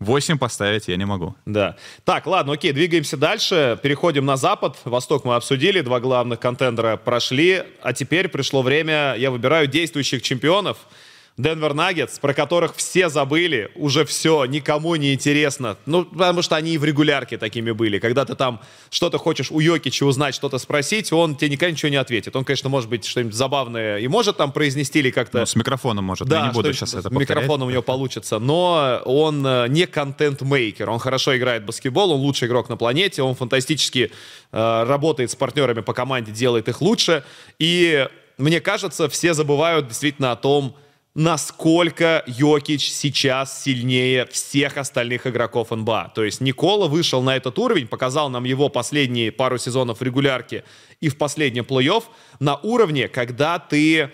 8 0.00 0.38
поставить 0.38 0.88
я 0.88 0.96
не 0.96 1.04
могу. 1.04 1.34
Да. 1.46 1.76
Так, 2.04 2.26
ладно, 2.26 2.54
окей, 2.54 2.72
двигаемся 2.72 3.16
дальше. 3.16 3.78
Переходим 3.82 4.24
на 4.24 4.36
Запад. 4.36 4.78
Восток 4.84 5.24
мы 5.24 5.34
обсудили, 5.34 5.82
два 5.82 6.00
главных 6.00 6.40
контендера 6.40 6.96
прошли. 6.96 7.62
А 7.82 7.92
теперь 7.92 8.28
пришло 8.28 8.62
время, 8.62 9.14
я 9.16 9.30
выбираю 9.30 9.66
действующих 9.66 10.22
чемпионов– 10.22 10.78
Денвер 11.42 11.74
Наггетс, 11.74 12.18
про 12.18 12.34
которых 12.34 12.74
все 12.76 13.08
забыли, 13.08 13.70
уже 13.74 14.04
все, 14.04 14.44
никому 14.44 14.96
не 14.96 15.14
интересно. 15.14 15.76
Ну, 15.86 16.04
потому 16.04 16.42
что 16.42 16.56
они 16.56 16.72
и 16.72 16.78
в 16.78 16.84
регулярке 16.84 17.38
такими 17.38 17.70
были. 17.70 17.98
Когда 17.98 18.24
ты 18.24 18.34
там 18.34 18.60
что-то 18.90 19.18
хочешь 19.18 19.50
у 19.50 19.60
Йокича 19.60 20.04
узнать, 20.04 20.34
что-то 20.34 20.58
спросить, 20.58 21.12
он 21.12 21.36
тебе 21.36 21.50
никогда 21.50 21.72
ничего 21.72 21.90
не 21.90 21.96
ответит. 21.96 22.36
Он, 22.36 22.44
конечно, 22.44 22.68
может 22.68 22.88
быть 22.90 23.04
что-нибудь 23.04 23.34
забавное 23.34 23.98
и 23.98 24.08
может 24.08 24.36
там 24.36 24.52
произнести 24.52 24.98
или 24.98 25.10
как-то... 25.10 25.40
Ну, 25.40 25.46
с 25.46 25.56
микрофоном 25.56 26.04
может, 26.04 26.28
да, 26.28 26.40
я 26.40 26.46
не 26.48 26.52
буду 26.52 26.72
сейчас 26.72 26.94
это 26.94 27.08
повторять. 27.08 27.28
С 27.28 27.30
микрофоном 27.30 27.68
у 27.68 27.70
него 27.70 27.82
получится, 27.82 28.38
но 28.38 29.00
он 29.04 29.46
э, 29.46 29.68
не 29.68 29.86
контент-мейкер. 29.86 30.90
Он 30.90 30.98
хорошо 30.98 31.36
играет 31.36 31.62
в 31.62 31.66
баскетбол, 31.66 32.12
он 32.12 32.20
лучший 32.20 32.48
игрок 32.48 32.68
на 32.68 32.76
планете, 32.76 33.22
он 33.22 33.34
фантастически 33.34 34.10
э, 34.52 34.84
работает 34.84 35.30
с 35.30 35.36
партнерами 35.36 35.80
по 35.80 35.94
команде, 35.94 36.32
делает 36.32 36.68
их 36.68 36.80
лучше. 36.80 37.24
И 37.58 38.06
мне 38.38 38.60
кажется, 38.60 39.08
все 39.08 39.34
забывают 39.34 39.88
действительно 39.88 40.32
о 40.32 40.36
том, 40.36 40.74
насколько 41.14 42.22
Йокич 42.26 42.90
сейчас 42.90 43.62
сильнее 43.62 44.26
всех 44.26 44.76
остальных 44.76 45.26
игроков 45.26 45.70
НБА. 45.70 46.12
То 46.14 46.24
есть 46.24 46.40
Никола 46.40 46.86
вышел 46.86 47.22
на 47.22 47.36
этот 47.36 47.58
уровень, 47.58 47.88
показал 47.88 48.30
нам 48.30 48.44
его 48.44 48.68
последние 48.68 49.32
пару 49.32 49.58
сезонов 49.58 50.02
регулярки 50.02 50.64
и 51.00 51.08
в 51.08 51.18
последнем 51.18 51.64
плей-офф 51.64 52.04
на 52.38 52.56
уровне, 52.56 53.08
когда 53.08 53.58
ты 53.58 54.12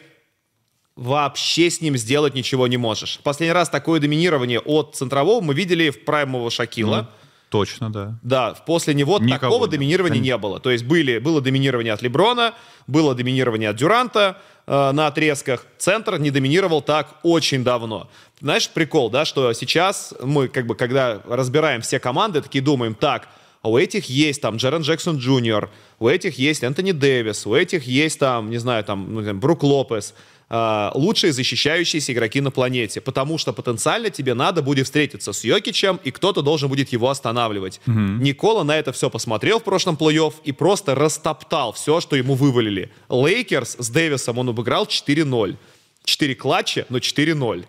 вообще 0.97 1.71
с 1.71 1.83
ним 1.83 1.97
сделать 1.97 2.35
ничего 2.35 2.67
не 2.67 2.79
можешь. 2.79 3.21
Последний 3.23 3.53
раз 3.53 3.69
такое 3.69 4.01
доминирование 4.01 4.61
от 4.61 4.97
центрового 4.97 5.43
мы 5.43 5.53
видели 5.55 5.91
в 5.91 6.05
праймового 6.05 6.51
Шакила. 6.51 7.01
Mm. 7.01 7.27
Точно, 7.49 7.91
да. 7.91 8.19
Да, 8.23 8.55
после 8.67 8.93
него 8.93 9.19
Никого 9.19 9.39
такого 9.39 9.65
не 9.67 9.71
доминирования 9.73 10.21
не 10.21 10.37
было. 10.37 10.59
То 10.59 10.71
есть 10.71 10.85
были, 10.85 11.19
было 11.19 11.41
доминирование 11.41 11.93
от 11.93 12.03
Леброна, 12.03 12.55
было 12.89 13.15
доминирование 13.15 13.71
от 13.71 13.77
Дюранта, 13.77 14.43
э, 14.67 14.93
на 14.93 15.07
отрезках. 15.07 15.67
Центр 15.79 16.19
не 16.19 16.31
доминировал 16.31 16.83
так 16.83 17.15
очень 17.23 17.65
давно. 17.65 18.09
Знаешь, 18.41 18.69
прикол, 18.69 19.11
да, 19.11 19.25
что 19.25 19.53
сейчас 19.53 20.15
мы, 20.23 20.49
как 20.49 20.67
бы, 20.67 20.75
когда 20.75 21.21
разбираем 21.27 21.81
все 21.81 21.99
команды, 21.99 22.43
такие 22.43 22.63
думаем, 22.63 22.95
так, 22.95 23.29
а 23.63 23.69
у 23.69 23.79
этих 23.79 24.05
есть 24.09 24.43
там 24.43 24.57
Джарен 24.59 24.83
Джексон 24.83 25.17
Джуниор, 25.17 25.71
у 25.99 26.09
этих 26.09 26.39
есть 26.39 26.63
Энтони 26.63 26.93
Дэвис, 26.93 27.47
у 27.47 27.55
этих 27.55 27.85
есть 27.85 28.19
там, 28.19 28.49
не 28.51 28.59
знаю, 28.59 28.85
там, 28.85 29.13
ну, 29.13 29.35
Брук 29.35 29.65
Лопес, 29.65 30.15
э, 30.49 30.91
лучшие 30.95 31.33
защищающиеся 31.33 32.13
игроки 32.13 32.41
на 32.41 32.51
планете, 32.51 33.01
потому 33.01 33.39
что 33.39 33.53
потенциально 33.53 34.11
тебе 34.11 34.35
надо 34.35 34.63
будет 34.63 34.87
встретиться 34.87 35.33
с 35.33 35.45
Йокичем, 35.45 36.01
и 36.05 36.11
кто-то 36.11 36.43
должен 36.43 36.69
будет 36.69 36.91
его 36.93 37.09
останавливать. 37.09 37.81
Угу. 37.87 37.99
Никола 37.99 38.65
на 38.65 38.77
это 38.77 38.93
все 38.93 39.11
посмотрел 39.11 39.61
в 39.61 39.65
прошлом 39.65 39.97
плей-офф 39.97 40.35
и 40.45 40.53
просто 40.53 40.95
растоптал 40.95 41.73
все, 41.73 42.01
что 42.01 42.17
ему 42.17 42.35
вывалили. 42.35 42.91
Лейкерс 43.09 43.77
с 43.79 43.89
Дэвисом 43.89 44.39
он 44.39 44.49
обыграл 44.49 44.87
4-0. 44.87 45.57
4 46.05 46.35
клатча, 46.37 46.87
но 46.89 46.99
4-0. 46.99 47.67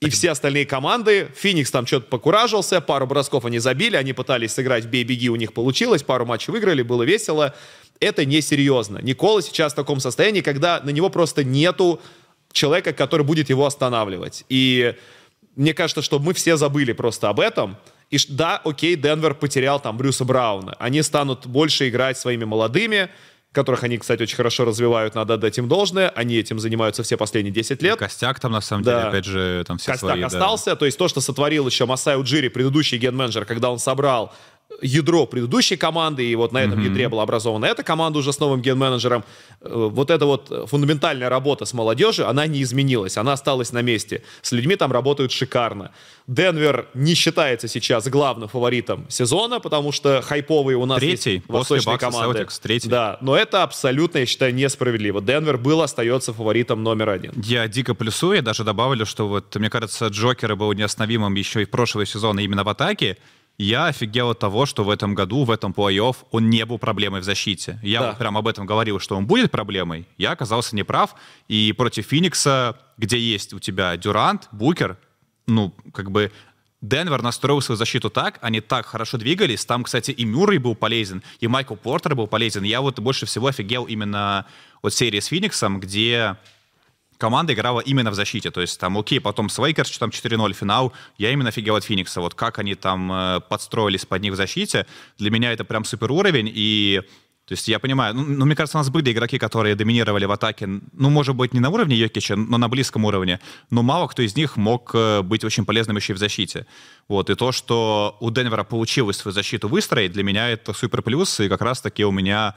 И 0.00 0.10
все 0.10 0.30
остальные 0.30 0.64
команды, 0.64 1.28
Феникс 1.34 1.72
там 1.72 1.84
что-то 1.84 2.06
покуражился, 2.06 2.80
пару 2.80 3.06
бросков 3.08 3.44
они 3.44 3.58
забили, 3.58 3.96
они 3.96 4.12
пытались 4.12 4.52
сыграть 4.52 4.86
бей-беги, 4.86 5.28
у 5.28 5.34
них 5.34 5.52
получилось, 5.52 6.04
пару 6.04 6.24
матчей 6.24 6.52
выиграли, 6.52 6.82
было 6.82 7.02
весело. 7.02 7.54
Это 8.00 8.24
несерьезно. 8.24 8.98
Никола 8.98 9.42
сейчас 9.42 9.72
в 9.72 9.76
таком 9.76 10.00
состоянии, 10.00 10.40
когда 10.40 10.80
на 10.80 10.90
него 10.90 11.10
просто 11.10 11.44
нету 11.44 12.00
человека, 12.52 12.92
который 12.92 13.24
будет 13.24 13.48
его 13.50 13.66
останавливать. 13.66 14.44
И 14.48 14.94
мне 15.56 15.74
кажется, 15.74 16.02
что 16.02 16.18
мы 16.18 16.34
все 16.34 16.56
забыли 16.56 16.92
просто 16.92 17.28
об 17.28 17.40
этом. 17.40 17.76
И 18.10 18.18
да, 18.28 18.60
окей, 18.64 18.96
Денвер 18.96 19.34
потерял 19.34 19.80
там 19.80 19.96
Брюса 19.96 20.24
Брауна. 20.24 20.74
Они 20.78 21.02
станут 21.02 21.46
больше 21.46 21.88
играть 21.88 22.16
своими 22.16 22.44
молодыми, 22.44 23.10
которых 23.52 23.82
они, 23.82 23.98
кстати, 23.98 24.22
очень 24.22 24.36
хорошо 24.36 24.64
развивают, 24.64 25.14
надо 25.14 25.34
отдать 25.34 25.58
им 25.58 25.68
должное. 25.68 26.10
Они 26.10 26.36
этим 26.36 26.58
занимаются 26.58 27.02
все 27.02 27.16
последние 27.16 27.52
10 27.52 27.82
лет. 27.82 27.96
И 27.96 27.98
костяк 27.98 28.38
там, 28.40 28.52
на 28.52 28.60
самом 28.60 28.84
да. 28.84 28.98
деле, 28.98 29.08
опять 29.08 29.24
же, 29.24 29.64
там 29.66 29.78
все 29.78 29.92
Костяк 29.92 30.10
свои, 30.10 30.22
остался, 30.22 30.70
да. 30.70 30.76
то 30.76 30.86
есть 30.86 30.96
то, 30.96 31.08
что 31.08 31.20
сотворил 31.20 31.66
еще 31.66 31.86
Масай 31.86 32.16
Уджири, 32.18 32.48
предыдущий 32.48 32.98
ген-менеджер, 32.98 33.44
когда 33.44 33.70
он 33.70 33.78
собрал 33.78 34.32
ядро 34.82 35.26
предыдущей 35.26 35.76
команды, 35.76 36.24
и 36.24 36.34
вот 36.36 36.52
на 36.52 36.58
этом 36.58 36.80
mm-hmm. 36.80 36.88
ядре 36.88 37.08
была 37.08 37.22
образована 37.22 37.66
эта 37.66 37.82
команда 37.82 38.18
уже 38.18 38.32
с 38.32 38.38
новым 38.38 38.60
ген-менеджером. 38.60 39.24
Э, 39.60 39.88
вот 39.90 40.10
эта 40.10 40.26
вот 40.26 40.68
фундаментальная 40.68 41.28
работа 41.28 41.64
с 41.64 41.72
молодежью, 41.72 42.28
она 42.28 42.46
не 42.46 42.62
изменилась, 42.62 43.16
она 43.16 43.32
осталась 43.32 43.72
на 43.72 43.82
месте. 43.82 44.22
С 44.42 44.52
людьми 44.52 44.76
там 44.76 44.92
работают 44.92 45.32
шикарно. 45.32 45.92
Денвер 46.26 46.88
не 46.94 47.14
считается 47.14 47.66
сейчас 47.66 48.06
главным 48.08 48.48
фаворитом 48.48 49.06
сезона, 49.08 49.60
потому 49.60 49.92
что 49.92 50.20
хайповые 50.22 50.76
у 50.76 50.84
нас 50.84 50.98
третий, 50.98 51.34
есть 51.34 51.48
восточные 51.48 51.96
после 51.96 52.10
команды. 52.10 52.40
Celtics, 52.40 52.60
третий. 52.62 52.88
Да, 52.88 53.18
но 53.20 53.36
это 53.36 53.62
абсолютно, 53.62 54.18
я 54.18 54.26
считаю, 54.26 54.54
несправедливо. 54.54 55.22
Денвер 55.22 55.56
был, 55.56 55.80
остается 55.80 56.32
фаворитом 56.32 56.82
номер 56.82 57.08
один. 57.08 57.32
Я 57.36 57.66
дико 57.68 57.94
плюсую, 57.94 58.36
я 58.36 58.42
даже 58.42 58.64
добавлю, 58.64 59.06
что 59.06 59.26
вот, 59.28 59.56
мне 59.56 59.70
кажется, 59.70 60.08
Джокер 60.08 60.54
был 60.56 60.72
неостановимым 60.72 61.34
еще 61.34 61.62
и 61.62 61.64
в 61.64 61.70
прошлого 61.70 62.04
сезона 62.04 62.40
именно 62.40 62.64
в 62.64 62.68
атаке, 62.68 63.16
я 63.58 63.86
офигел 63.86 64.30
от 64.30 64.38
того, 64.38 64.66
что 64.66 64.84
в 64.84 64.90
этом 64.90 65.14
году, 65.14 65.42
в 65.44 65.50
этом 65.50 65.72
плей-офф, 65.72 66.16
он 66.30 66.48
не 66.48 66.64
был 66.64 66.78
проблемой 66.78 67.20
в 67.20 67.24
защите. 67.24 67.80
Я 67.82 68.00
да. 68.00 68.08
вот 68.08 68.18
прям 68.18 68.38
об 68.38 68.46
этом 68.46 68.66
говорил, 68.66 69.00
что 69.00 69.16
он 69.16 69.26
будет 69.26 69.50
проблемой. 69.50 70.06
Я 70.16 70.30
оказался 70.30 70.76
неправ. 70.76 71.16
И 71.48 71.72
против 71.76 72.06
Феникса, 72.06 72.78
где 72.96 73.18
есть 73.18 73.52
у 73.52 73.58
тебя 73.58 73.96
Дюрант, 73.96 74.48
Букер, 74.52 74.96
ну, 75.46 75.74
как 75.92 76.12
бы 76.12 76.30
Денвер 76.80 77.22
настроил 77.22 77.60
свою 77.60 77.76
защиту 77.76 78.10
так, 78.10 78.38
они 78.40 78.60
так 78.60 78.86
хорошо 78.86 79.18
двигались. 79.18 79.64
Там, 79.64 79.82
кстати, 79.82 80.12
и 80.12 80.24
Мюррей 80.24 80.58
был 80.58 80.76
полезен, 80.76 81.24
и 81.40 81.48
Майкл 81.48 81.74
Портер 81.74 82.14
был 82.14 82.28
полезен. 82.28 82.62
Я 82.62 82.80
вот 82.80 83.00
больше 83.00 83.26
всего 83.26 83.48
офигел 83.48 83.86
именно 83.86 84.46
от 84.82 84.94
серии 84.94 85.18
с 85.18 85.26
Фениксом, 85.26 85.80
где 85.80 86.36
команда 87.18 87.52
играла 87.52 87.80
именно 87.80 88.10
в 88.10 88.14
защите. 88.14 88.50
То 88.50 88.60
есть 88.60 88.80
там, 88.80 88.96
окей, 88.96 89.20
потом 89.20 89.50
с 89.50 89.58
Лейкерс, 89.58 89.98
там 89.98 90.10
4-0 90.10 90.52
финал, 90.54 90.92
я 91.18 91.32
именно 91.32 91.50
офигел 91.50 91.76
от 91.76 91.84
Феникса. 91.84 92.20
Вот 92.20 92.34
как 92.34 92.58
они 92.58 92.74
там 92.74 93.12
э, 93.12 93.40
подстроились 93.48 94.06
под 94.06 94.22
них 94.22 94.32
в 94.32 94.36
защите, 94.36 94.86
для 95.18 95.30
меня 95.30 95.52
это 95.52 95.64
прям 95.64 95.84
супер 95.84 96.10
уровень. 96.12 96.50
И 96.54 97.02
то 97.48 97.52
есть 97.52 97.66
я 97.66 97.78
понимаю, 97.78 98.14
ну, 98.14 98.24
ну, 98.24 98.44
мне 98.44 98.54
кажется, 98.54 98.76
у 98.76 98.80
нас 98.80 98.90
были 98.90 99.10
игроки, 99.10 99.38
которые 99.38 99.74
доминировали 99.74 100.26
в 100.26 100.32
атаке, 100.32 100.68
ну, 100.92 101.08
может 101.08 101.34
быть, 101.34 101.54
не 101.54 101.60
на 101.60 101.70
уровне 101.70 101.96
Йокича, 101.96 102.36
но 102.36 102.58
на 102.58 102.68
близком 102.68 103.06
уровне, 103.06 103.40
но 103.70 103.82
мало 103.82 104.06
кто 104.06 104.20
из 104.20 104.36
них 104.36 104.58
мог 104.58 104.90
э, 104.92 105.22
быть 105.22 105.44
очень 105.44 105.64
полезным 105.64 105.96
еще 105.96 106.12
и 106.12 106.16
в 106.16 106.18
защите. 106.18 106.66
Вот, 107.08 107.30
и 107.30 107.34
то, 107.34 107.50
что 107.50 108.18
у 108.20 108.30
Денвера 108.30 108.64
получилось 108.64 109.16
свою 109.16 109.32
защиту 109.32 109.66
выстроить, 109.66 110.12
для 110.12 110.24
меня 110.24 110.50
это 110.50 110.74
супер 110.74 111.00
плюс, 111.00 111.40
и 111.40 111.48
как 111.48 111.62
раз-таки 111.62 112.04
у 112.04 112.12
меня 112.12 112.54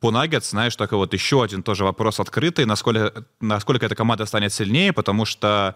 по 0.00 0.10
Наггетс, 0.10 0.50
знаешь, 0.50 0.76
такой 0.76 0.98
вот 0.98 1.12
еще 1.12 1.42
один 1.42 1.62
тоже 1.62 1.84
вопрос 1.84 2.20
открытый, 2.20 2.64
насколько, 2.64 3.24
насколько 3.40 3.86
эта 3.86 3.94
команда 3.94 4.26
станет 4.26 4.52
сильнее, 4.52 4.92
потому 4.92 5.24
что 5.24 5.74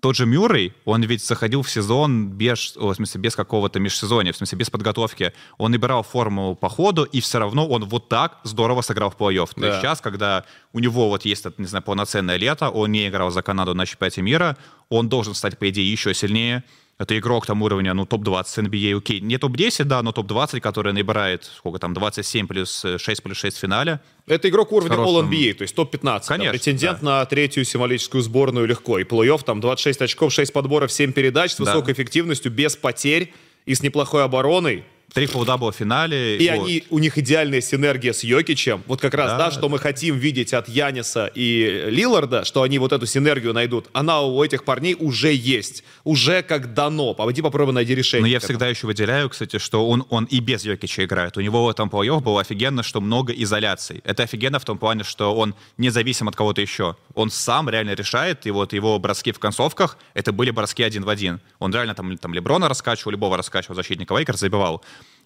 тот 0.00 0.14
же 0.14 0.26
Мюррей, 0.26 0.74
он 0.84 1.02
ведь 1.02 1.24
заходил 1.24 1.62
в 1.62 1.70
сезон 1.70 2.28
без, 2.28 2.76
о, 2.76 2.88
в 2.88 2.94
смысле, 2.94 3.20
без 3.20 3.34
какого-то 3.34 3.80
межсезонья, 3.80 4.32
в 4.32 4.36
смысле, 4.36 4.58
без 4.58 4.68
подготовки. 4.68 5.32
Он 5.56 5.70
набирал 5.70 6.02
форму 6.02 6.54
по 6.54 6.68
ходу, 6.68 7.04
и 7.04 7.20
все 7.20 7.38
равно 7.38 7.66
он 7.66 7.84
вот 7.86 8.08
так 8.08 8.38
здорово 8.42 8.82
сыграл 8.82 9.10
в 9.10 9.16
плей-офф. 9.16 9.48
Да. 9.56 9.60
То 9.60 9.66
есть 9.68 9.80
сейчас, 9.80 10.00
когда 10.02 10.44
у 10.74 10.80
него 10.80 11.08
вот 11.08 11.24
есть, 11.24 11.46
не 11.58 11.66
знаю, 11.66 11.82
полноценное 11.82 12.36
лето, 12.36 12.68
он 12.68 12.92
не 12.92 13.08
играл 13.08 13.30
за 13.30 13.42
Канаду 13.42 13.74
на 13.74 13.86
чемпионате 13.86 14.20
мира, 14.20 14.58
он 14.90 15.08
должен 15.08 15.34
стать, 15.34 15.58
по 15.58 15.68
идее, 15.70 15.90
еще 15.90 16.12
сильнее. 16.12 16.62
Это 16.98 17.18
игрок 17.18 17.44
там 17.44 17.62
уровня, 17.62 17.92
ну, 17.92 18.06
топ-20 18.06 18.70
NBA, 18.70 18.96
окей. 18.96 19.20
Не 19.20 19.36
топ-10, 19.36 19.84
да, 19.84 20.02
но 20.02 20.12
топ-20, 20.12 20.60
который 20.60 20.94
набирает, 20.94 21.44
сколько 21.44 21.78
там, 21.78 21.92
27 21.92 22.46
плюс 22.46 22.86
6 22.96 23.22
плюс 23.22 23.36
6 23.36 23.56
в 23.56 23.60
финале. 23.60 24.00
Это 24.26 24.48
игрок 24.48 24.72
уровня 24.72 24.96
All 24.96 25.28
NBA, 25.28 25.54
то 25.54 25.62
есть 25.62 25.74
топ-15. 25.74 26.22
Конечно. 26.26 26.52
Претендент 26.52 27.00
да. 27.02 27.06
на 27.20 27.24
третью 27.26 27.66
символическую 27.66 28.22
сборную 28.22 28.66
легко. 28.66 28.98
И 28.98 29.04
плей-офф 29.04 29.44
там 29.44 29.60
26 29.60 30.00
очков, 30.00 30.32
6 30.32 30.52
подборов, 30.54 30.90
7 30.90 31.12
передач 31.12 31.52
с 31.52 31.58
высокой 31.58 31.88
да. 31.88 31.92
эффективностью, 31.92 32.50
без 32.50 32.76
потерь 32.76 33.34
и 33.66 33.74
с 33.74 33.82
неплохой 33.82 34.24
обороной. 34.24 34.84
Трипл-дабл 35.16 35.70
в 35.70 35.74
финале. 35.74 36.36
И 36.36 36.50
вот. 36.50 36.66
они, 36.66 36.84
у 36.90 36.98
них 36.98 37.16
идеальная 37.16 37.62
синергия 37.62 38.12
с 38.12 38.22
Йокичем. 38.22 38.82
Вот 38.86 39.00
как 39.00 39.14
раз, 39.14 39.30
да, 39.30 39.38
да 39.38 39.50
что 39.50 39.70
мы 39.70 39.78
хотим 39.78 40.18
видеть 40.18 40.52
от 40.52 40.68
Яниса 40.68 41.30
и 41.34 41.86
Лилларда, 41.88 42.44
что 42.44 42.60
они 42.60 42.78
вот 42.78 42.92
эту 42.92 43.06
синергию 43.06 43.54
найдут. 43.54 43.86
Она 43.94 44.20
у 44.20 44.44
этих 44.44 44.64
парней 44.64 44.94
уже 44.98 45.32
есть. 45.32 45.84
Уже 46.04 46.42
как 46.42 46.74
дано. 46.74 47.14
Пойди 47.14 47.40
попробуй 47.40 47.72
найди 47.72 47.94
решение. 47.94 48.20
Но 48.20 48.26
я 48.26 48.40
всегда 48.40 48.68
еще 48.68 48.86
выделяю, 48.86 49.30
кстати, 49.30 49.56
что 49.58 49.88
он, 49.88 50.04
он 50.10 50.24
и 50.24 50.40
без 50.40 50.66
Йокича 50.66 51.06
играет. 51.06 51.38
У 51.38 51.40
него 51.40 51.64
в 51.64 51.70
этом 51.70 51.88
плей 51.88 52.10
было 52.20 52.42
офигенно, 52.42 52.82
что 52.82 53.00
много 53.00 53.32
изоляций. 53.32 54.02
Это 54.04 54.24
офигенно 54.24 54.58
в 54.58 54.66
том 54.66 54.76
плане, 54.76 55.02
что 55.02 55.34
он 55.34 55.54
независим 55.78 56.28
от 56.28 56.36
кого-то 56.36 56.60
еще. 56.60 56.94
Он 57.14 57.30
сам 57.30 57.70
реально 57.70 57.94
решает, 57.94 58.46
и 58.46 58.50
вот 58.50 58.74
его 58.74 58.98
броски 58.98 59.32
в 59.32 59.38
концовках, 59.38 59.96
это 60.12 60.32
были 60.32 60.50
броски 60.50 60.82
один 60.82 61.04
в 61.04 61.08
один. 61.08 61.40
Он 61.58 61.72
реально 61.72 61.94
там, 61.94 62.18
там 62.18 62.34
Леброна 62.34 62.68
раскачивал, 62.68 63.12
любого 63.12 63.38
раскачивал, 63.38 63.76
защитника 63.76 64.12
Лейкерс 64.12 64.40
забивал. 64.40 64.82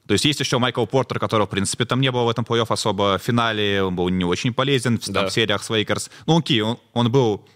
То 0.07 0.15
есть 0.15 0.25
есть 0.25 0.41
еще 0.41 0.59
Майкл 0.59 0.87
Портер, 0.87 1.19
которого, 1.19 1.47
в 1.47 1.51
принципе, 1.51 1.85
там 1.85 2.01
не 2.01 2.11
было 2.11 2.25
в 2.25 2.29
этом 2.29 2.45
плей-офф 2.45 2.67
особо. 2.69 3.19
В 3.19 3.23
финале 3.23 3.83
он 3.83 3.95
был 3.95 4.09
не 4.09 4.25
очень 4.25 4.53
полезен, 4.53 4.99
в, 4.99 5.09
да. 5.09 5.29
в 5.29 5.33
сериях 5.33 5.63
с 5.63 5.71
Лейкерс. 5.71 6.11
Ну, 6.27 6.39
окей, 6.39 6.61
он, 6.63 6.79
он 6.93 7.13
был 7.13 7.47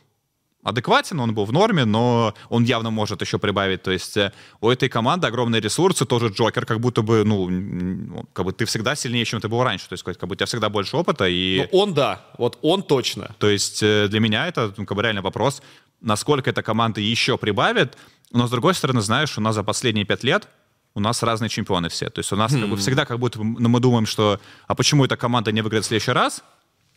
адекватен, 0.64 1.20
он 1.20 1.34
был 1.34 1.44
в 1.44 1.52
норме, 1.52 1.84
но 1.84 2.34
он 2.48 2.64
явно 2.64 2.90
может 2.90 3.20
еще 3.20 3.38
прибавить. 3.38 3.82
То 3.82 3.90
есть 3.90 4.16
э, 4.16 4.32
у 4.60 4.70
этой 4.70 4.88
команды 4.88 5.26
огромные 5.26 5.60
ресурсы, 5.60 6.06
тоже 6.06 6.28
Джокер, 6.28 6.64
как 6.64 6.80
будто 6.80 7.02
бы, 7.02 7.24
ну, 7.24 8.26
как 8.32 8.46
бы 8.46 8.52
ты 8.52 8.64
всегда 8.64 8.96
сильнее, 8.96 9.24
чем 9.24 9.40
ты 9.40 9.48
был 9.48 9.62
раньше. 9.62 9.88
То 9.88 9.92
есть 9.92 10.04
как 10.04 10.26
бы 10.26 10.32
у 10.32 10.34
тебя 10.36 10.46
всегда 10.46 10.70
больше 10.70 10.96
опыта. 10.96 11.26
И... 11.28 11.68
Ну, 11.72 11.78
он 11.78 11.94
да, 11.94 12.24
вот 12.38 12.58
он 12.62 12.82
точно. 12.82 13.34
То 13.38 13.48
есть 13.48 13.82
э, 13.82 14.08
для 14.08 14.20
меня 14.20 14.48
это 14.48 14.72
ну, 14.76 14.86
как 14.86 14.96
бы 14.96 15.02
реально 15.02 15.22
вопрос, 15.22 15.62
насколько 16.00 16.50
эта 16.50 16.62
команда 16.62 17.00
еще 17.00 17.36
прибавит. 17.36 17.96
Но, 18.30 18.46
с 18.46 18.50
другой 18.50 18.74
стороны, 18.74 19.00
знаешь, 19.00 19.36
у 19.38 19.40
нас 19.40 19.54
за 19.54 19.62
последние 19.62 20.04
пять 20.06 20.24
лет 20.24 20.48
у 20.94 21.00
нас 21.00 21.22
разные 21.22 21.48
чемпионы 21.48 21.88
все. 21.88 22.08
То 22.08 22.20
есть 22.20 22.32
у 22.32 22.36
нас 22.36 22.52
как 22.52 22.68
бы 22.68 22.76
хм. 22.76 22.78
всегда 22.78 23.04
как 23.04 23.18
будто 23.18 23.42
мы 23.42 23.80
думаем, 23.80 24.06
что 24.06 24.40
а 24.66 24.74
почему 24.74 25.04
эта 25.04 25.16
команда 25.16 25.52
не 25.52 25.60
выиграет 25.60 25.84
в 25.84 25.88
следующий 25.88 26.12
раз? 26.12 26.42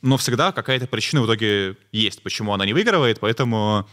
Но 0.04 0.18
всегда 0.18 0.52
какая-то 0.52 0.86
причина 0.88 1.24
в 1.24 1.26
итоге 1.26 1.76
есть, 1.92 2.22
почему 2.22 2.54
она 2.54 2.66
не 2.66 2.74
выигрывает, 2.74 3.20
поэтому 3.20 3.88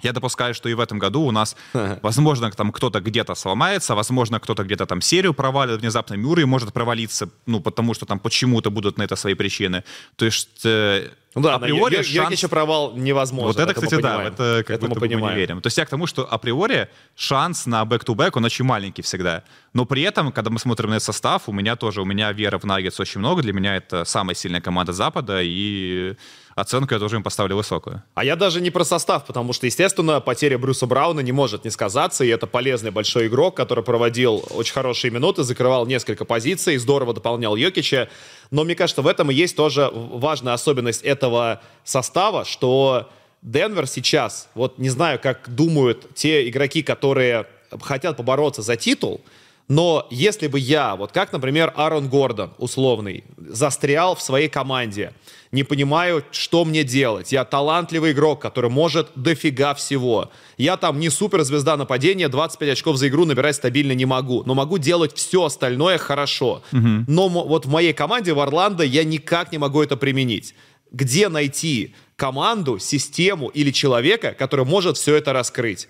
я 0.00 0.12
допускаю, 0.12 0.54
что 0.54 0.68
и 0.68 0.74
в 0.74 0.80
этом 0.80 0.98
году 0.98 1.22
у 1.22 1.30
нас, 1.30 1.56
возможно, 2.02 2.50
там 2.50 2.72
кто-то 2.72 3.00
где-то 3.00 3.34
сломается, 3.34 3.94
возможно, 3.94 4.40
кто-то 4.40 4.64
где-то 4.64 4.86
там 4.86 5.00
серию 5.00 5.34
провалит, 5.34 5.80
внезапно 5.80 6.14
Мюррей 6.14 6.44
может 6.44 6.72
провалиться, 6.72 7.28
ну, 7.46 7.60
потому 7.60 7.94
что 7.94 8.06
там 8.06 8.18
почему-то 8.18 8.70
будут 8.70 8.98
на 8.98 9.04
это 9.04 9.16
свои 9.16 9.34
причины. 9.34 9.84
То 10.16 10.24
есть 10.24 10.64
э, 10.64 11.10
ну 11.34 11.42
да, 11.42 11.54
априори 11.54 11.96
Ё- 11.96 12.02
шанс... 12.02 12.30
Йокича 12.30 12.48
провал 12.48 12.96
невозможно. 12.96 13.48
Вот 13.48 13.58
это, 13.58 13.74
кстати, 13.74 14.02
да, 14.02 14.22
это 14.24 14.64
как 14.66 14.76
это 14.76 14.88
мы 14.88 14.94
понимаем. 14.96 15.24
мы 15.24 15.30
не 15.30 15.36
верим. 15.36 15.60
То 15.60 15.68
есть 15.68 15.78
я 15.78 15.86
к 15.86 15.88
тому, 15.88 16.06
что 16.06 16.30
априори 16.30 16.88
шанс 17.16 17.66
на 17.66 17.84
back-to-back, 17.84 18.32
он 18.34 18.44
очень 18.44 18.64
маленький 18.64 19.02
всегда. 19.02 19.44
Но 19.72 19.86
при 19.86 20.02
этом, 20.02 20.32
когда 20.32 20.50
мы 20.50 20.58
смотрим 20.58 20.90
на 20.90 20.94
этот 20.94 21.04
состав, 21.04 21.48
у 21.48 21.52
меня 21.52 21.76
тоже, 21.76 22.02
у 22.02 22.04
меня 22.04 22.32
вера 22.32 22.58
в 22.58 22.64
Наггетс 22.64 23.00
очень 23.00 23.20
много. 23.20 23.42
Для 23.42 23.52
меня 23.52 23.76
это 23.76 24.04
самая 24.04 24.34
сильная 24.34 24.60
команда 24.60 24.92
Запада, 24.92 25.40
и 25.42 26.16
оценку 26.54 26.94
я 26.94 27.00
тоже 27.00 27.16
им 27.16 27.22
поставлю 27.22 27.56
высокую. 27.56 28.02
А 28.14 28.24
я 28.24 28.36
даже 28.36 28.60
не 28.60 28.70
про 28.70 28.84
состав, 28.84 29.24
потому 29.24 29.52
что, 29.52 29.66
естественно, 29.66 30.20
потеря 30.20 30.58
Брюса 30.58 30.86
Брауна 30.86 31.20
не 31.20 31.32
может 31.32 31.64
не 31.64 31.70
сказаться, 31.70 32.24
и 32.24 32.28
это 32.28 32.46
полезный 32.46 32.90
большой 32.90 33.26
игрок, 33.26 33.56
который 33.56 33.84
проводил 33.84 34.44
очень 34.50 34.72
хорошие 34.72 35.10
минуты, 35.10 35.42
закрывал 35.42 35.86
несколько 35.86 36.24
позиций, 36.24 36.76
здорово 36.76 37.14
дополнял 37.14 37.56
Йокича. 37.56 38.08
Но 38.50 38.64
мне 38.64 38.74
кажется, 38.74 39.02
в 39.02 39.06
этом 39.06 39.30
и 39.30 39.34
есть 39.34 39.56
тоже 39.56 39.90
важная 39.92 40.54
особенность 40.54 41.02
этого 41.02 41.60
состава, 41.84 42.44
что 42.44 43.08
Денвер 43.42 43.86
сейчас, 43.86 44.48
вот 44.54 44.78
не 44.78 44.88
знаю, 44.88 45.18
как 45.20 45.48
думают 45.48 46.14
те 46.14 46.48
игроки, 46.48 46.82
которые 46.82 47.46
хотят 47.80 48.16
побороться 48.16 48.62
за 48.62 48.76
титул, 48.76 49.20
Но 49.68 50.06
если 50.10 50.48
бы 50.48 50.58
я, 50.58 50.96
вот 50.96 51.12
как, 51.12 51.32
например, 51.32 51.72
Аарон 51.76 52.08
Гордон, 52.08 52.52
условный, 52.58 53.24
застрял 53.38 54.14
в 54.14 54.22
своей 54.22 54.48
команде, 54.48 55.12
не 55.52 55.64
понимаю, 55.64 56.24
что 56.30 56.64
мне 56.64 56.82
делать. 56.82 57.30
Я 57.30 57.44
талантливый 57.44 58.12
игрок, 58.12 58.40
который 58.40 58.70
может 58.70 59.08
дофига 59.14 59.74
всего. 59.74 60.30
Я 60.56 60.78
там 60.78 60.98
не 60.98 61.10
суперзвезда 61.10 61.76
нападения, 61.76 62.28
25 62.28 62.70
очков 62.70 62.96
за 62.96 63.08
игру 63.08 63.26
набирать 63.26 63.56
стабильно 63.56 63.92
не 63.92 64.06
могу. 64.06 64.42
Но 64.46 64.54
могу 64.54 64.78
делать 64.78 65.14
все 65.14 65.44
остальное 65.44 65.98
хорошо. 65.98 66.62
Угу. 66.72 67.04
Но 67.06 67.28
вот 67.28 67.66
в 67.66 67.70
моей 67.70 67.92
команде 67.92 68.32
в 68.32 68.40
Орландо 68.40 68.82
я 68.82 69.04
никак 69.04 69.52
не 69.52 69.58
могу 69.58 69.82
это 69.82 69.98
применить. 69.98 70.54
Где 70.90 71.28
найти 71.28 71.94
команду, 72.16 72.78
систему 72.78 73.48
или 73.48 73.70
человека, 73.70 74.34
который 74.38 74.64
может 74.64 74.96
все 74.96 75.16
это 75.16 75.34
раскрыть? 75.34 75.88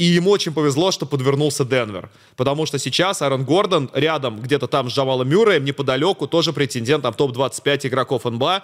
И 0.00 0.04
ему 0.04 0.30
очень 0.30 0.54
повезло, 0.54 0.92
что 0.92 1.04
подвернулся 1.04 1.62
Денвер. 1.66 2.08
Потому 2.34 2.64
что 2.64 2.78
сейчас 2.78 3.20
Аарон 3.20 3.44
Гордон 3.44 3.90
рядом, 3.92 4.40
где-то 4.40 4.66
там 4.66 4.88
с 4.88 4.94
Джамалом 4.94 5.28
Мюрреем, 5.28 5.62
неподалеку, 5.62 6.26
тоже 6.26 6.54
претендент 6.54 7.04
на 7.04 7.12
топ-25 7.12 7.86
игроков 7.86 8.24
НБА. 8.24 8.62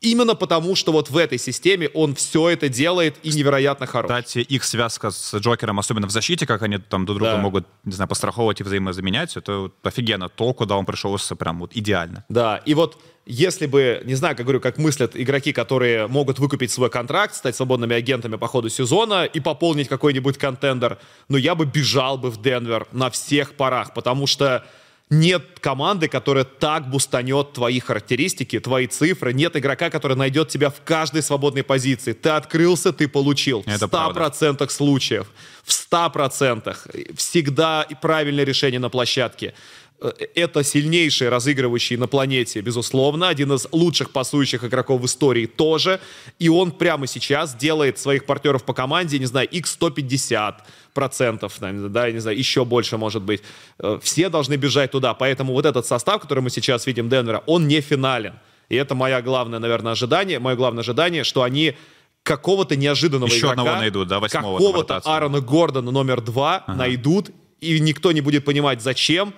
Именно 0.00 0.36
потому, 0.36 0.76
что 0.76 0.92
вот 0.92 1.10
в 1.10 1.16
этой 1.16 1.38
системе 1.38 1.88
он 1.88 2.14
все 2.14 2.50
это 2.50 2.68
делает 2.68 3.16
и 3.24 3.30
невероятно 3.30 3.86
хорош. 3.86 4.08
Кстати, 4.08 4.38
их 4.38 4.62
связка 4.62 5.10
с 5.10 5.34
Джокером, 5.34 5.80
особенно 5.80 6.06
в 6.06 6.10
защите, 6.10 6.46
как 6.46 6.62
они 6.62 6.78
там 6.78 7.04
друг 7.04 7.18
друга 7.18 7.32
да. 7.32 7.38
могут, 7.38 7.66
не 7.84 7.92
знаю, 7.92 8.08
постраховывать 8.08 8.60
и 8.60 8.64
взаимозаменять, 8.64 9.36
это 9.36 9.70
офигенно. 9.82 10.28
То, 10.28 10.54
куда 10.54 10.76
он 10.76 10.86
пришелся 10.86 11.34
прям 11.34 11.58
вот 11.58 11.72
идеально. 11.74 12.24
Да, 12.28 12.58
и 12.64 12.74
вот 12.74 13.02
если 13.26 13.66
бы, 13.66 14.00
не 14.04 14.14
знаю, 14.14 14.36
как 14.36 14.46
говорю, 14.46 14.60
как 14.60 14.78
мыслят 14.78 15.12
игроки, 15.14 15.52
которые 15.52 16.06
могут 16.06 16.38
выкупить 16.38 16.70
свой 16.70 16.90
контракт, 16.90 17.34
стать 17.34 17.56
свободными 17.56 17.94
агентами 17.94 18.36
по 18.36 18.46
ходу 18.46 18.68
сезона 18.68 19.24
и 19.24 19.40
пополнить 19.40 19.88
какой-нибудь 19.88 20.38
контендер, 20.38 20.98
ну 21.28 21.36
я 21.36 21.54
бы 21.54 21.66
бежал 21.66 22.18
бы 22.18 22.30
в 22.30 22.40
Денвер 22.40 22.86
на 22.92 23.10
всех 23.10 23.54
парах, 23.54 23.94
потому 23.94 24.26
что 24.26 24.64
нет 25.10 25.58
команды, 25.60 26.08
которая 26.08 26.44
так 26.44 26.90
бустанет 26.90 27.52
твои 27.52 27.80
характеристики, 27.80 28.60
твои 28.60 28.86
цифры. 28.86 29.32
Нет 29.32 29.56
игрока, 29.56 29.90
который 29.90 30.16
найдет 30.16 30.48
тебя 30.48 30.70
в 30.70 30.82
каждой 30.84 31.22
свободной 31.22 31.62
позиции. 31.62 32.12
Ты 32.12 32.30
открылся, 32.30 32.92
ты 32.92 33.08
получил. 33.08 33.62
Это 33.66 33.88
в 33.88 33.90
100% 33.90 34.12
правда. 34.12 34.68
случаев. 34.68 35.26
В 35.64 35.70
100%. 35.70 37.14
Всегда 37.16 37.86
правильное 38.02 38.44
решение 38.44 38.80
на 38.80 38.90
площадке. 38.90 39.54
Э, 40.00 40.12
это 40.34 40.62
сильнейший 40.62 41.28
разыгрывающий 41.28 41.96
на 41.96 42.06
планете, 42.06 42.60
безусловно, 42.60 43.28
один 43.28 43.52
из 43.52 43.66
лучших 43.72 44.10
пасующих 44.10 44.64
игроков 44.64 45.00
в 45.00 45.06
истории 45.06 45.46
тоже, 45.46 46.00
и 46.38 46.48
он 46.48 46.70
прямо 46.70 47.06
сейчас 47.06 47.54
делает 47.54 47.98
своих 47.98 48.24
партнеров 48.24 48.62
по 48.64 48.74
команде, 48.74 49.18
не 49.18 49.26
знаю, 49.26 49.48
x150 49.48 50.54
процентов, 50.94 51.56
да, 51.58 52.10
не 52.10 52.20
знаю, 52.20 52.38
еще 52.38 52.64
больше 52.64 52.96
может 52.96 53.22
быть. 53.22 53.42
Э, 53.78 53.98
все 54.00 54.28
должны 54.28 54.54
бежать 54.54 54.92
туда, 54.92 55.14
поэтому 55.14 55.52
вот 55.52 55.66
этот 55.66 55.86
состав, 55.86 56.22
который 56.22 56.40
мы 56.40 56.50
сейчас 56.50 56.86
видим 56.86 57.08
Денвера, 57.08 57.42
он 57.46 57.66
не 57.66 57.80
финален. 57.80 58.34
И 58.68 58.76
это 58.76 58.94
мое 58.94 59.20
главное, 59.22 59.58
наверное, 59.58 59.92
ожидание, 59.92 60.38
мое 60.38 60.54
главное 60.54 60.82
ожидание, 60.82 61.24
что 61.24 61.42
они 61.42 61.74
какого-то 62.22 62.76
неожиданного 62.76 63.30
Еще 63.30 63.38
игрока, 63.38 63.62
одного 63.62 63.76
найдут, 63.78 64.08
да, 64.08 64.20
какого-то 64.20 65.00
Аарона 65.04 65.40
Гордона 65.40 65.90
номер 65.90 66.20
два 66.20 66.58
ага. 66.66 66.76
найдут, 66.76 67.30
и 67.60 67.80
никто 67.80 68.12
не 68.12 68.20
будет 68.20 68.44
понимать, 68.44 68.82
зачем, 68.82 69.32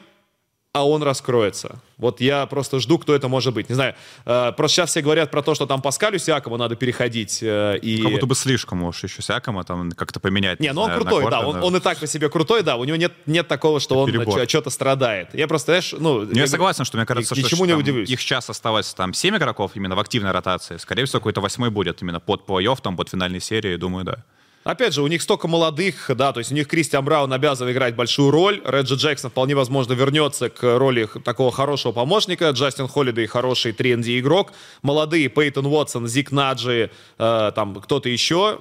а 0.72 0.86
он 0.86 1.02
раскроется. 1.02 1.80
Вот 1.98 2.20
я 2.20 2.46
просто 2.46 2.78
жду, 2.78 2.98
кто 2.98 3.12
это 3.12 3.26
может 3.26 3.52
быть. 3.52 3.68
Не 3.68 3.74
знаю, 3.74 3.94
э, 4.24 4.52
просто 4.52 4.76
сейчас 4.76 4.90
все 4.90 5.02
говорят 5.02 5.30
про 5.30 5.42
то, 5.42 5.54
что 5.56 5.66
там 5.66 5.82
Паскалю 5.82 6.18
Сиакому 6.18 6.56
надо 6.56 6.76
переходить. 6.76 7.40
Э, 7.42 7.76
и... 7.82 8.00
Как 8.00 8.12
будто 8.12 8.26
бы 8.26 8.34
слишком 8.36 8.84
уж 8.84 9.02
еще 9.02 9.20
Сиакома 9.20 9.64
там 9.64 9.90
как-то 9.90 10.20
поменять. 10.20 10.60
Не, 10.60 10.72
ну 10.72 10.82
он 10.82 10.92
крутой, 10.92 11.28
да, 11.28 11.40
он, 11.40 11.62
он 11.62 11.76
и 11.76 11.80
так 11.80 11.98
по 11.98 12.06
себе 12.06 12.28
крутой, 12.28 12.62
да, 12.62 12.76
у 12.76 12.84
него 12.84 12.96
нет, 12.96 13.12
нет 13.26 13.48
такого, 13.48 13.80
что 13.80 14.08
это 14.08 14.30
он 14.30 14.48
что-то 14.48 14.70
страдает. 14.70 15.34
Я 15.34 15.48
просто, 15.48 15.72
знаешь, 15.72 15.94
ну... 15.98 16.22
Я, 16.30 16.42
я 16.42 16.46
согласен, 16.46 16.84
что 16.84 16.96
мне 16.98 17.06
кажется, 17.06 17.34
ничему 17.34 17.64
что 17.64 17.66
не 17.66 17.74
удивлюсь. 17.74 18.08
их 18.08 18.20
сейчас 18.20 18.48
осталось 18.48 18.94
там 18.94 19.12
7 19.12 19.36
игроков 19.36 19.72
именно 19.74 19.96
в 19.96 19.98
активной 19.98 20.30
ротации. 20.30 20.76
Скорее 20.76 21.04
всего, 21.04 21.18
какой-то 21.18 21.40
восьмой 21.40 21.70
будет 21.70 22.00
именно 22.00 22.20
под 22.20 22.46
плей-офф, 22.46 22.78
там, 22.80 22.96
под 22.96 23.08
финальной 23.08 23.40
серией, 23.40 23.76
думаю, 23.76 24.04
да. 24.04 24.24
Опять 24.62 24.92
же, 24.92 25.00
у 25.00 25.06
них 25.06 25.22
столько 25.22 25.48
молодых, 25.48 26.10
да, 26.14 26.34
то 26.34 26.38
есть 26.38 26.52
у 26.52 26.54
них 26.54 26.68
Кристиан 26.68 27.02
Браун 27.02 27.32
обязан 27.32 27.70
играть 27.72 27.96
большую 27.96 28.30
роль, 28.30 28.60
Реджи 28.66 28.94
Джексон 28.96 29.30
вполне 29.30 29.54
возможно 29.54 29.94
вернется 29.94 30.50
к 30.50 30.76
роли 30.76 31.08
такого 31.24 31.50
хорошего 31.50 31.92
помощника, 31.92 32.50
Джастин 32.50 32.86
Холлидей 32.86 33.26
хороший 33.26 33.72
3 33.72 33.94
игрок, 34.20 34.52
молодые 34.82 35.30
Пейтон 35.30 35.64
Уотсон, 35.64 36.06
Зик 36.06 36.30
Наджи, 36.30 36.90
э, 37.18 37.52
там 37.54 37.74
кто-то 37.76 38.10
еще, 38.10 38.58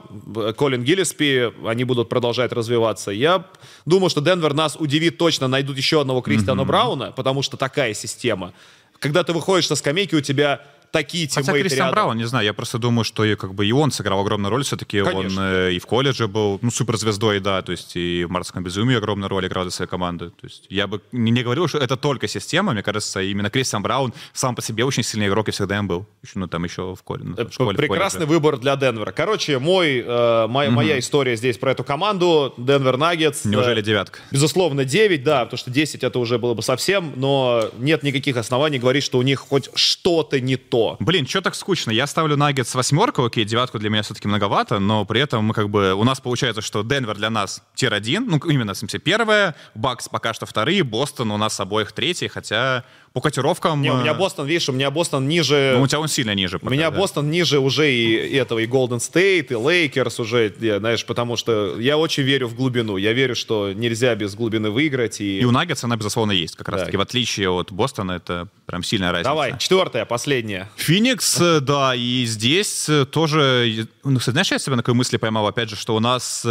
Колин 0.56 0.86
Гиллиспи, 0.86 1.52
они 1.66 1.84
будут 1.84 2.08
продолжать 2.08 2.54
развиваться. 2.54 3.12
Я 3.12 3.46
думаю, 3.86 4.10
что 4.10 4.22
Денвер 4.22 4.54
нас 4.54 4.78
удивит 4.80 5.18
точно, 5.18 5.50
найдут 5.50 5.76
еще 5.76 6.00
одного 6.00 6.22
Кристиана 6.22 6.62
mm-hmm. 6.62 6.66
Брауна, 6.66 7.12
потому 7.12 7.42
что 7.42 7.58
такая 7.58 7.94
система. 7.94 8.54
Когда 9.00 9.26
ты 9.26 9.34
выходишь 9.34 9.68
со 9.68 9.76
скамейки, 9.76 10.16
у 10.16 10.22
тебя 10.22 10.62
такие 10.92 11.28
тиммейты 11.28 11.52
Хотя 11.52 11.62
Кристиан 11.62 11.88
рядом. 11.88 11.94
Браун, 11.94 12.18
не 12.18 12.26
знаю, 12.26 12.46
я 12.46 12.54
просто 12.54 12.78
думаю, 12.78 13.04
что 13.04 13.24
и, 13.24 13.36
как 13.36 13.54
бы, 13.54 13.66
и 13.66 13.72
он 13.72 13.92
сыграл 13.92 14.20
огромную 14.22 14.52
роль, 14.52 14.64
все-таки 14.64 15.02
он 15.02 15.38
э, 15.40 15.74
и 15.74 15.80
в 15.80 15.86
колледже 15.86 16.28
был, 16.28 16.60
ну, 16.62 16.72
суперзвездой, 16.72 17.40
да, 17.40 17.62
то 17.62 17.72
есть 17.72 17.96
и 17.96 18.26
в 18.26 18.32
«Марском 18.32 18.64
безумии» 18.64 18.98
огромную 18.98 19.30
роль 19.30 19.48
играл 19.48 19.64
для 19.64 19.72
своей 19.72 19.90
команды. 19.90 20.30
То 20.30 20.48
есть 20.48 20.66
я 20.70 20.88
бы 20.88 21.02
не, 21.12 21.32
не 21.32 21.44
говорил, 21.44 21.68
что 21.68 21.78
это 21.78 21.98
только 21.98 22.28
система, 22.28 22.74
мне 22.74 22.84
кажется, 22.84 23.22
именно 23.22 23.50
Кристиан 23.50 23.84
Браун 23.84 24.14
сам 24.34 24.56
по 24.56 24.62
себе 24.62 24.84
очень 24.84 25.04
сильный 25.04 25.28
игрок 25.28 25.48
и 25.50 25.52
всегда 25.52 25.78
им 25.78 25.88
был. 25.88 26.06
Еще, 26.24 26.40
ну, 26.40 26.48
там 26.48 26.64
еще 26.64 26.96
в, 26.96 27.04
коле, 27.04 27.24
ну, 27.24 27.36
в 27.36 27.54
школе. 27.54 27.78
Прекрасный 27.78 28.26
в 28.26 28.30
выбор 28.30 28.58
для 28.58 28.76
Денвера. 28.76 29.12
Короче, 29.12 29.60
мой, 29.60 30.00
э, 30.00 30.48
моя, 30.48 30.70
mm-hmm. 30.70 30.74
моя 30.74 31.00
история 31.00 31.36
здесь 31.36 31.58
про 31.58 31.72
эту 31.72 31.84
команду, 31.84 32.54
Денвер 32.58 32.98
Наггетс. 32.98 33.46
Неужели 33.46 33.82
э, 33.82 33.84
девятка? 33.84 34.20
Безусловно, 34.32 34.86
9, 34.86 35.24
да, 35.24 35.46
потому 35.46 35.58
что 35.58 35.72
10 35.72 36.04
это 36.04 36.20
уже 36.20 36.38
было 36.38 36.54
бы 36.54 36.62
совсем, 36.62 37.14
но 37.16 37.70
нет 37.78 38.04
никаких 38.04 38.38
оснований 38.38 38.80
говорить, 38.80 39.04
что 39.04 39.18
у 39.18 39.22
них 39.22 39.40
хоть 39.40 39.70
что-то 39.76 40.40
не 40.40 40.56
то. 40.56 40.79
Блин, 41.00 41.28
что 41.28 41.42
так 41.42 41.56
скучно. 41.56 41.92
Я 41.92 42.08
ставлю 42.08 42.38
Наггетс 42.38 42.76
восьмерку, 42.76 43.26
окей, 43.26 43.46
девятку 43.46 43.80
для 43.80 43.90
меня 43.90 44.02
все-таки 44.02 44.28
многовато, 44.28 44.80
но 44.80 45.06
при 45.06 45.22
этом 45.22 45.46
мы 45.46 45.54
как 45.54 45.70
бы, 45.70 45.94
у 45.94 46.04
нас 46.04 46.20
получается, 46.20 46.62
что 46.62 46.84
Денвер 46.84 47.16
для 47.16 47.30
нас 47.30 47.64
tier-1, 47.76 48.26
ну, 48.28 48.38
именно, 48.50 48.74
в 48.74 48.78
смысле, 48.78 49.00
первое, 49.00 49.56
Бакс 49.76 50.10
пока 50.10 50.34
что 50.34 50.46
вторые, 50.46 50.84
Бостон 50.84 51.32
у 51.32 51.38
нас 51.38 51.60
обоих 51.60 51.92
третий, 51.92 52.28
хотя 52.28 52.84
по 53.20 53.22
котировкам... 53.22 53.82
Не, 53.82 53.92
у 53.92 53.98
меня 53.98 54.12
э, 54.12 54.18
Бостон, 54.18 54.48
видишь, 54.48 54.70
у 54.70 54.72
меня 54.72 54.90
Бостон 54.92 55.28
ниже... 55.28 55.74
Ну, 55.76 55.84
у 55.84 55.88
тебя 55.88 56.00
он 56.00 56.08
сильно 56.08 56.34
ниже. 56.34 56.58
Пока, 56.58 56.70
у 56.70 56.72
меня 56.72 56.90
да. 56.90 56.98
Бостон 56.98 57.30
ниже 57.30 57.60
уже 57.60 57.92
и 57.92 58.36
этого, 58.36 58.60
и 58.60 58.66
Голден 58.66 59.00
Стейт, 59.02 59.52
и 59.52 59.56
Лейкерс 59.56 60.20
уже, 60.20 60.54
знаешь, 60.58 61.06
потому 61.06 61.36
что 61.36 61.78
я 61.80 61.98
очень 61.98 62.24
верю 62.24 62.48
в 62.48 62.56
глубину. 62.56 62.96
Я 62.98 63.12
верю, 63.14 63.36
что 63.36 63.74
нельзя 63.74 64.16
без 64.16 64.36
глубины 64.36 64.70
выиграть. 64.70 65.20
И, 65.20 65.40
и 65.40 65.46
у 65.46 65.52
Наггетс 65.52 65.84
она, 65.84 65.98
безусловно, 65.98 66.32
есть 66.32 66.56
как 66.56 66.70
раз-таки. 66.70 66.96
В 66.96 67.02
отличие 67.02 67.50
от 67.50 67.72
Бостона, 67.72 68.14
это 68.14 68.48
прям 68.66 68.84
сильная 68.84 69.12
разница. 69.12 69.30
Давай, 69.30 69.58
четвертая, 69.58 70.06
последняя. 70.06 70.70
Феникс, 70.78 71.42
э, 71.42 71.60
да, 71.60 71.94
и 71.96 72.24
здесь 72.26 72.88
э, 72.88 73.06
тоже... 73.06 73.88
Ну, 74.04 74.20
знаешь, 74.20 74.52
я 74.52 74.60
себя 74.60 74.78
на 74.78 74.82
какой 74.82 74.94
мысли 74.94 75.18
поймал, 75.18 75.46
опять 75.48 75.70
же, 75.70 75.76
что 75.76 75.96
у 75.96 76.00
нас 76.00 76.46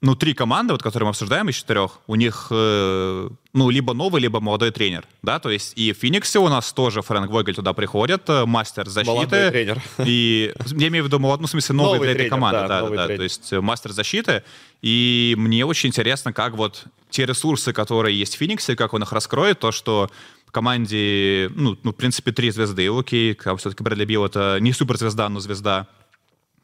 ну, 0.00 0.14
три 0.14 0.32
команды, 0.32 0.72
вот, 0.72 0.82
которые 0.82 1.06
мы 1.06 1.10
обсуждаем 1.10 1.48
из 1.48 1.56
четырех, 1.56 1.98
у 2.06 2.14
них, 2.14 2.48
э, 2.50 3.28
ну, 3.52 3.70
либо 3.70 3.94
новый, 3.94 4.22
либо 4.22 4.38
молодой 4.38 4.70
тренер, 4.70 5.04
да, 5.22 5.40
то 5.40 5.50
есть 5.50 5.72
и 5.76 5.92
в 5.92 5.96
Фениксе 5.96 6.38
у 6.38 6.48
нас 6.48 6.72
тоже 6.72 7.02
Фрэнк 7.02 7.30
Вогель 7.30 7.54
туда 7.54 7.72
приходит, 7.72 8.22
э, 8.28 8.44
мастер 8.44 8.88
защиты. 8.88 9.12
Молодой 9.12 9.50
тренер. 9.50 9.82
И, 10.04 10.54
я 10.66 10.88
имею 10.88 11.04
в 11.04 11.06
виду, 11.08 11.18
ну, 11.18 11.36
в 11.36 11.46
смысле, 11.46 11.74
новый, 11.74 11.94
новый 11.94 12.06
для 12.06 12.14
тренер, 12.14 12.26
этой 12.26 12.30
команды, 12.30 12.60
да, 12.60 12.82
да, 12.82 12.88
да, 12.88 13.06
да, 13.08 13.16
то 13.16 13.22
есть 13.22 13.52
э, 13.52 13.60
мастер 13.60 13.90
защиты, 13.90 14.44
и 14.82 15.34
мне 15.36 15.66
очень 15.66 15.88
интересно, 15.88 16.32
как 16.32 16.54
вот 16.54 16.84
те 17.10 17.26
ресурсы, 17.26 17.72
которые 17.72 18.16
есть 18.16 18.36
в 18.36 18.38
Фениксе, 18.38 18.76
как 18.76 18.94
он 18.94 19.02
их 19.02 19.12
раскроет, 19.12 19.58
то, 19.58 19.72
что 19.72 20.10
в 20.46 20.52
команде, 20.52 21.50
ну, 21.54 21.76
ну 21.82 21.90
в 21.92 21.96
принципе, 21.96 22.32
три 22.32 22.50
звезды, 22.50 22.88
окей, 22.88 23.36
все-таки 23.36 23.82
Брэдли 23.82 24.04
Билл 24.04 24.24
это 24.24 24.58
не 24.60 24.72
суперзвезда, 24.72 25.28
но 25.28 25.40
звезда, 25.40 25.88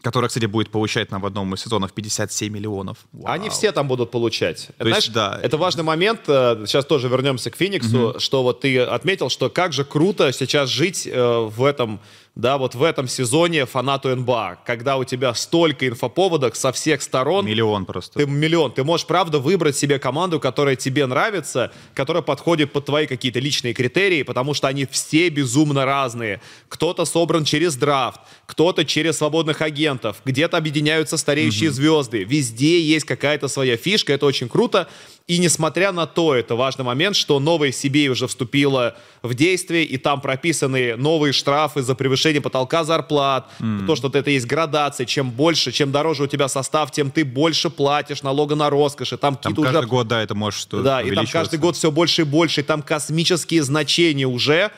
которая, 0.05 0.28
кстати, 0.28 0.44
будет 0.44 0.70
получать 0.70 1.11
нам 1.11 1.22
в 1.22 1.26
одном 1.26 1.55
из 1.55 1.62
сезонов 1.62 1.92
57 1.94 2.52
миллионов. 2.52 2.98
Вау. 3.12 3.32
Они 3.32 3.48
все 3.48 3.72
там 3.72 3.88
будут 3.88 4.11
получать. 4.11 4.68
То 4.76 4.84
Знаешь, 4.84 5.05
есть, 5.05 5.12
да. 5.14 5.40
это 5.42 5.57
важный 5.57 5.82
момент. 5.82 6.20
Э, 6.28 6.62
сейчас 6.66 6.84
тоже 6.84 7.09
вернемся 7.09 7.50
к 7.50 7.57
Фениксу, 7.57 8.11
угу. 8.11 8.20
что 8.20 8.42
вот 8.42 8.61
ты 8.61 8.80
отметил, 8.80 9.30
что 9.30 9.48
как 9.48 9.72
же 9.72 9.84
круто 9.84 10.30
сейчас 10.32 10.68
жить 10.68 11.09
э, 11.11 11.48
в 11.50 11.64
этом 11.64 12.00
да, 12.37 12.59
вот 12.59 12.74
в 12.74 12.82
этом 12.82 13.07
сезоне 13.07 13.64
фанату 13.64 14.14
НБА, 14.14 14.59
когда 14.66 14.97
у 14.97 15.05
тебя 15.05 15.32
столько 15.35 15.87
инфоповодок 15.87 16.57
со 16.57 16.72
всех 16.72 17.01
сторон. 17.01 17.47
Миллион 17.47 17.87
просто. 17.87 18.18
Ты 18.18 18.26
миллион. 18.26 18.72
Ты 18.72 18.82
можешь, 18.82 19.07
правда, 19.07 19.39
выбрать 19.39 19.76
себе 19.76 20.01
команду, 20.01 20.41
которая 20.41 20.74
тебе 20.74 21.07
нравится, 21.07 21.72
которая 21.95 22.24
подходит 22.24 22.72
под 22.72 22.87
твои 22.87 23.07
какие-то 23.07 23.39
личные 23.39 23.72
критерии, 23.72 24.24
потому 24.24 24.53
что 24.53 24.66
они 24.66 24.85
все 24.85 25.28
безумно 25.28 25.85
разные. 25.85 26.41
Кто-то 26.68 27.05
собран 27.05 27.45
через 27.45 27.76
драфт, 27.76 28.20
кто-то 28.47 28.85
через 28.85 29.18
свободных 29.18 29.62
агентов, 29.62 30.20
где-то 30.24 30.57
объединяются 30.57 31.16
стареющие 31.16 31.70
угу. 31.70 31.76
звезды. 31.76 32.24
Везде 32.24 32.80
есть 32.80 33.07
какая-то 33.07 33.47
своя 33.47 33.76
фишка, 33.76 34.12
это 34.12 34.26
очень 34.26 34.49
круто. 34.49 34.89
И 35.26 35.38
несмотря 35.38 35.90
на 35.90 36.04
то, 36.04 36.34
это 36.34 36.54
важный 36.54 36.84
момент, 36.84 37.16
что 37.16 37.40
новая 37.40 37.70
CBA 37.70 38.08
уже 38.08 38.26
вступила 38.26 38.94
в 39.22 39.32
действие, 39.32 39.84
и 39.84 39.96
там 39.96 40.20
прописаны 40.20 40.96
новые 40.96 41.32
штрафы 41.32 41.80
за 41.80 41.94
превышение 41.94 42.42
потолка 42.42 42.84
зарплат, 42.84 43.50
mm. 43.58 43.86
то, 43.86 43.96
что 43.96 44.08
это 44.08 44.28
есть 44.28 44.44
градация, 44.44 45.06
чем 45.06 45.30
больше, 45.30 45.72
чем 45.72 45.90
дороже 45.90 46.24
у 46.24 46.26
тебя 46.26 46.46
состав, 46.46 46.90
тем 46.90 47.10
ты 47.10 47.24
больше 47.24 47.70
платишь 47.70 48.22
налога 48.22 48.54
на 48.54 48.68
роскошь, 48.68 49.14
и 49.14 49.16
там, 49.16 49.36
там 49.36 49.54
каждый 49.54 49.78
уже... 49.78 49.88
год, 49.88 50.08
да, 50.08 50.22
это 50.22 50.34
может 50.34 50.68
Да, 50.84 51.00
и 51.00 51.10
там 51.14 51.26
каждый 51.26 51.58
год 51.58 51.76
все 51.76 51.90
больше 51.90 52.22
и 52.22 52.24
больше, 52.26 52.60
и 52.60 52.64
там 52.64 52.82
космические 52.82 53.62
значения 53.62 54.26
уже 54.26 54.72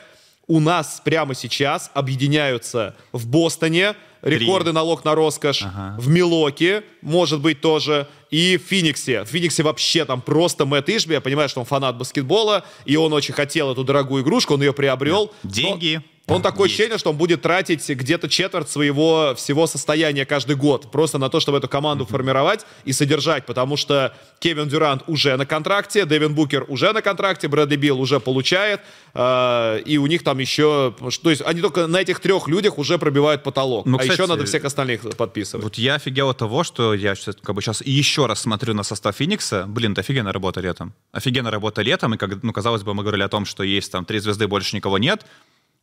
у 0.47 0.59
нас 0.59 1.01
прямо 1.03 1.33
сейчас 1.35 1.91
объединяются 1.93 2.95
в 3.11 3.27
Бостоне, 3.27 3.95
рекорды 4.21 4.71
налог 4.71 5.03
на 5.03 5.15
роскошь, 5.15 5.63
ага. 5.63 5.95
в 5.99 6.07
Милоке, 6.07 6.83
может 7.01 7.41
быть, 7.41 7.61
тоже, 7.61 8.07
и 8.31 8.57
в 8.57 8.61
Фениксе. 8.61 9.23
В 9.23 9.27
Фениксе 9.27 9.63
вообще 9.63 10.05
там 10.05 10.21
просто 10.21 10.65
Мэтт 10.65 10.89
Ишби, 10.89 11.13
я 11.13 11.21
понимаю, 11.21 11.49
что 11.49 11.59
он 11.59 11.65
фанат 11.65 11.97
баскетбола, 11.97 12.65
и 12.85 12.95
он 12.95 13.13
очень 13.13 13.33
хотел 13.33 13.71
эту 13.71 13.83
дорогую 13.83 14.23
игрушку, 14.23 14.55
он 14.55 14.61
ее 14.61 14.73
приобрел. 14.73 15.31
Деньги. 15.43 15.95
Но... 15.95 16.16
Он 16.27 16.41
такое 16.41 16.67
ощущение, 16.67 16.97
что 16.97 17.11
он 17.11 17.17
будет 17.17 17.41
тратить 17.41 17.87
где-то 17.89 18.27
четверть 18.27 18.69
своего 18.69 19.33
всего 19.37 19.65
состояния 19.65 20.25
каждый 20.25 20.57
год 20.57 20.91
просто 20.91 21.17
на 21.17 21.29
то, 21.29 21.39
чтобы 21.39 21.59
эту 21.59 21.69
команду 21.69 22.03
mm-hmm. 22.03 22.09
формировать 22.09 22.65
и 22.83 22.91
содержать, 22.91 23.45
потому 23.45 23.77
что 23.77 24.13
Кевин 24.39 24.67
Дюрант 24.67 25.03
уже 25.07 25.37
на 25.37 25.45
контракте, 25.45 26.03
Дэвин 26.03 26.35
Букер 26.35 26.65
уже 26.67 26.91
на 26.91 27.01
контракте, 27.01 27.47
Брэдли 27.47 27.77
Билл 27.77 28.01
уже 28.01 28.19
получает, 28.19 28.81
э, 29.13 29.81
и 29.85 29.97
у 29.97 30.05
них 30.07 30.23
там 30.23 30.39
еще, 30.39 30.93
то 31.23 31.29
есть 31.29 31.41
они 31.45 31.61
только 31.61 31.87
на 31.87 32.01
этих 32.01 32.19
трех 32.19 32.49
людях 32.49 32.77
уже 32.77 32.97
пробивают 32.97 33.43
потолок, 33.43 33.85
ну, 33.85 33.95
а 33.95 33.99
кстати, 33.99 34.19
еще 34.19 34.27
надо 34.27 34.43
всех 34.45 34.65
остальных 34.65 35.01
подписывать. 35.15 35.63
Вот 35.63 35.75
я 35.77 35.95
офигел 35.95 36.29
от 36.29 36.37
того, 36.37 36.65
что 36.65 36.93
я 36.93 37.15
сейчас, 37.15 37.37
как 37.41 37.55
бы 37.55 37.61
сейчас 37.61 37.81
еще 37.85 38.25
раз 38.25 38.41
смотрю 38.41 38.73
на 38.73 38.83
состав 38.83 39.15
Феникса, 39.15 39.65
блин, 39.65 39.93
это 39.93 40.01
офигенная 40.01 40.33
работа 40.33 40.59
летом, 40.59 40.93
офигенная 41.13 41.51
работа 41.51 41.81
летом, 41.81 42.15
и 42.15 42.17
как, 42.17 42.43
ну, 42.43 42.51
казалось 42.51 42.83
бы, 42.83 42.93
мы 42.93 43.03
говорили 43.03 43.23
о 43.23 43.29
том, 43.29 43.45
что 43.45 43.63
есть 43.63 43.93
там 43.93 44.03
три 44.03 44.19
звезды, 44.19 44.47
больше 44.47 44.75
никого 44.75 44.97
нет, 44.97 45.25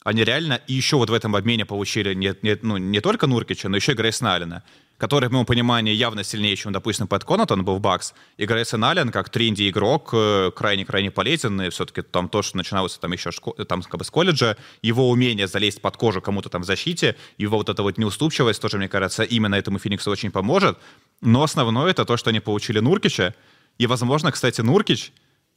они 0.05 0.23
реально 0.23 0.61
и 0.67 0.73
еще 0.73 0.97
вот 0.97 1.09
в 1.09 1.13
этом 1.13 1.35
обмене 1.35 1.65
получили 1.65 2.13
не, 2.13 2.35
не, 2.43 2.57
ну, 2.61 2.77
не 2.77 3.01
только 3.01 3.25
Нуркича, 3.25 3.69
но 3.69 3.75
еще 3.75 3.93
и 3.93 3.95
Грейсона 3.95 4.35
Аллена, 4.35 4.63
который, 4.99 5.29
в 5.29 5.31
моем 5.31 5.47
понимании, 5.47 5.93
явно 5.93 6.23
сильнее, 6.23 6.55
чем, 6.55 6.71
допустим, 6.71 7.07
Пэт 7.07 7.23
Конатон 7.23 7.65
был 7.65 7.77
в 7.77 7.81
Бакс. 7.81 8.13
И 8.37 8.45
Грейсон 8.45 8.85
Аллен, 8.85 9.09
как 9.09 9.29
тренди 9.29 9.67
игрок, 9.67 10.11
э, 10.13 10.51
крайне-крайне 10.55 11.09
полезен, 11.09 11.59
и 11.59 11.69
все-таки 11.71 12.03
там 12.03 12.29
то, 12.29 12.43
что 12.43 12.55
начиналось 12.55 12.95
там 12.99 13.13
еще 13.13 13.31
там, 13.67 13.81
как 13.81 13.97
бы 13.97 14.05
с 14.05 14.11
колледжа, 14.11 14.57
его 14.83 15.09
умение 15.09 15.47
залезть 15.47 15.81
под 15.81 15.97
кожу 15.97 16.21
кому-то 16.21 16.49
там 16.49 16.61
в 16.61 16.65
защите, 16.65 17.15
его 17.39 17.57
вот 17.57 17.69
эта 17.69 17.81
вот 17.81 17.97
неуступчивость 17.97 18.61
тоже, 18.61 18.77
мне 18.77 18.87
кажется, 18.87 19.23
именно 19.23 19.55
этому 19.55 19.79
Фениксу 19.79 20.11
очень 20.11 20.29
поможет. 20.29 20.77
Но 21.21 21.41
основное 21.41 21.89
это 21.89 22.05
то, 22.05 22.15
что 22.15 22.29
они 22.29 22.41
получили 22.41 22.77
Нуркича, 22.79 23.33
и, 23.79 23.87
возможно, 23.87 24.31
кстати, 24.31 24.61
Нуркич 24.61 25.11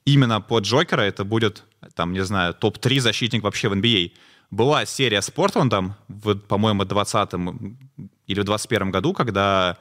именно 0.06 0.40
под 0.40 0.64
Джокера 0.64 1.02
это 1.02 1.24
будет, 1.24 1.64
там, 1.94 2.12
не 2.14 2.24
знаю, 2.24 2.54
топ-3 2.54 3.00
защитник 3.00 3.42
вообще 3.42 3.68
в 3.68 3.74
NBA. 3.74 4.12
Была 4.50 4.86
серия 4.86 5.20
с 5.20 5.30
Портландом, 5.30 5.94
в, 6.08 6.34
по-моему, 6.36 6.84
20 6.84 7.34
или 8.26 8.40
в 8.40 8.44
21 8.44 8.90
году, 8.90 9.12
когда, 9.12 9.76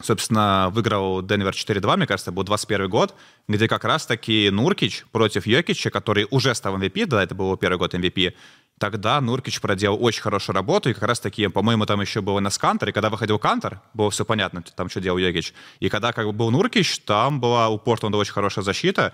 собственно, 0.00 0.70
выиграл 0.72 1.20
Денвер 1.20 1.52
4-2, 1.52 1.96
мне 1.98 2.06
кажется, 2.06 2.32
был 2.32 2.44
21 2.44 2.88
год, 2.88 3.14
где 3.46 3.68
как 3.68 3.84
раз-таки 3.84 4.48
Нуркич 4.50 5.04
против 5.12 5.46
Йокича, 5.46 5.90
который 5.90 6.26
уже 6.30 6.54
стал 6.54 6.78
MVP, 6.78 7.04
да, 7.06 7.22
это 7.22 7.34
был 7.34 7.46
его 7.46 7.56
первый 7.56 7.76
год 7.76 7.92
MVP, 7.92 8.34
тогда 8.78 9.20
Нуркич 9.20 9.60
проделал 9.60 10.02
очень 10.02 10.22
хорошую 10.22 10.56
работу, 10.56 10.88
и 10.88 10.94
как 10.94 11.02
раз-таки, 11.02 11.48
по-моему, 11.48 11.84
там 11.84 12.00
еще 12.00 12.22
был 12.22 12.40
Энес 12.40 12.50
Кантер, 12.50 12.88
и 12.88 12.92
когда 12.92 13.10
выходил 13.10 13.38
Кантер, 13.38 13.82
было 13.92 14.10
все 14.10 14.24
понятно, 14.24 14.62
там 14.62 14.88
что 14.88 15.02
делал 15.02 15.18
Йокич. 15.18 15.52
И 15.80 15.90
когда 15.90 16.14
как 16.14 16.24
бы 16.24 16.32
был 16.32 16.50
Нуркич, 16.50 17.00
там 17.00 17.38
была 17.38 17.68
у 17.68 17.78
Портланда 17.78 18.16
очень 18.16 18.32
хорошая 18.32 18.64
защита, 18.64 19.12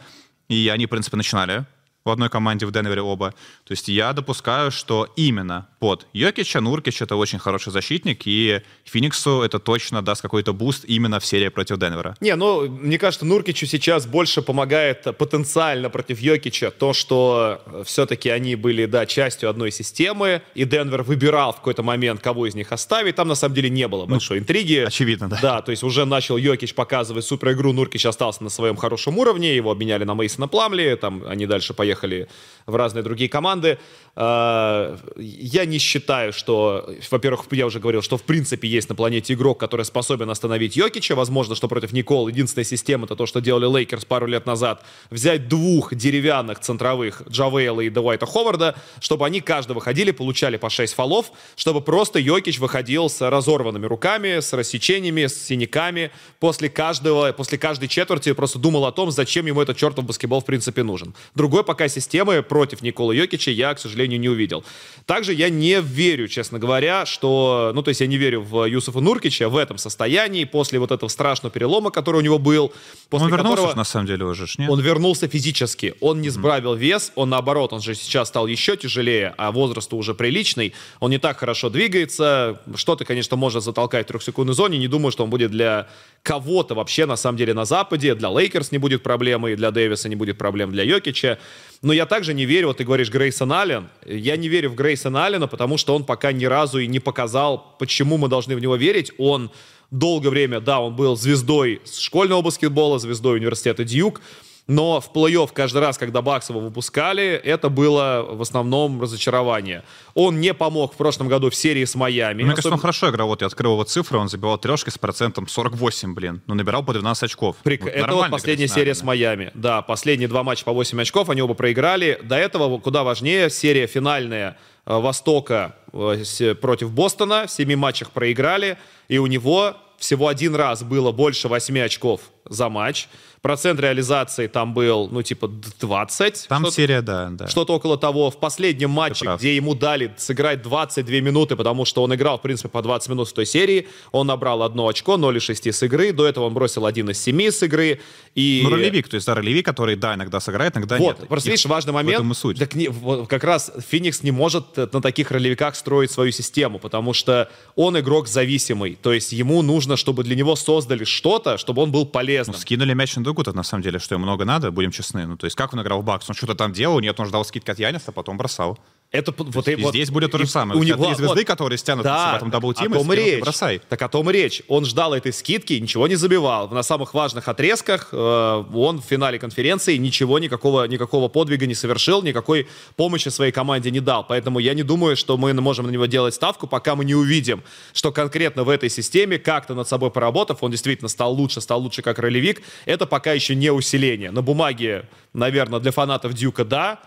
и 0.49 0.69
они, 0.69 0.87
в 0.87 0.91
принципе, 0.91 1.17
начинали 1.17 1.67
в 2.05 2.11
одной 2.11 2.29
команде 2.29 2.67
в 2.67 2.71
Денвере 2.71 3.01
оба. 3.01 3.31
То 3.65 3.73
есть 3.73 3.89
я 3.89 4.13
допускаю, 4.13 4.71
что 4.71 5.09
именно 5.17 5.67
под 5.79 6.07
Йокича 6.13 6.61
Нуркич 6.61 7.01
это 7.01 7.17
очень 7.17 7.39
хороший 7.39 7.73
защитник, 7.73 8.27
и 8.27 8.61
Фениксу 8.85 9.41
это 9.41 9.59
точно 9.59 10.03
даст 10.03 10.21
какой-то 10.21 10.53
буст 10.53 10.85
именно 10.85 11.19
в 11.19 11.25
серии 11.25 11.49
против 11.49 11.79
Денвера. 11.79 12.15
Не, 12.21 12.37
ну, 12.37 12.69
мне 12.69 12.99
кажется, 12.99 13.25
Нуркичу 13.25 13.65
сейчас 13.65 14.07
больше 14.07 14.43
помогает 14.43 15.17
потенциально 15.17 15.89
против 15.89 16.21
Йокича 16.21 16.71
то, 16.71 16.93
что 16.93 17.63
все-таки 17.87 18.29
они 18.29 18.55
были, 18.55 18.85
да, 18.85 19.07
частью 19.07 19.49
одной 19.49 19.71
системы, 19.71 20.43
и 20.55 20.65
Денвер 20.67 21.05
выбирал 21.05 21.53
в 21.53 21.57
какой-то 21.57 21.83
момент, 21.83 22.21
кого 22.21 22.47
из 22.47 22.55
них 22.55 22.71
оставить. 22.71 23.17
Там, 23.17 23.29
на 23.29 23.35
самом 23.35 23.55
деле, 23.55 23.71
не 23.71 23.89
было 23.89 24.03
ну, 24.03 24.11
большой 24.13 24.37
ну, 24.37 24.43
интриги. 24.43 24.85
Очевидно, 24.87 25.31
да. 25.31 25.39
Да, 25.41 25.63
то 25.63 25.71
есть 25.71 25.83
уже 25.83 26.05
начал 26.05 26.37
Йокич 26.37 26.75
показывать 26.75 27.25
супер 27.25 27.53
игру, 27.53 27.73
Нуркич 27.73 28.05
остался 28.05 28.45
на 28.45 28.51
своем 28.51 28.77
хорошем 28.77 29.17
уровне, 29.17 29.57
его 29.57 29.71
обменяли 29.71 30.05
на 30.05 30.15
Мейсона 30.15 30.49
Пламли, 30.49 30.99
там 31.01 31.25
они 31.27 31.47
дальше 31.47 31.73
поехали 31.73 31.94
уехали 31.95 32.29
в 32.67 32.77
разные 32.77 33.03
другие 33.03 33.29
команды. 33.29 33.79
А, 34.17 34.97
я 35.17 35.65
не 35.67 35.79
считаю, 35.79 36.33
что, 36.33 36.89
во-первых, 37.11 37.45
я 37.51 37.67
уже 37.67 37.81
говорил, 37.81 38.01
что 38.01 38.17
в 38.17 38.23
принципе 38.23 38.69
есть 38.69 38.89
на 38.89 38.95
планете 38.95 39.35
игрок, 39.35 39.61
который 39.61 39.85
способен 39.85 40.31
остановить 40.31 40.77
Йокича. 40.77 41.15
Возможно, 41.15 41.55
что 41.55 41.69
против 41.69 41.93
Николы 41.93 42.29
единственная 42.29 42.65
система 42.65 43.05
это 43.05 43.17
то, 43.17 43.27
что 43.27 43.41
делали 43.41 43.67
Лейкерс 43.67 44.05
пару 44.05 44.27
лет 44.27 44.47
назад. 44.47 44.85
Взять 45.11 45.49
двух 45.49 45.95
деревянных 45.95 46.61
центровых 46.61 47.23
Джавейла 47.29 47.83
и 47.83 47.91
Девайта 47.91 48.27
Ховарда, 48.27 48.77
чтобы 49.01 49.27
они 49.27 49.41
каждый 49.41 49.73
выходили, 49.73 50.11
получали 50.11 50.57
по 50.57 50.71
6 50.71 50.95
фолов, 50.95 51.33
чтобы 51.57 51.81
просто 51.81 52.19
Йокич 52.19 52.59
выходил 52.59 53.11
с 53.11 53.21
разорванными 53.29 53.87
руками, 53.87 54.41
с 54.41 54.53
рассечениями, 54.53 55.27
с 55.27 55.35
синяками. 55.35 56.11
После 56.41 56.69
каждого, 56.69 57.33
после 57.33 57.59
каждой 57.59 57.89
четверти 57.89 58.33
просто 58.33 58.59
думал 58.59 58.87
о 58.87 58.93
том, 58.93 59.11
зачем 59.11 59.47
ему 59.47 59.61
этот 59.61 59.77
чертов 59.77 60.05
баскетбол 60.05 60.41
в 60.41 60.45
принципе 60.45 60.83
нужен. 60.83 61.15
Другой 61.35 61.65
пока 61.65 61.84
системы 61.89 62.43
против 62.43 62.83
Никола 62.83 63.15
Йокича 63.15 63.51
я, 63.51 63.75
к 63.75 63.79
сожалению, 63.79 64.21
не 64.21 64.29
увидел. 64.29 64.65
Также 65.07 65.35
я 65.35 65.51
не 65.51 65.81
верю, 65.81 66.29
честно 66.29 66.59
говоря, 66.59 67.07
что... 67.07 67.73
Ну, 67.75 67.83
то 67.83 67.91
есть 67.91 68.01
я 68.01 68.07
не 68.07 68.17
верю 68.17 68.43
в 68.43 68.65
Юсуфа 68.67 69.01
Нуркича 69.01 69.49
в 69.49 69.57
этом 69.57 69.79
состоянии, 69.79 70.45
после 70.45 70.79
вот 70.79 70.91
этого 70.91 71.09
страшного 71.09 71.53
перелома, 71.53 71.91
который 71.91 72.17
у 72.17 72.21
него 72.21 72.39
был. 72.39 72.73
После 73.11 73.27
он 73.27 73.33
вернулся, 73.33 73.57
которого... 73.57 73.77
на 73.77 73.85
самом 73.85 74.07
деле, 74.07 74.25
уже, 74.25 74.47
нет? 74.59 74.71
Он 74.71 74.81
вернулся 74.81 75.29
физически. 75.29 75.95
Он 76.01 76.21
не 76.21 76.31
сбавил 76.31 76.75
mm-hmm. 76.75 76.79
вес, 76.79 77.13
он 77.15 77.31
наоборот, 77.31 77.73
он 77.73 77.83
же 77.83 77.95
сейчас 77.95 78.29
стал 78.29 78.47
еще 78.47 78.77
тяжелее, 78.77 79.35
а 79.37 79.53
возраст 79.53 79.93
уже 79.93 80.15
приличный. 80.15 80.73
Он 81.01 81.11
не 81.11 81.19
так 81.19 81.39
хорошо 81.39 81.71
двигается. 81.71 82.61
Что-то, 82.75 83.05
конечно, 83.05 83.37
может 83.37 83.63
затолкать 83.63 84.07
в 84.07 84.09
трехсекундной 84.09 84.55
зоне. 84.55 84.79
Не 84.79 84.89
думаю, 84.89 85.13
что 85.13 85.25
он 85.25 85.31
будет 85.31 85.51
для 85.51 85.89
кого-то 86.23 86.75
вообще, 86.75 87.07
на 87.07 87.17
самом 87.17 87.37
деле, 87.37 87.55
на 87.55 87.65
Западе. 87.65 88.15
Для 88.15 88.31
Лейкерс 88.31 88.73
не 88.73 88.79
будет 88.79 89.03
проблемы, 89.03 89.53
и 89.53 89.57
для 89.57 89.71
Дэвиса 89.71 90.09
не 90.09 90.17
будет 90.17 90.39
проблем, 90.39 90.73
для 90.73 90.83
Йокича. 90.83 91.39
Но 91.85 91.93
я 91.93 92.07
также 92.07 92.33
не 92.33 92.47
верю, 92.47 92.69
вот 92.69 92.79
ты 92.79 92.85
говоришь 92.85 93.11
Грейсон 93.11 93.53
Аллен, 93.53 93.91
я 94.07 94.39
не 94.39 94.49
верю 94.49 94.71
в 94.71 94.75
Грейсона 94.75 95.27
Аллена, 95.27 95.47
потому 95.47 95.77
что 95.77 95.95
он 95.95 96.05
пока 96.05 96.33
ни 96.33 96.47
разу 96.47 96.79
и 96.79 96.87
не 96.87 96.99
показал, 96.99 97.77
почему 97.79 98.17
мы 98.17 98.29
должны 98.29 98.57
в 98.57 98.61
него 98.61 98.77
верить. 98.77 99.13
Он 99.19 99.51
долгое 99.91 100.31
время, 100.31 100.61
да, 100.61 100.81
он 100.81 100.97
был 100.97 101.15
звездой 101.15 101.83
школьного 101.85 102.41
баскетбола, 102.41 102.99
звездой 102.99 103.37
университета 103.37 103.85
Дьюк, 103.85 104.23
но 104.67 105.01
в 105.01 105.11
плей-офф 105.13 105.51
каждый 105.53 105.83
раз, 105.83 105.99
когда 105.99 106.23
Баксова 106.23 106.59
выпускали, 106.59 107.33
это 107.33 107.69
было 107.69 108.27
в 108.27 108.41
основном 108.41 109.01
разочарование. 109.01 109.85
Он 110.15 110.41
не 110.41 110.55
помог 110.55 110.95
в 110.95 110.97
прошлом 110.97 111.29
году 111.29 111.51
в 111.51 111.55
серии 111.55 111.85
с 111.85 111.95
Майами. 111.95 112.43
Мне 112.43 112.45
особенно... 112.45 112.57
кажется, 112.57 112.73
он 112.73 112.79
хорошо 112.79 113.11
играл. 113.11 113.29
Вот 113.29 113.43
я 113.43 113.49
открыл 113.49 113.73
его 113.73 113.85
цифры, 113.85 114.19
он 114.19 114.29
забивал 114.29 114.57
трешки 114.57 114.89
с 114.89 114.97
процентом 114.97 115.49
48, 115.49 116.15
блин. 116.15 116.41
Ну, 116.47 116.55
набирал 116.55 116.83
по 116.83 116.95
12 116.95 117.25
очков. 117.25 117.57
Прик... 117.63 117.83
Вот 117.83 117.93
это 117.93 118.15
вот 118.15 118.31
последняя 118.31 118.69
серия 118.69 118.95
с 118.95 119.03
Майами. 119.03 119.51
Да, 119.55 119.83
последние 119.83 120.29
два 120.29 120.43
матча 120.43 120.65
по 120.65 120.73
8 120.73 120.99
очков, 121.01 121.29
они 121.29 121.43
оба 121.43 121.55
проиграли. 121.55 122.19
До 122.23 122.37
этого 122.37 122.79
куда 122.79 123.05
важнее 123.05 123.51
серия 123.51 123.87
финальная 123.87 124.57
э, 124.87 124.99
Востока 124.99 125.77
э, 125.93 126.55
против 126.55 126.91
Бостона. 126.91 127.47
В 127.47 127.51
семи 127.51 127.77
матчах 127.77 128.13
проиграли. 128.13 128.79
И 129.09 129.19
у 129.19 129.27
него 129.27 129.77
всего 129.99 130.29
один 130.29 130.55
раз 130.55 130.83
было 130.83 131.13
больше 131.13 131.49
8 131.49 131.79
очков 131.81 132.21
за 132.49 132.69
матч. 132.69 133.09
Процент 133.43 133.79
реализации 133.79 134.47
там 134.47 134.73
был, 134.73 135.09
ну, 135.13 135.23
типа, 135.23 135.49
20. 135.49 136.47
Там 136.49 136.71
серия, 136.71 137.03
да, 137.03 137.29
да. 137.31 137.47
Что-то 137.47 137.75
около 137.75 137.99
того. 137.99 138.31
В 138.31 138.41
последнем 138.41 138.89
матче, 138.89 139.37
где 139.37 139.55
ему 139.55 139.75
дали 139.75 140.15
сыграть 140.17 140.63
22 140.63 141.17
минуты, 141.21 141.55
потому 141.55 141.85
что 141.85 142.03
он 142.03 142.15
играл, 142.15 142.39
в 142.39 142.43
принципе, 142.43 142.71
по 142.71 142.81
20 142.81 143.11
минут 143.11 143.29
в 143.29 143.35
той 143.35 143.45
серии, 143.45 143.87
он 144.13 144.29
набрал 144.29 144.63
одно 144.63 144.89
очко, 144.89 145.19
0 145.19 145.37
из 145.37 145.43
6 145.43 145.67
с 145.67 145.83
игры. 145.83 146.13
До 146.13 146.27
этого 146.27 146.47
он 146.47 146.55
бросил 146.55 146.87
один 146.87 147.11
из 147.11 147.21
7 147.21 147.51
с 147.51 147.63
игры. 147.63 148.01
И... 148.35 148.63
Ну, 148.65 148.71
ролевик, 148.71 149.09
то 149.09 149.17
есть, 149.17 149.27
да, 149.27 149.35
ролевик, 149.35 149.67
который, 149.67 149.97
да, 149.97 150.15
иногда 150.15 150.41
сыграет, 150.41 150.77
иногда 150.79 150.97
вот, 150.97 151.19
нет. 151.19 151.29
Просто, 151.29 151.51
видишь, 151.51 151.67
важный 151.67 151.93
момент. 151.93 152.25
И 152.25 152.35
суть. 152.35 152.59
Так 152.59 152.75
не, 152.75 152.89
вот, 152.89 153.29
как 153.29 153.45
раз 153.45 153.73
Феникс 153.91 154.23
не 154.23 154.31
может 154.31 154.77
на 154.77 155.03
таких 155.03 155.31
ролевиках 155.31 155.77
строить 155.77 156.11
свою 156.11 156.33
систему, 156.33 156.79
потому 156.79 157.13
что 157.13 157.51
он 157.77 157.99
игрок 157.99 158.27
зависимый. 158.27 158.97
То 159.01 159.13
есть, 159.13 159.33
ему 159.33 159.61
нужно, 159.61 159.99
чтобы 159.99 160.25
для 160.25 160.35
него 160.35 160.57
создали 160.57 161.05
что-то, 161.05 161.59
чтобы 161.59 161.83
он 161.83 161.93
был 161.93 162.07
полезным. 162.35 162.55
Ну, 162.55 162.61
скинули 162.61 162.95
мяч 162.95 163.17
на 163.17 163.25
дугу-то, 163.25 163.53
на 163.53 163.63
самом 163.63 163.83
деле, 163.83 163.99
что 163.99 164.15
ему 164.15 164.25
много 164.25 164.45
надо, 164.45 164.71
будем 164.71 164.91
честны. 164.91 165.27
Ну, 165.27 165.37
то 165.37 165.47
есть, 165.47 165.57
как 165.57 165.73
он 165.73 165.83
играл 165.83 166.03
в 166.03 166.05
Бакс? 166.05 166.29
Он 166.29 166.35
что-то 166.35 166.55
там 166.55 166.73
делал, 166.73 167.01
нет, 167.01 167.19
он 167.21 167.27
ждал 167.27 167.45
скидки 167.45 167.71
от 167.71 167.79
Яниса, 167.79 168.13
потом 168.13 168.37
бросал. 168.37 168.79
Это 169.15 169.31
п- 169.31 169.45
вот, 169.45 169.69
И 169.69 169.77
вот- 169.77 169.95
здесь 169.95 170.11
будет 170.11 170.33
то 170.33 170.39
же 170.39 170.47
самое. 170.49 170.77
У 170.77 170.83
У 170.83 170.85
него 170.85 171.05
три 171.05 171.15
звезды, 171.15 171.37
вот- 171.37 171.45
которые 171.47 171.79
стянут 171.79 172.03
да, 172.03 172.33
в 172.33 172.37
этом 172.37 172.51
double 172.51 172.74
team, 172.74 172.93
о 172.93 172.97
том 172.97 173.13
и 173.13 173.17
речь. 173.17 173.41
бросай. 173.41 173.81
Так 173.89 174.03
о 174.03 174.09
том 174.09 174.29
и 174.29 174.33
речь. 174.33 174.63
Он 174.67 174.85
ждал 174.85 175.15
этой 175.15 175.33
скидки, 175.33 175.75
ничего 175.75 176.09
не 176.09 176.17
забивал. 176.17 176.69
На 176.69 176.83
самых 176.83 177.15
важных 177.15 177.47
отрезках 177.47 178.09
э, 178.11 178.65
он 178.75 179.01
в 179.01 179.05
финале 179.05 179.39
конференции 179.39 179.97
ничего, 179.99 180.41
никакого, 180.41 180.85
никакого 180.89 181.29
подвига 181.29 181.65
не 181.67 181.75
совершил, 181.77 182.23
никакой 182.23 182.67
помощи 182.97 183.29
своей 183.29 183.53
команде 183.53 183.93
не 183.93 184.01
дал. 184.01 184.27
Поэтому 184.27 184.59
я 184.59 184.75
не 184.75 184.83
думаю, 184.83 185.17
что 185.17 185.37
мы 185.37 185.55
можем 185.55 185.87
на 185.87 185.91
него 185.93 186.07
делать 186.07 186.35
ставку, 186.35 186.67
пока 186.67 186.97
мы 186.97 187.05
не 187.05 187.15
увидим, 187.15 187.63
что 187.93 188.11
конкретно 188.11 188.65
в 188.65 188.69
этой 188.69 188.91
системе, 188.91 189.39
как-то 189.39 189.75
над 189.75 189.89
собой 189.89 190.11
поработав, 190.11 190.59
он 190.65 190.73
действительно 190.73 191.09
стал 191.09 191.33
лучше, 191.35 191.61
стал 191.61 191.81
лучше 191.81 192.03
как 192.03 192.19
ролевик. 192.19 192.63
Это 192.85 193.07
пока 193.07 193.33
еще 193.33 193.55
не 193.55 193.71
усиление. 193.71 194.33
На 194.33 194.43
бумаге, 194.43 195.09
наверное, 195.33 195.79
для 195.79 195.93
фанатов 195.93 196.35
Дюка 196.35 196.65
да, 196.65 196.99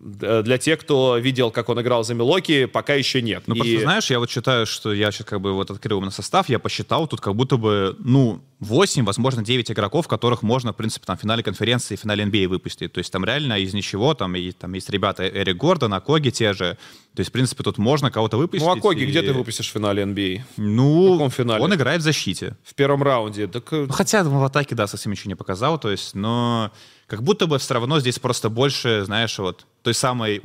для 0.00 0.58
тех, 0.58 0.78
кто 0.80 1.16
видел, 1.18 1.50
как 1.50 1.68
он 1.68 1.80
играл 1.80 2.04
за 2.04 2.14
Милоки, 2.14 2.66
пока 2.66 2.94
еще 2.94 3.22
нет. 3.22 3.44
Ну, 3.46 3.54
И- 3.54 3.58
просто 3.58 3.80
знаешь, 3.80 4.10
я 4.10 4.18
вот 4.18 4.30
считаю, 4.30 4.66
что 4.66 4.92
я 4.92 5.10
сейчас 5.10 5.26
как 5.26 5.40
бы 5.40 5.52
вот 5.52 5.70
открыл 5.70 5.98
именно 5.98 6.10
состав, 6.10 6.48
я 6.48 6.58
посчитал, 6.58 7.06
тут 7.08 7.20
как 7.20 7.34
будто 7.34 7.56
бы, 7.56 7.96
ну, 7.98 8.40
8, 8.60 9.04
возможно, 9.04 9.42
9 9.44 9.70
игроков, 9.70 10.08
которых 10.08 10.42
можно, 10.42 10.72
в 10.72 10.76
принципе, 10.76 11.04
там 11.06 11.16
в 11.16 11.20
финале 11.20 11.42
конференции 11.42 11.94
и 11.94 11.96
финале 11.96 12.24
NBA 12.24 12.48
выпустить. 12.48 12.92
То 12.92 12.98
есть 12.98 13.12
там 13.12 13.24
реально 13.24 13.58
из 13.58 13.74
ничего, 13.74 14.14
там, 14.14 14.34
и, 14.36 14.52
там 14.52 14.72
есть 14.74 14.88
ребята 14.90 15.26
Эрик 15.28 15.56
Гордон, 15.56 15.92
Акоги 15.94 16.30
те 16.30 16.52
же. 16.54 16.76
То 17.14 17.20
есть, 17.20 17.30
в 17.30 17.32
принципе, 17.32 17.62
тут 17.64 17.78
можно 17.78 18.10
кого-то 18.10 18.36
выпустить. 18.38 18.66
Ну, 18.66 18.72
а 18.72 18.80
Коги, 18.80 19.02
и- 19.02 19.06
где 19.06 19.22
ты 19.22 19.32
выпустишь 19.32 19.68
в 19.68 19.72
финале 19.72 20.02
NBA? 20.04 20.42
Ну, 20.56 21.08
В 21.08 21.12
каком 21.16 21.30
финале? 21.30 21.62
он 21.64 21.74
играет 21.74 22.00
в 22.00 22.04
защите. 22.04 22.56
В 22.64 22.74
первом 22.74 23.02
раунде. 23.02 23.46
Так, 23.46 23.72
э, 23.72 23.86
Ну, 23.88 23.92
хотя 23.92 24.22
в 24.24 24.44
атаке, 24.44 24.74
да, 24.74 24.86
совсем 24.86 25.12
ничего 25.12 25.28
не 25.30 25.34
показал, 25.34 25.78
то 25.78 25.90
есть, 25.90 26.14
но 26.14 26.70
как 27.06 27.22
будто 27.22 27.46
бы 27.46 27.58
все 27.58 27.74
равно 27.74 28.00
здесь 28.00 28.18
просто 28.18 28.50
больше, 28.50 29.04
знаешь, 29.04 29.38
вот 29.38 29.66
той 29.82 29.94
самой 29.94 30.42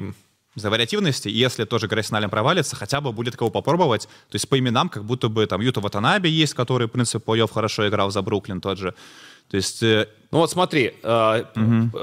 за 0.56 0.70
вариативности, 0.70 1.30
и 1.30 1.38
если 1.38 1.64
тоже 1.64 1.88
Грейсналем 1.88 2.30
провалится, 2.30 2.76
хотя 2.76 3.00
бы 3.00 3.14
будет 3.14 3.38
кого 3.38 3.50
попробовать. 3.50 4.04
То 4.30 4.36
есть 4.36 4.50
по 4.50 4.60
именам 4.60 4.90
как 4.90 5.06
будто 5.06 5.30
бы 5.30 5.46
там 5.46 5.62
Юта 5.62 5.80
Ватанаби 5.80 6.28
есть, 6.28 6.54
который, 6.54 6.88
в 6.88 6.92
принципе, 6.92 7.20
плей 7.20 7.48
хорошо 7.48 7.88
играл 7.88 8.12
за 8.12 8.22
Бруклин 8.22 8.60
тот 8.60 8.78
же. 8.78 8.94
То 9.52 9.58
есть 9.58 9.84
э, 9.84 10.08
Ну 10.32 10.38
вот 10.40 10.50
смотри, 10.50 10.94
э, 11.04 11.44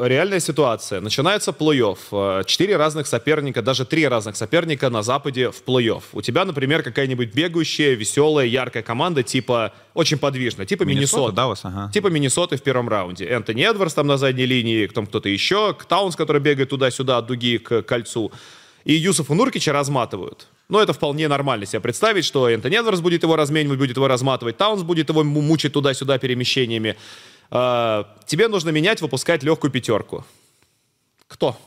реальная 0.03 0.39
ситуация. 0.41 1.01
Начинается 1.01 1.51
плей-офф. 1.51 1.99
Э, 2.13 2.45
Четыре 2.45 2.77
разных 2.77 3.07
соперника, 3.07 3.63
даже 3.63 3.87
три 3.87 4.07
разных 4.07 4.37
соперника 4.37 4.91
на 4.91 5.03
Западе 5.03 5.51
в 5.51 5.63
плей-офф. 5.67 6.03
У 6.13 6.21
тебя, 6.21 6.45
например, 6.45 6.83
какая-нибудь 6.83 7.33
бегающая, 7.35 7.95
веселая, 7.95 8.45
яркая 8.47 8.83
команда, 8.83 9.23
типа 9.23 9.73
очень 9.95 10.19
подвижная, 10.19 10.67
типа 10.67 10.83
Миннесота. 10.85 11.33
Даллас, 11.33 11.65
ага. 11.65 11.91
Типа 11.91 12.09
Миннесоты 12.09 12.59
в 12.59 12.63
первом 12.63 12.89
раунде. 12.91 13.25
Энтони 13.25 13.63
Эдвардс 13.65 13.95
там 13.95 14.07
на 14.07 14.19
задней 14.19 14.45
линии, 14.47 14.87
там 14.89 15.07
кто-то 15.07 15.31
еще, 15.31 15.75
Таунс, 15.89 16.15
который 16.15 16.43
бегает 16.43 16.69
туда-сюда 16.69 17.17
от 17.19 17.27
дуги 17.27 17.57
к 17.57 17.81
кольцу. 17.83 18.31
И 18.85 18.93
Юсуфа 18.93 19.35
Нуркича 19.35 19.73
разматывают. 19.73 20.49
Но 20.69 20.81
это 20.83 20.93
вполне 20.93 21.29
нормально 21.29 21.67
себе 21.67 21.81
представить, 21.81 22.25
что 22.27 22.49
Энтони 22.49 22.77
Эдвардс 22.79 23.01
будет 23.01 23.23
его 23.23 23.37
разменивать, 23.37 23.79
будет 23.79 23.97
его 23.97 24.07
разматывать, 24.07 24.59
Таунс 24.59 24.83
будет 24.83 25.09
его 25.09 25.25
му- 25.25 25.41
мучить 25.41 25.73
туда-сюда 25.73 26.19
перемещениями. 26.19 26.95
А, 27.51 28.07
тебе 28.27 28.49
нужно 28.49 28.71
менять, 28.71 29.01
выпускать 29.01 29.43
легкую 29.43 29.71
пятерку. 29.71 30.25
Кто? 31.27 31.59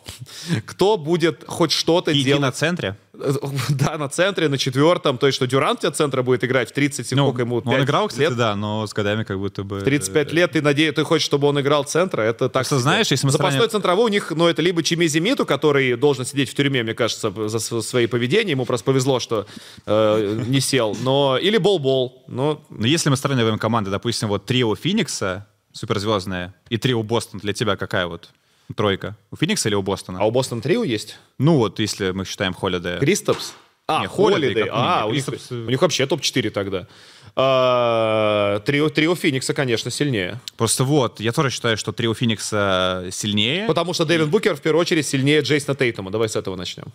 Кто 0.66 0.98
будет 0.98 1.44
хоть 1.46 1.72
что-то 1.72 2.12
Иди 2.14 2.24
делать? 2.24 2.42
на 2.42 2.52
центре. 2.52 2.98
Да, 3.70 4.00
на 4.00 4.10
центре, 4.10 4.48
на 4.50 4.58
четвертом. 4.58 5.20
То 5.20 5.28
есть, 5.28 5.36
что 5.36 5.46
Дюрант 5.46 5.78
у 5.80 5.82
тебя 5.82 5.92
центра 5.92 6.24
будет 6.24 6.44
играть 6.44 6.70
в 6.72 6.74
30 6.74 7.12
Ну, 7.12 7.28
сколько 7.28 7.42
ему? 7.44 7.58
он 7.58 7.62
5 7.62 7.84
играл, 7.84 8.08
кстати, 8.08 8.30
лет? 8.30 8.36
да, 8.38 8.56
но 8.56 8.88
с 8.88 8.94
годами 8.94 9.24
как 9.24 9.38
будто 9.38 9.64
бы... 9.64 9.82
35 9.82 10.32
лет, 10.34 10.54
ты 10.54 10.64
надеешься, 10.64 10.96
ты 10.96 11.04
хочешь, 11.04 11.26
чтобы 11.28 11.48
он 11.48 11.60
играл 11.62 11.84
центра, 11.84 12.24
это 12.24 12.46
так 12.50 12.54
Просто 12.68 12.80
знаешь, 12.80 13.12
если 13.12 13.28
мы 13.28 13.32
Запасной 13.32 13.60
сравним- 13.60 13.70
центровой 13.72 14.06
у 14.06 14.08
них, 14.08 14.32
ну, 14.32 14.48
это 14.48 14.64
либо 14.64 14.82
Чимизи 14.82 15.20
Миту, 15.20 15.46
который 15.46 15.96
должен 15.96 16.26
сидеть 16.26 16.50
в 16.50 16.56
тюрьме, 16.56 16.82
мне 16.82 16.96
кажется, 16.96 17.32
за 17.48 17.60
св- 17.60 17.84
свои 17.86 18.08
поведения, 18.08 18.52
ему 18.54 18.66
просто 18.66 18.86
повезло, 18.86 19.20
что 19.20 19.46
э, 19.86 20.44
не 20.48 20.60
сел, 20.60 20.98
но... 21.04 21.38
Или 21.40 21.58
Бол-Бол, 21.60 22.24
но... 22.28 22.64
Но 22.72 22.88
если 22.88 23.12
мы 23.12 23.18
сравниваем 23.18 23.60
команды, 23.60 23.92
допустим, 23.92 24.30
вот 24.30 24.46
трио 24.48 24.74
Феникса, 24.76 25.46
суперзвездное, 25.74 26.54
и 26.70 26.78
трио 26.78 27.04
Бостон, 27.04 27.40
для 27.40 27.54
тебя 27.54 27.76
какая 27.76 28.08
вот 28.08 28.30
тройка? 28.76 29.18
У 29.32 29.36
Феникса 29.36 29.70
или 29.70 29.76
у 29.76 29.82
Бостона? 29.82 30.20
А 30.20 30.26
у 30.26 30.32
Бостон 30.32 30.62
Трио 30.62 30.84
есть? 30.84 31.18
Ну 31.38 31.58
вот, 31.58 31.80
если 31.80 32.12
мы 32.12 32.26
считаем 32.26 32.54
Холидея. 32.54 32.98
Кристопс? 32.98 33.54
А, 33.88 34.02
Не, 34.02 34.08
как 34.08 34.70
А, 34.72 35.06
у 35.06 35.12
них, 35.12 35.28
э, 35.28 35.56
у 35.56 35.70
них 35.70 35.82
вообще 35.82 36.06
топ-4 36.06 36.50
тогда. 36.52 36.88
А, 37.36 38.60
Трио, 38.62 38.90
трио 38.90 39.16
Феникса, 39.16 39.54
конечно, 39.54 39.92
сильнее. 39.92 40.40
Просто 40.58 40.84
вот, 40.84 41.20
я 41.20 41.32
тоже 41.32 41.50
считаю, 41.50 41.78
что 41.78 41.92
трио 41.92 42.14
Феникса 42.14 43.08
сильнее. 43.12 43.68
Потому 43.68 43.94
что 43.94 44.06
Дэвин 44.06 44.30
Букер, 44.30 44.56
в 44.56 44.62
первую 44.62 44.82
очередь, 44.82 45.06
сильнее 45.06 45.42
Джейсона 45.42 45.76
Тейтума. 45.76 46.12
Давай 46.12 46.30
с 46.30 46.36
этого 46.36 46.56
начнем. 46.56 46.86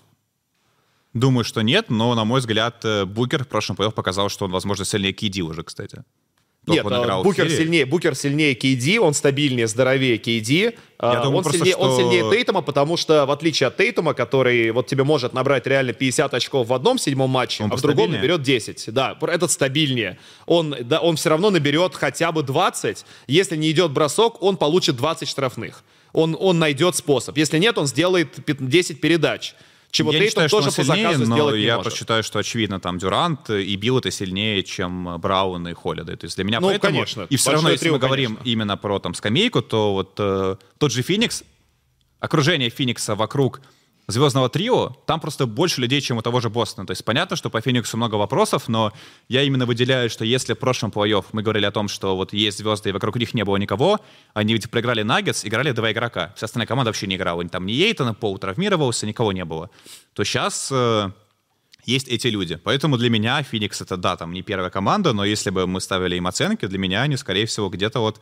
Думаю, 1.12 1.44
что 1.44 1.62
нет, 1.62 1.86
но, 1.88 2.14
на 2.14 2.24
мой 2.24 2.40
взгляд, 2.40 2.84
э, 2.84 3.04
Букер 3.06 3.44
в 3.44 3.48
прошлом 3.48 3.76
плей 3.76 3.90
показал, 3.90 4.28
что 4.28 4.44
он, 4.44 4.50
возможно, 4.52 4.84
сильнее 4.84 5.12
Киди 5.12 5.42
уже, 5.42 5.62
кстати. 5.62 6.02
Нет, 6.66 6.84
он 6.84 6.94
а, 6.94 7.02
играл 7.02 7.22
Букер 7.22 7.48
сильнее, 7.48 7.86
Букер 7.86 8.14
сильнее 8.16 8.54
KD, 8.54 8.98
он 8.98 9.14
стабильнее, 9.14 9.68
здоровее 9.68 10.16
KD. 10.16 10.74
А, 10.98 11.14
Я 11.14 11.20
думаю 11.20 11.38
он, 11.38 11.42
просто, 11.44 11.58
сильнее, 11.60 11.76
он 11.76 11.92
что- 11.92 12.00
сильнее 12.10 12.30
Тейтума, 12.30 12.60
потому 12.62 12.96
что, 12.96 13.24
в 13.24 13.30
отличие 13.30 13.68
от 13.68 13.76
Тейтума, 13.76 14.14
который 14.14 14.70
вот 14.72 14.86
тебе 14.88 15.04
может 15.04 15.32
набрать 15.32 15.66
реально 15.66 15.92
50 15.92 16.34
очков 16.34 16.66
в 16.68 16.74
одном 16.74 16.98
седьмом 16.98 17.30
матче, 17.30 17.62
Он 17.64 17.72
а 17.72 17.76
в 17.76 17.82
другом 17.82 18.10
наберет 18.10 18.42
10. 18.42 18.90
Да, 18.90 19.16
этот 19.22 19.50
стабильнее. 19.52 20.18
Он, 20.46 20.74
да, 20.82 21.00
он 21.00 21.16
все 21.16 21.30
равно 21.30 21.50
наберет 21.50 21.94
хотя 21.94 22.32
бы 22.32 22.42
20. 22.42 23.04
Если 23.28 23.56
не 23.56 23.70
идет 23.70 23.92
бросок, 23.92 24.42
он 24.42 24.56
получит 24.56 24.96
20 24.96 25.28
штрафных. 25.28 25.84
Он, 26.12 26.36
он 26.38 26.58
найдет 26.58 26.96
способ. 26.96 27.36
Если 27.36 27.58
нет, 27.58 27.78
он 27.78 27.86
сделает 27.86 28.44
пят- 28.44 28.66
10 28.66 29.00
передач. 29.00 29.54
Чего 29.96 30.12
я 30.12 30.18
Тейтум 30.18 30.28
считаю, 30.30 30.48
что 30.48 30.58
тоже 30.58 30.70
по 30.76 30.84
сильнее, 30.84 31.02
заказу 31.04 31.26
но 31.30 31.36
сделать 31.36 31.60
я 31.60 31.76
может. 31.76 31.94
считаю, 31.94 32.22
что 32.22 32.38
очевидно 32.38 32.80
там 32.80 32.98
Дюрант 32.98 33.50
и 33.50 33.76
Билл 33.76 33.98
это 33.98 34.10
сильнее, 34.10 34.62
чем 34.62 35.18
Браун 35.20 35.66
и 35.68 35.72
Холидей. 35.74 36.16
То 36.16 36.24
есть 36.26 36.36
для 36.36 36.44
меня 36.44 36.60
Ну, 36.60 36.68
поэтому... 36.68 36.92
конечно. 36.94 37.26
И 37.30 37.36
все 37.36 37.52
равно, 37.52 37.70
если 37.70 37.84
трио, 37.84 37.94
мы 37.94 37.98
говорим 37.98 38.34
конечно. 38.36 38.50
именно 38.50 38.76
про 38.76 38.98
там 38.98 39.14
скамейку, 39.14 39.62
то 39.62 39.92
вот 39.92 40.14
э, 40.18 40.56
тот 40.78 40.92
же 40.92 41.02
Феникс, 41.02 41.42
окружение 42.20 42.70
Феникса 42.70 43.14
вокруг 43.14 43.60
звездного 44.06 44.48
трио, 44.48 44.96
там 45.06 45.20
просто 45.20 45.46
больше 45.46 45.80
людей, 45.80 46.00
чем 46.00 46.18
у 46.18 46.22
того 46.22 46.40
же 46.40 46.48
Бостона. 46.48 46.86
То 46.86 46.92
есть 46.92 47.04
понятно, 47.04 47.36
что 47.36 47.50
по 47.50 47.60
Фениксу 47.60 47.96
много 47.96 48.14
вопросов, 48.14 48.68
но 48.68 48.92
я 49.28 49.42
именно 49.42 49.66
выделяю, 49.66 50.08
что 50.10 50.24
если 50.24 50.54
в 50.54 50.58
прошлом 50.58 50.90
плей-офф 50.90 51.26
мы 51.32 51.42
говорили 51.42 51.66
о 51.66 51.72
том, 51.72 51.88
что 51.88 52.16
вот 52.16 52.32
есть 52.32 52.58
звезды, 52.58 52.90
и 52.90 52.92
вокруг 52.92 53.16
них 53.16 53.34
не 53.34 53.44
было 53.44 53.56
никого, 53.56 54.00
они 54.34 54.52
ведь 54.52 54.70
проиграли 54.70 55.02
Наггетс, 55.02 55.44
играли 55.44 55.72
два 55.72 55.90
игрока. 55.92 56.32
Вся 56.36 56.46
остальная 56.46 56.66
команда 56.66 56.90
вообще 56.90 57.06
не 57.06 57.16
играла. 57.16 57.44
Там 57.48 57.66
ни 57.66 57.72
Ейтона, 57.72 58.14
Пол 58.14 58.38
травмировался, 58.38 59.06
никого 59.06 59.32
не 59.32 59.44
было. 59.44 59.70
То 60.14 60.24
сейчас 60.24 60.72
есть 61.84 62.08
эти 62.08 62.26
люди. 62.26 62.56
Поэтому 62.56 62.98
для 62.98 63.10
меня 63.10 63.42
Феникс 63.42 63.80
это, 63.80 63.96
да, 63.96 64.16
там 64.16 64.32
не 64.32 64.42
первая 64.42 64.70
команда, 64.70 65.12
но 65.12 65.24
если 65.24 65.50
бы 65.50 65.66
мы 65.66 65.80
ставили 65.80 66.16
им 66.16 66.26
оценки, 66.26 66.66
для 66.66 66.78
меня 66.78 67.02
они, 67.02 67.16
скорее 67.16 67.46
всего, 67.46 67.68
где-то 67.68 68.00
вот 68.00 68.20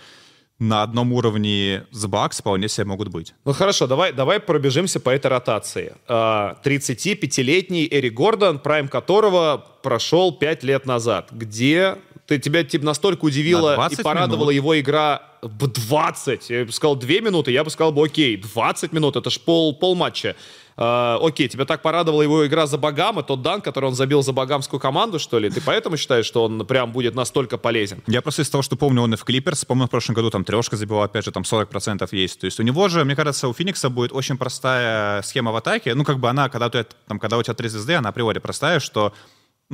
на 0.58 0.82
одном 0.82 1.12
уровне 1.12 1.86
с 1.90 2.06
Бакс 2.06 2.40
вполне 2.40 2.68
себе 2.68 2.86
могут 2.86 3.08
быть. 3.08 3.34
Ну 3.44 3.52
хорошо, 3.52 3.86
давай, 3.86 4.12
давай 4.12 4.40
пробежимся 4.40 5.00
по 5.00 5.10
этой 5.10 5.26
ротации. 5.26 5.96
А, 6.06 6.58
35-летний 6.64 7.88
Эрик 7.90 8.14
Гордон, 8.14 8.58
прайм 8.58 8.88
которого 8.88 9.64
прошел 9.82 10.32
5 10.32 10.62
лет 10.62 10.86
назад. 10.86 11.28
Где 11.32 11.96
ты, 12.26 12.38
тебя 12.38 12.64
типа, 12.64 12.84
настолько 12.84 13.24
На 13.24 13.28
удивила 13.28 13.74
20 13.74 13.98
и 13.98 14.02
порадовала 14.02 14.50
минут. 14.50 14.54
его 14.54 14.80
игра 14.80 15.22
в 15.42 15.66
20. 15.66 16.50
Я 16.50 16.64
бы 16.64 16.72
сказал 16.72 16.96
2 16.96 17.08
минуты, 17.20 17.50
я 17.52 17.64
бы 17.64 17.70
сказал 17.70 17.92
бы 17.92 18.04
окей. 18.04 18.36
20 18.36 18.92
минут, 18.92 19.16
это 19.16 19.30
ж 19.30 19.38
пол, 19.40 19.74
пол 19.74 19.94
матча. 19.94 20.34
А, 20.76 21.18
окей, 21.22 21.48
тебя 21.48 21.66
так 21.66 21.82
порадовала 21.82 22.22
его 22.22 22.46
игра 22.46 22.66
за 22.66 22.78
Багам, 22.78 23.20
и 23.20 23.22
тот 23.22 23.42
дан, 23.42 23.60
который 23.60 23.86
он 23.86 23.94
забил 23.94 24.22
за 24.22 24.32
багамскую 24.32 24.80
команду, 24.80 25.18
что 25.18 25.38
ли? 25.38 25.48
Ты 25.48 25.60
поэтому 25.60 25.96
считаешь, 25.96 26.26
что 26.26 26.44
он 26.44 26.66
прям 26.66 26.92
будет 26.92 27.14
настолько 27.14 27.58
полезен? 27.58 28.02
Я 28.06 28.22
просто 28.22 28.42
из 28.42 28.50
того, 28.50 28.62
что 28.62 28.76
помню, 28.76 29.02
он 29.02 29.14
и 29.14 29.16
в 29.16 29.24
Клиперс, 29.24 29.64
помню, 29.64 29.86
в 29.86 29.90
прошлом 29.90 30.14
году 30.16 30.30
там 30.30 30.44
трешка 30.44 30.76
забивал, 30.76 31.02
опять 31.04 31.24
же, 31.24 31.30
там 31.30 31.44
40% 31.44 32.08
есть. 32.12 32.40
То 32.40 32.46
есть 32.46 32.58
у 32.58 32.62
него 32.62 32.88
же, 32.88 33.04
мне 33.04 33.14
кажется, 33.14 33.48
у 33.48 33.52
Феникса 33.52 33.88
будет 33.88 34.12
очень 34.12 34.36
простая 34.36 35.22
схема 35.22 35.52
в 35.52 35.56
атаке. 35.56 35.94
Ну, 35.94 36.04
как 36.04 36.18
бы 36.18 36.28
она, 36.28 36.48
когда, 36.48 36.68
ты, 36.70 36.86
там, 37.06 37.18
когда 37.18 37.38
у 37.38 37.42
тебя 37.42 37.54
три 37.54 37.68
звезды, 37.68 37.94
она 37.94 38.08
априори 38.08 38.40
простая, 38.40 38.80
что 38.80 39.12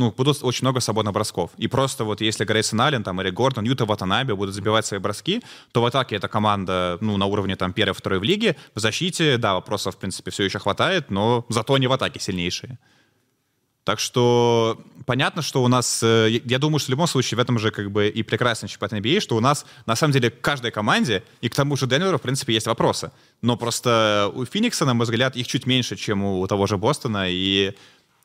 ну, 0.01 0.11
будут 0.11 0.43
очень 0.43 0.65
много 0.65 0.81
свободных 0.81 1.13
бросков. 1.13 1.51
И 1.59 1.69
просто 1.69 2.05
вот 2.05 2.21
если 2.21 2.45
Грейсон 2.45 2.81
Аллен, 2.81 3.03
там, 3.03 3.21
или 3.21 3.31
Гордон, 3.31 3.65
Юта 3.65 3.85
Ватанаби 3.85 4.33
будут 4.33 4.55
забивать 4.55 4.87
свои 4.87 4.99
броски, 4.99 5.43
то 5.73 5.83
в 5.83 5.85
атаке 5.85 6.17
эта 6.17 6.27
команда, 6.27 6.99
ну, 7.01 7.17
на 7.19 7.27
уровне 7.27 7.55
там 7.55 7.73
первой, 7.73 7.95
второй 7.95 8.19
в 8.19 8.23
лиге. 8.23 8.57
В 8.75 8.81
защите, 8.81 9.37
да, 9.37 9.55
вопросов, 9.55 9.95
в 9.95 9.99
принципе, 9.99 10.31
все 10.31 10.45
еще 10.45 10.59
хватает, 10.59 11.11
но 11.11 11.45
зато 11.49 11.75
они 11.75 11.87
в 11.87 11.93
атаке 11.93 12.19
сильнейшие. 12.19 12.79
Так 13.85 13.99
что 13.99 14.81
понятно, 15.07 15.43
что 15.43 15.63
у 15.63 15.69
нас, 15.69 16.03
э, 16.03 16.41
я 16.45 16.59
думаю, 16.59 16.79
что 16.79 16.89
в 16.89 16.91
любом 16.91 17.07
случае 17.07 17.37
в 17.37 17.41
этом 17.41 17.59
же 17.59 17.71
как 17.71 17.91
бы 17.91 18.09
и 18.09 18.23
прекрасный 18.23 18.69
чемпионат 18.69 18.93
NBA, 18.93 19.21
что 19.21 19.37
у 19.37 19.41
нас 19.41 19.67
на 19.87 19.97
самом 19.97 20.13
деле 20.13 20.31
каждой 20.31 20.71
команде, 20.71 21.25
и 21.41 21.49
к 21.49 21.55
тому 21.55 21.77
же 21.77 21.87
Денверу, 21.87 22.19
в 22.19 22.23
принципе, 22.23 22.55
есть 22.55 22.67
вопросы. 22.67 23.11
Но 23.43 23.57
просто 23.57 24.31
у 24.35 24.45
Феникса, 24.45 24.87
на 24.87 24.95
мой 24.95 25.05
взгляд, 25.05 25.37
их 25.37 25.47
чуть 25.47 25.67
меньше, 25.67 25.97
чем 25.97 26.25
у 26.25 26.47
того 26.47 26.67
же 26.67 26.77
Бостона, 26.77 27.27
и, 27.29 27.75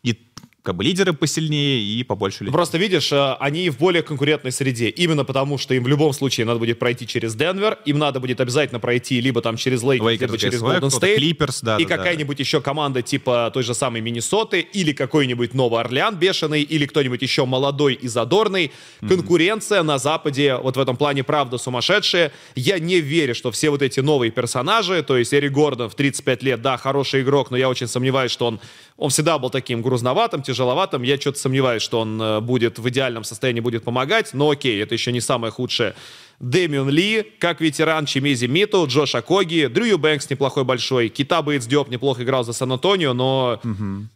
и 0.03 0.19
как 0.65 0.75
бы 0.75 0.83
лидеры 0.83 1.13
посильнее 1.13 1.79
и 1.79 2.03
побольше 2.03 2.43
людей. 2.43 2.51
Просто 2.51 2.77
видишь, 2.77 3.11
э, 3.11 3.33
они 3.39 3.69
в 3.69 3.77
более 3.77 4.01
конкурентной 4.01 4.51
среде. 4.51 4.89
Именно 4.89 5.23
потому, 5.23 5.57
что 5.57 5.75
им 5.75 5.83
в 5.83 5.87
любом 5.87 6.11
случае 6.11 6.45
надо 6.45 6.59
будет 6.59 6.79
пройти 6.79 7.05
через 7.05 7.35
Денвер, 7.35 7.77
им 7.85 7.99
надо 7.99 8.19
будет 8.19 8.41
обязательно 8.41 8.79
пройти 8.79 9.21
либо 9.21 9.41
там 9.41 9.57
через 9.57 9.83
Лейкерс, 9.83 10.19
либо 10.21 10.37
через 10.37 10.59
Голден 10.59 10.89
Стейт. 10.89 11.19
Clippers, 11.19 11.59
да, 11.61 11.77
и 11.77 11.83
да, 11.83 11.89
да. 11.89 11.97
какая-нибудь 11.97 12.39
еще 12.39 12.61
команда 12.61 13.03
типа 13.03 13.51
той 13.53 13.63
же 13.63 13.73
самой 13.75 14.01
Миннесоты 14.01 14.59
или 14.59 14.91
какой-нибудь 14.91 15.53
Новый 15.53 15.79
Орлеан 15.81 16.15
бешеный 16.15 16.63
или 16.63 16.87
кто-нибудь 16.87 17.21
еще 17.21 17.45
молодой 17.45 17.93
и 17.93 18.07
задорный. 18.07 18.71
Конкуренция 19.07 19.83
на 19.83 19.99
Западе 19.99 20.55
вот 20.55 20.77
в 20.77 20.79
этом 20.79 20.97
плане 20.97 21.23
правда 21.23 21.59
сумасшедшая. 21.59 22.31
Я 22.55 22.79
не 22.79 22.99
верю, 23.01 23.35
что 23.35 23.51
все 23.51 23.69
вот 23.69 23.83
эти 23.83 23.99
новые 23.99 24.31
персонажи, 24.31 25.03
то 25.03 25.15
есть 25.15 25.31
Эри 25.33 25.49
Гордон 25.49 25.89
в 25.89 25.95
35 25.95 26.41
лет, 26.41 26.61
да, 26.61 26.77
хороший 26.77 27.21
игрок, 27.21 27.51
но 27.51 27.57
я 27.57 27.69
очень 27.69 27.87
сомневаюсь, 27.87 28.31
что 28.31 28.47
он, 28.47 28.59
он 28.97 29.11
всегда 29.11 29.37
был 29.37 29.51
таким 29.51 29.83
грузноватым, 29.83 30.41
тяжеловатым. 30.55 31.03
Я 31.03 31.19
что-то 31.19 31.39
сомневаюсь, 31.39 31.81
что 31.81 31.99
он 31.99 32.21
э, 32.21 32.39
будет 32.39 32.79
в 32.79 32.89
идеальном 32.89 33.23
состоянии 33.23 33.59
будет 33.59 33.83
помогать, 33.83 34.33
но 34.33 34.49
окей, 34.49 34.81
это 34.81 34.95
еще 34.95 35.11
не 35.11 35.21
самое 35.21 35.51
худшее. 35.51 35.93
Дэмион 36.39 36.89
Ли, 36.89 37.23
как 37.39 37.61
ветеран, 37.61 38.05
Чимизи 38.05 38.45
Миту, 38.45 38.85
Джош 38.87 39.15
Акоги, 39.15 39.67
Дрю 39.67 39.97
Бэнкс 39.97 40.29
неплохой 40.29 40.63
большой, 40.63 41.09
Кита 41.09 41.41
Бейтс 41.41 41.65
Диоп 41.65 41.89
неплохо 41.89 42.23
играл 42.23 42.43
за 42.43 42.53
Сан-Антонио, 42.53 43.13
но 43.13 43.59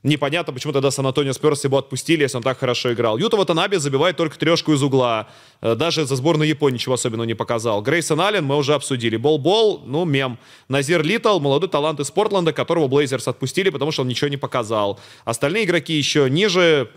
непонятно, 0.03 0.53
почему 0.53 0.73
тогда 0.73 0.91
Сан-Антонио 0.91 1.33
Спёрс 1.33 1.63
его 1.63 1.77
отпустили, 1.77 2.23
если 2.23 2.37
он 2.37 2.43
так 2.43 2.59
хорошо 2.59 2.93
играл. 2.93 3.17
Юта 3.17 3.37
Ватанаби 3.37 3.77
забивает 3.77 4.17
только 4.17 4.37
трешку 4.37 4.73
из 4.73 4.83
угла, 4.83 5.27
Э, 5.61 5.75
даже 5.75 6.05
за 6.05 6.15
сборную 6.15 6.47
Японии 6.47 6.75
ничего 6.75 6.95
особенного 6.95 7.27
не 7.27 7.33
показал. 7.33 7.81
Грейсон 7.81 8.21
Аллен 8.21 8.45
мы 8.45 8.55
уже 8.55 8.73
обсудили. 8.73 9.17
Бол-Бол, 9.17 9.83
ну, 9.85 10.05
мем. 10.05 10.37
Назир 10.67 11.03
Литтл, 11.03 11.39
молодой 11.39 11.69
талант 11.69 11.99
из 11.99 12.11
Портленда, 12.11 12.53
которого 12.53 12.87
Блейзерс 12.87 13.27
отпустили, 13.27 13.69
потому 13.69 13.91
что 13.91 14.03
он 14.03 14.07
ничего 14.07 14.29
не 14.29 14.37
показал. 14.37 14.99
Остальные 15.25 15.65
игроки 15.65 15.93
еще 15.93 16.29
ниже, 16.29 16.89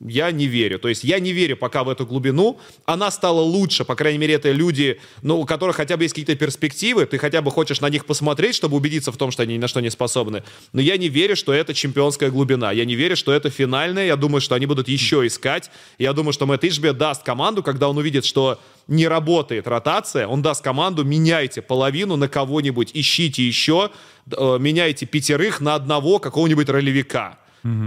я 0.00 0.30
не 0.30 0.46
верю. 0.46 0.78
То 0.78 0.88
есть 0.88 1.04
я 1.04 1.18
не 1.18 1.32
верю 1.32 1.56
пока 1.56 1.84
в 1.84 1.88
эту 1.88 2.06
глубину. 2.06 2.58
Она 2.84 3.10
стала 3.10 3.40
лучше, 3.40 3.84
по 3.84 3.96
крайней 3.96 4.18
мере, 4.18 4.34
это 4.34 4.52
люди, 4.64 4.98
ну, 5.22 5.40
у 5.40 5.44
которых 5.44 5.76
хотя 5.76 5.96
бы 5.96 6.04
есть 6.04 6.14
какие-то 6.14 6.36
перспективы, 6.36 7.06
ты 7.06 7.18
хотя 7.18 7.42
бы 7.42 7.50
хочешь 7.50 7.80
на 7.80 7.90
них 7.90 8.06
посмотреть, 8.06 8.54
чтобы 8.54 8.76
убедиться 8.76 9.12
в 9.12 9.16
том, 9.16 9.30
что 9.30 9.42
они 9.42 9.54
ни 9.54 9.58
на 9.58 9.68
что 9.68 9.80
не 9.80 9.90
способны. 9.90 10.42
Но 10.72 10.80
я 10.80 10.96
не 10.96 11.08
верю, 11.08 11.36
что 11.36 11.52
это 11.52 11.74
чемпионская 11.74 12.30
глубина. 12.30 12.72
Я 12.72 12.84
не 12.84 12.94
верю, 12.94 13.16
что 13.16 13.32
это 13.32 13.50
финальная. 13.50 14.06
Я 14.06 14.16
думаю, 14.16 14.40
что 14.40 14.54
они 14.54 14.66
будут 14.66 14.88
еще 14.88 15.26
искать. 15.26 15.70
Я 15.98 16.12
думаю, 16.12 16.32
что 16.32 16.46
Мэтт 16.46 16.64
Ишби 16.64 16.90
даст 16.90 17.22
команду, 17.22 17.62
когда 17.62 17.88
он 17.88 17.98
увидит, 17.98 18.24
что 18.24 18.58
не 18.88 19.08
работает 19.08 19.68
ротация, 19.68 20.26
он 20.26 20.42
даст 20.42 20.62
команду, 20.64 21.04
меняйте 21.04 21.62
половину 21.62 22.16
на 22.16 22.28
кого-нибудь, 22.28 22.90
ищите 22.94 23.46
еще, 23.46 23.90
э, 24.30 24.58
меняйте 24.60 25.06
пятерых 25.06 25.60
на 25.60 25.74
одного 25.74 26.18
какого-нибудь 26.18 26.68
ролевика. 26.68 27.38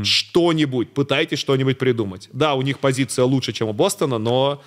Что-нибудь, 0.04 0.94
пытайтесь 0.94 1.38
что-нибудь 1.38 1.78
придумать. 1.78 2.30
Да, 2.34 2.56
у 2.56 2.64
них 2.64 2.80
позиция 2.80 3.26
лучше, 3.26 3.54
чем 3.54 3.68
у 3.68 3.74
Бостона, 3.74 4.18
но 4.18 4.60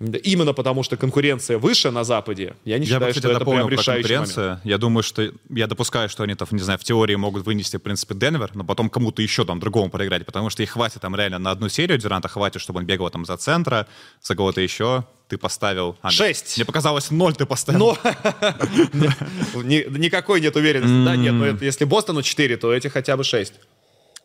именно 0.00 0.52
потому, 0.52 0.84
что 0.84 0.96
конкуренция 0.96 1.58
выше 1.58 1.90
на 1.90 2.04
Западе, 2.04 2.54
я 2.64 2.78
не 2.78 2.86
Я 2.86 3.00
бы, 3.00 3.06
считаю, 3.06 3.14
кстати, 3.14 3.26
что 3.26 3.36
это 3.36 3.44
прям 3.44 3.68
решающий 3.68 4.14
момент. 4.16 4.60
Я 4.64 4.78
думаю, 4.78 5.02
что... 5.02 5.32
Я 5.50 5.66
допускаю, 5.66 6.08
что 6.08 6.22
они, 6.22 6.34
там, 6.34 6.46
не 6.52 6.60
знаю, 6.60 6.78
в 6.78 6.84
теории 6.84 7.16
могут 7.16 7.44
вынести, 7.44 7.76
в 7.76 7.80
принципе, 7.80 8.14
Денвер, 8.14 8.50
но 8.54 8.62
потом 8.64 8.90
кому-то 8.90 9.22
еще 9.22 9.44
там 9.44 9.58
другому 9.58 9.90
проиграть, 9.90 10.24
потому 10.24 10.50
что 10.50 10.62
их 10.62 10.70
хватит 10.70 11.00
там 11.00 11.16
реально 11.16 11.38
на 11.38 11.50
одну 11.50 11.68
серию, 11.68 11.98
Дюранта 11.98 12.28
хватит, 12.28 12.60
чтобы 12.60 12.78
он 12.78 12.86
бегал 12.86 13.10
там 13.10 13.24
за 13.24 13.36
центра, 13.36 13.88
за 14.22 14.36
кого-то 14.36 14.60
еще. 14.60 15.04
Ты 15.26 15.36
поставил... 15.36 15.98
а, 16.00 16.10
Шесть. 16.10 16.56
Мне 16.56 16.64
показалось, 16.64 17.10
ноль 17.10 17.34
ты 17.34 17.44
поставил. 17.44 17.98
Никакой 19.64 20.40
нет 20.40 20.56
уверенности. 20.56 21.04
Да, 21.04 21.16
нет, 21.16 21.34
но 21.34 21.46
это- 21.46 21.64
если 21.64 21.84
Бостону 21.84 22.22
4, 22.22 22.56
то 22.56 22.72
эти 22.72 22.88
хотя 22.88 23.16
бы 23.16 23.24
6. 23.24 23.52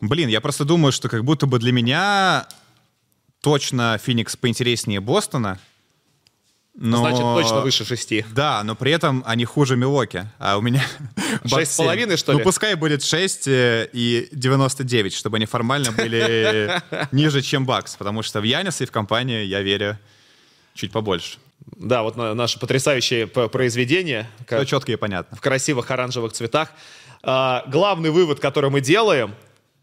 Блин, 0.00 0.28
я 0.28 0.40
просто 0.40 0.64
думаю, 0.64 0.92
что 0.92 1.08
как 1.08 1.24
будто 1.24 1.46
бы 1.46 1.58
для 1.58 1.72
меня 1.72 2.46
точно 3.44 3.98
Феникс 4.02 4.36
поинтереснее 4.36 5.00
Бостона. 5.00 5.60
Но... 6.76 6.96
Значит, 6.96 7.20
точно 7.20 7.60
выше 7.60 7.84
6. 7.84 8.32
Да, 8.32 8.64
но 8.64 8.74
при 8.74 8.90
этом 8.90 9.22
они 9.26 9.44
хуже 9.44 9.76
Милоки. 9.76 10.26
А 10.38 10.56
у 10.56 10.62
меня... 10.62 10.82
Шесть 11.44 11.74
с 11.74 11.76
половиной, 11.76 12.16
что 12.16 12.32
ли? 12.32 12.38
Ну, 12.38 12.44
пускай 12.44 12.74
будет 12.74 13.04
6 13.04 13.46
э, 13.46 13.90
и 13.92 14.28
99, 14.32 15.14
чтобы 15.14 15.36
они 15.36 15.44
формально 15.44 15.92
были 15.92 16.82
ниже, 17.12 17.42
чем 17.42 17.66
Бакс. 17.66 17.96
Потому 17.96 18.22
что 18.22 18.40
в 18.40 18.44
Яниса 18.44 18.84
и 18.84 18.86
в 18.86 18.90
компании 18.90 19.44
я 19.44 19.60
верю 19.60 19.98
чуть 20.72 20.90
побольше. 20.90 21.36
Да, 21.76 22.02
вот 22.02 22.16
на- 22.16 22.32
наше 22.32 22.58
потрясающее 22.58 23.26
произведение. 23.26 24.26
как- 24.46 24.60
Все 24.60 24.70
четко 24.70 24.90
и 24.90 24.96
понятно. 24.96 25.36
в 25.36 25.42
красивых 25.42 25.90
оранжевых 25.90 26.32
цветах. 26.32 26.70
А, 27.22 27.62
главный 27.68 28.08
вывод, 28.08 28.40
который 28.40 28.70
мы 28.70 28.80
делаем, 28.80 29.34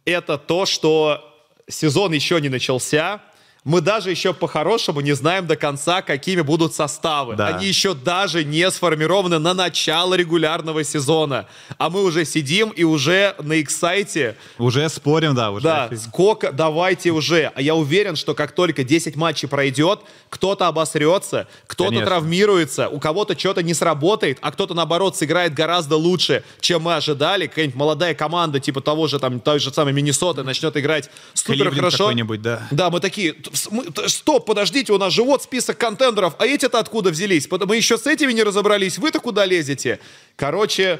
это 0.04 0.40
то, 0.40 0.66
что 0.66 1.28
сезон 1.70 2.12
еще 2.12 2.42
не 2.42 2.50
начался. 2.50 3.22
Мы 3.64 3.82
даже 3.82 4.10
еще 4.10 4.34
по-хорошему 4.34 5.02
не 5.02 5.12
знаем 5.14 5.46
до 5.46 5.56
конца, 5.56 6.02
какими 6.02 6.42
будут 6.42 6.74
составы. 6.74 7.36
Да. 7.36 7.46
Они 7.48 7.68
еще 7.68 7.94
даже 7.94 8.44
не 8.44 8.70
сформированы 8.72 9.38
на 9.38 9.54
начало 9.54 10.16
регулярного 10.16 10.84
сезона. 10.84 11.46
А 11.78 11.92
мы 11.92 12.04
уже 12.04 12.26
сидим 12.26 12.70
и 12.70 12.84
уже 12.84 13.36
на 13.40 13.62
эксайте 13.62 14.36
Уже 14.58 14.90
спорим, 14.90 15.36
да, 15.36 15.52
уже. 15.52 15.64
да, 15.64 15.90
сколько, 15.96 16.52
давайте 16.52 17.12
уже. 17.12 17.52
А 17.54 17.62
я 17.62 17.76
уверен, 17.76 18.16
что 18.16 18.34
как 18.34 18.54
только 18.54 18.84
10 18.84 19.16
матчей 19.16 19.48
пройдет, 19.48 20.00
кто-то 20.30 20.66
обосрется, 20.68 21.48
кто-то 21.68 21.92
травмируется, 22.04 22.90
у 22.90 23.00
кого-то 23.00 23.38
что-то 23.38 23.62
не 23.62 23.76
сработает, 23.76 24.40
а 24.42 24.52
кто-то, 24.52 24.74
наоборот, 24.74 25.16
сыграет 25.18 25.54
гораздо 25.54 25.98
лучше, 25.98 26.44
чем 26.62 26.82
мы 26.82 26.96
ожидали. 26.96 27.46
Какая-нибудь 27.46 27.76
молодая 27.76 28.16
команда, 28.16 28.60
типа 28.60 28.82
того 28.82 29.08
же, 29.08 29.20
там, 29.20 29.40
той 29.40 29.60
же 29.60 29.72
самой 29.72 29.94
Миннесоты, 29.94 30.42
начнет 30.42 30.76
играть 30.78 31.12
супер 31.36 31.54
Кливленд 31.70 31.76
хорошо. 31.76 32.12
да. 32.42 32.68
Да, 32.72 32.90
мы 32.90 33.00
такие, 33.00 33.34
«Т- 33.34 33.38
с- 33.38 33.42
мы- 33.42 33.50
т- 33.50 33.51
стоп, 33.54 34.46
подождите, 34.46 34.94
у 34.94 34.98
нас 34.98 35.14
же 35.14 35.24
вот 35.24 35.44
список 35.44 35.78
контендеров, 35.78 36.36
а 36.40 36.46
эти-то 36.46 36.80
откуда 36.80 37.10
взялись? 37.10 37.48
Мы 37.50 37.78
еще 37.78 37.98
с 37.98 38.08
этими 38.08 38.32
не 38.32 38.44
разобрались, 38.44 38.98
вы-то 38.98 39.20
куда 39.20 39.46
лезете? 39.46 40.00
Короче, 40.36 41.00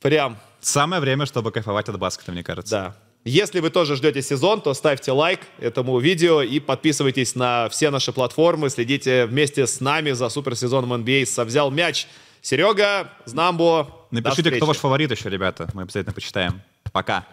прям 0.00 0.38
Самое 0.64 1.00
время, 1.00 1.26
чтобы 1.26 1.52
кайфовать 1.52 1.88
от 1.90 1.98
баскета, 1.98 2.32
мне 2.32 2.42
кажется. 2.42 2.70
да. 2.70 2.96
Если 3.26 3.60
вы 3.60 3.70
тоже 3.70 3.96
ждете 3.96 4.20
сезон, 4.22 4.60
то 4.60 4.74
ставьте 4.74 5.12
лайк 5.12 5.40
этому 5.58 5.98
видео 5.98 6.42
и 6.42 6.60
подписывайтесь 6.60 7.34
на 7.34 7.68
все 7.70 7.90
наши 7.90 8.12
платформы. 8.12 8.68
Следите 8.68 9.24
вместе 9.24 9.66
с 9.66 9.80
нами 9.80 10.12
за 10.12 10.28
суперсезоном 10.28 10.92
NBA. 10.92 11.24
Совзял 11.24 11.70
мяч. 11.70 12.06
Серега, 12.42 13.10
Знамбо. 13.24 14.06
Напишите, 14.10 14.50
кто 14.50 14.66
ваш 14.66 14.76
фаворит 14.76 15.10
еще, 15.10 15.30
ребята. 15.30 15.70
Мы 15.72 15.82
обязательно 15.82 16.12
почитаем. 16.12 16.60
Пока. 16.92 17.26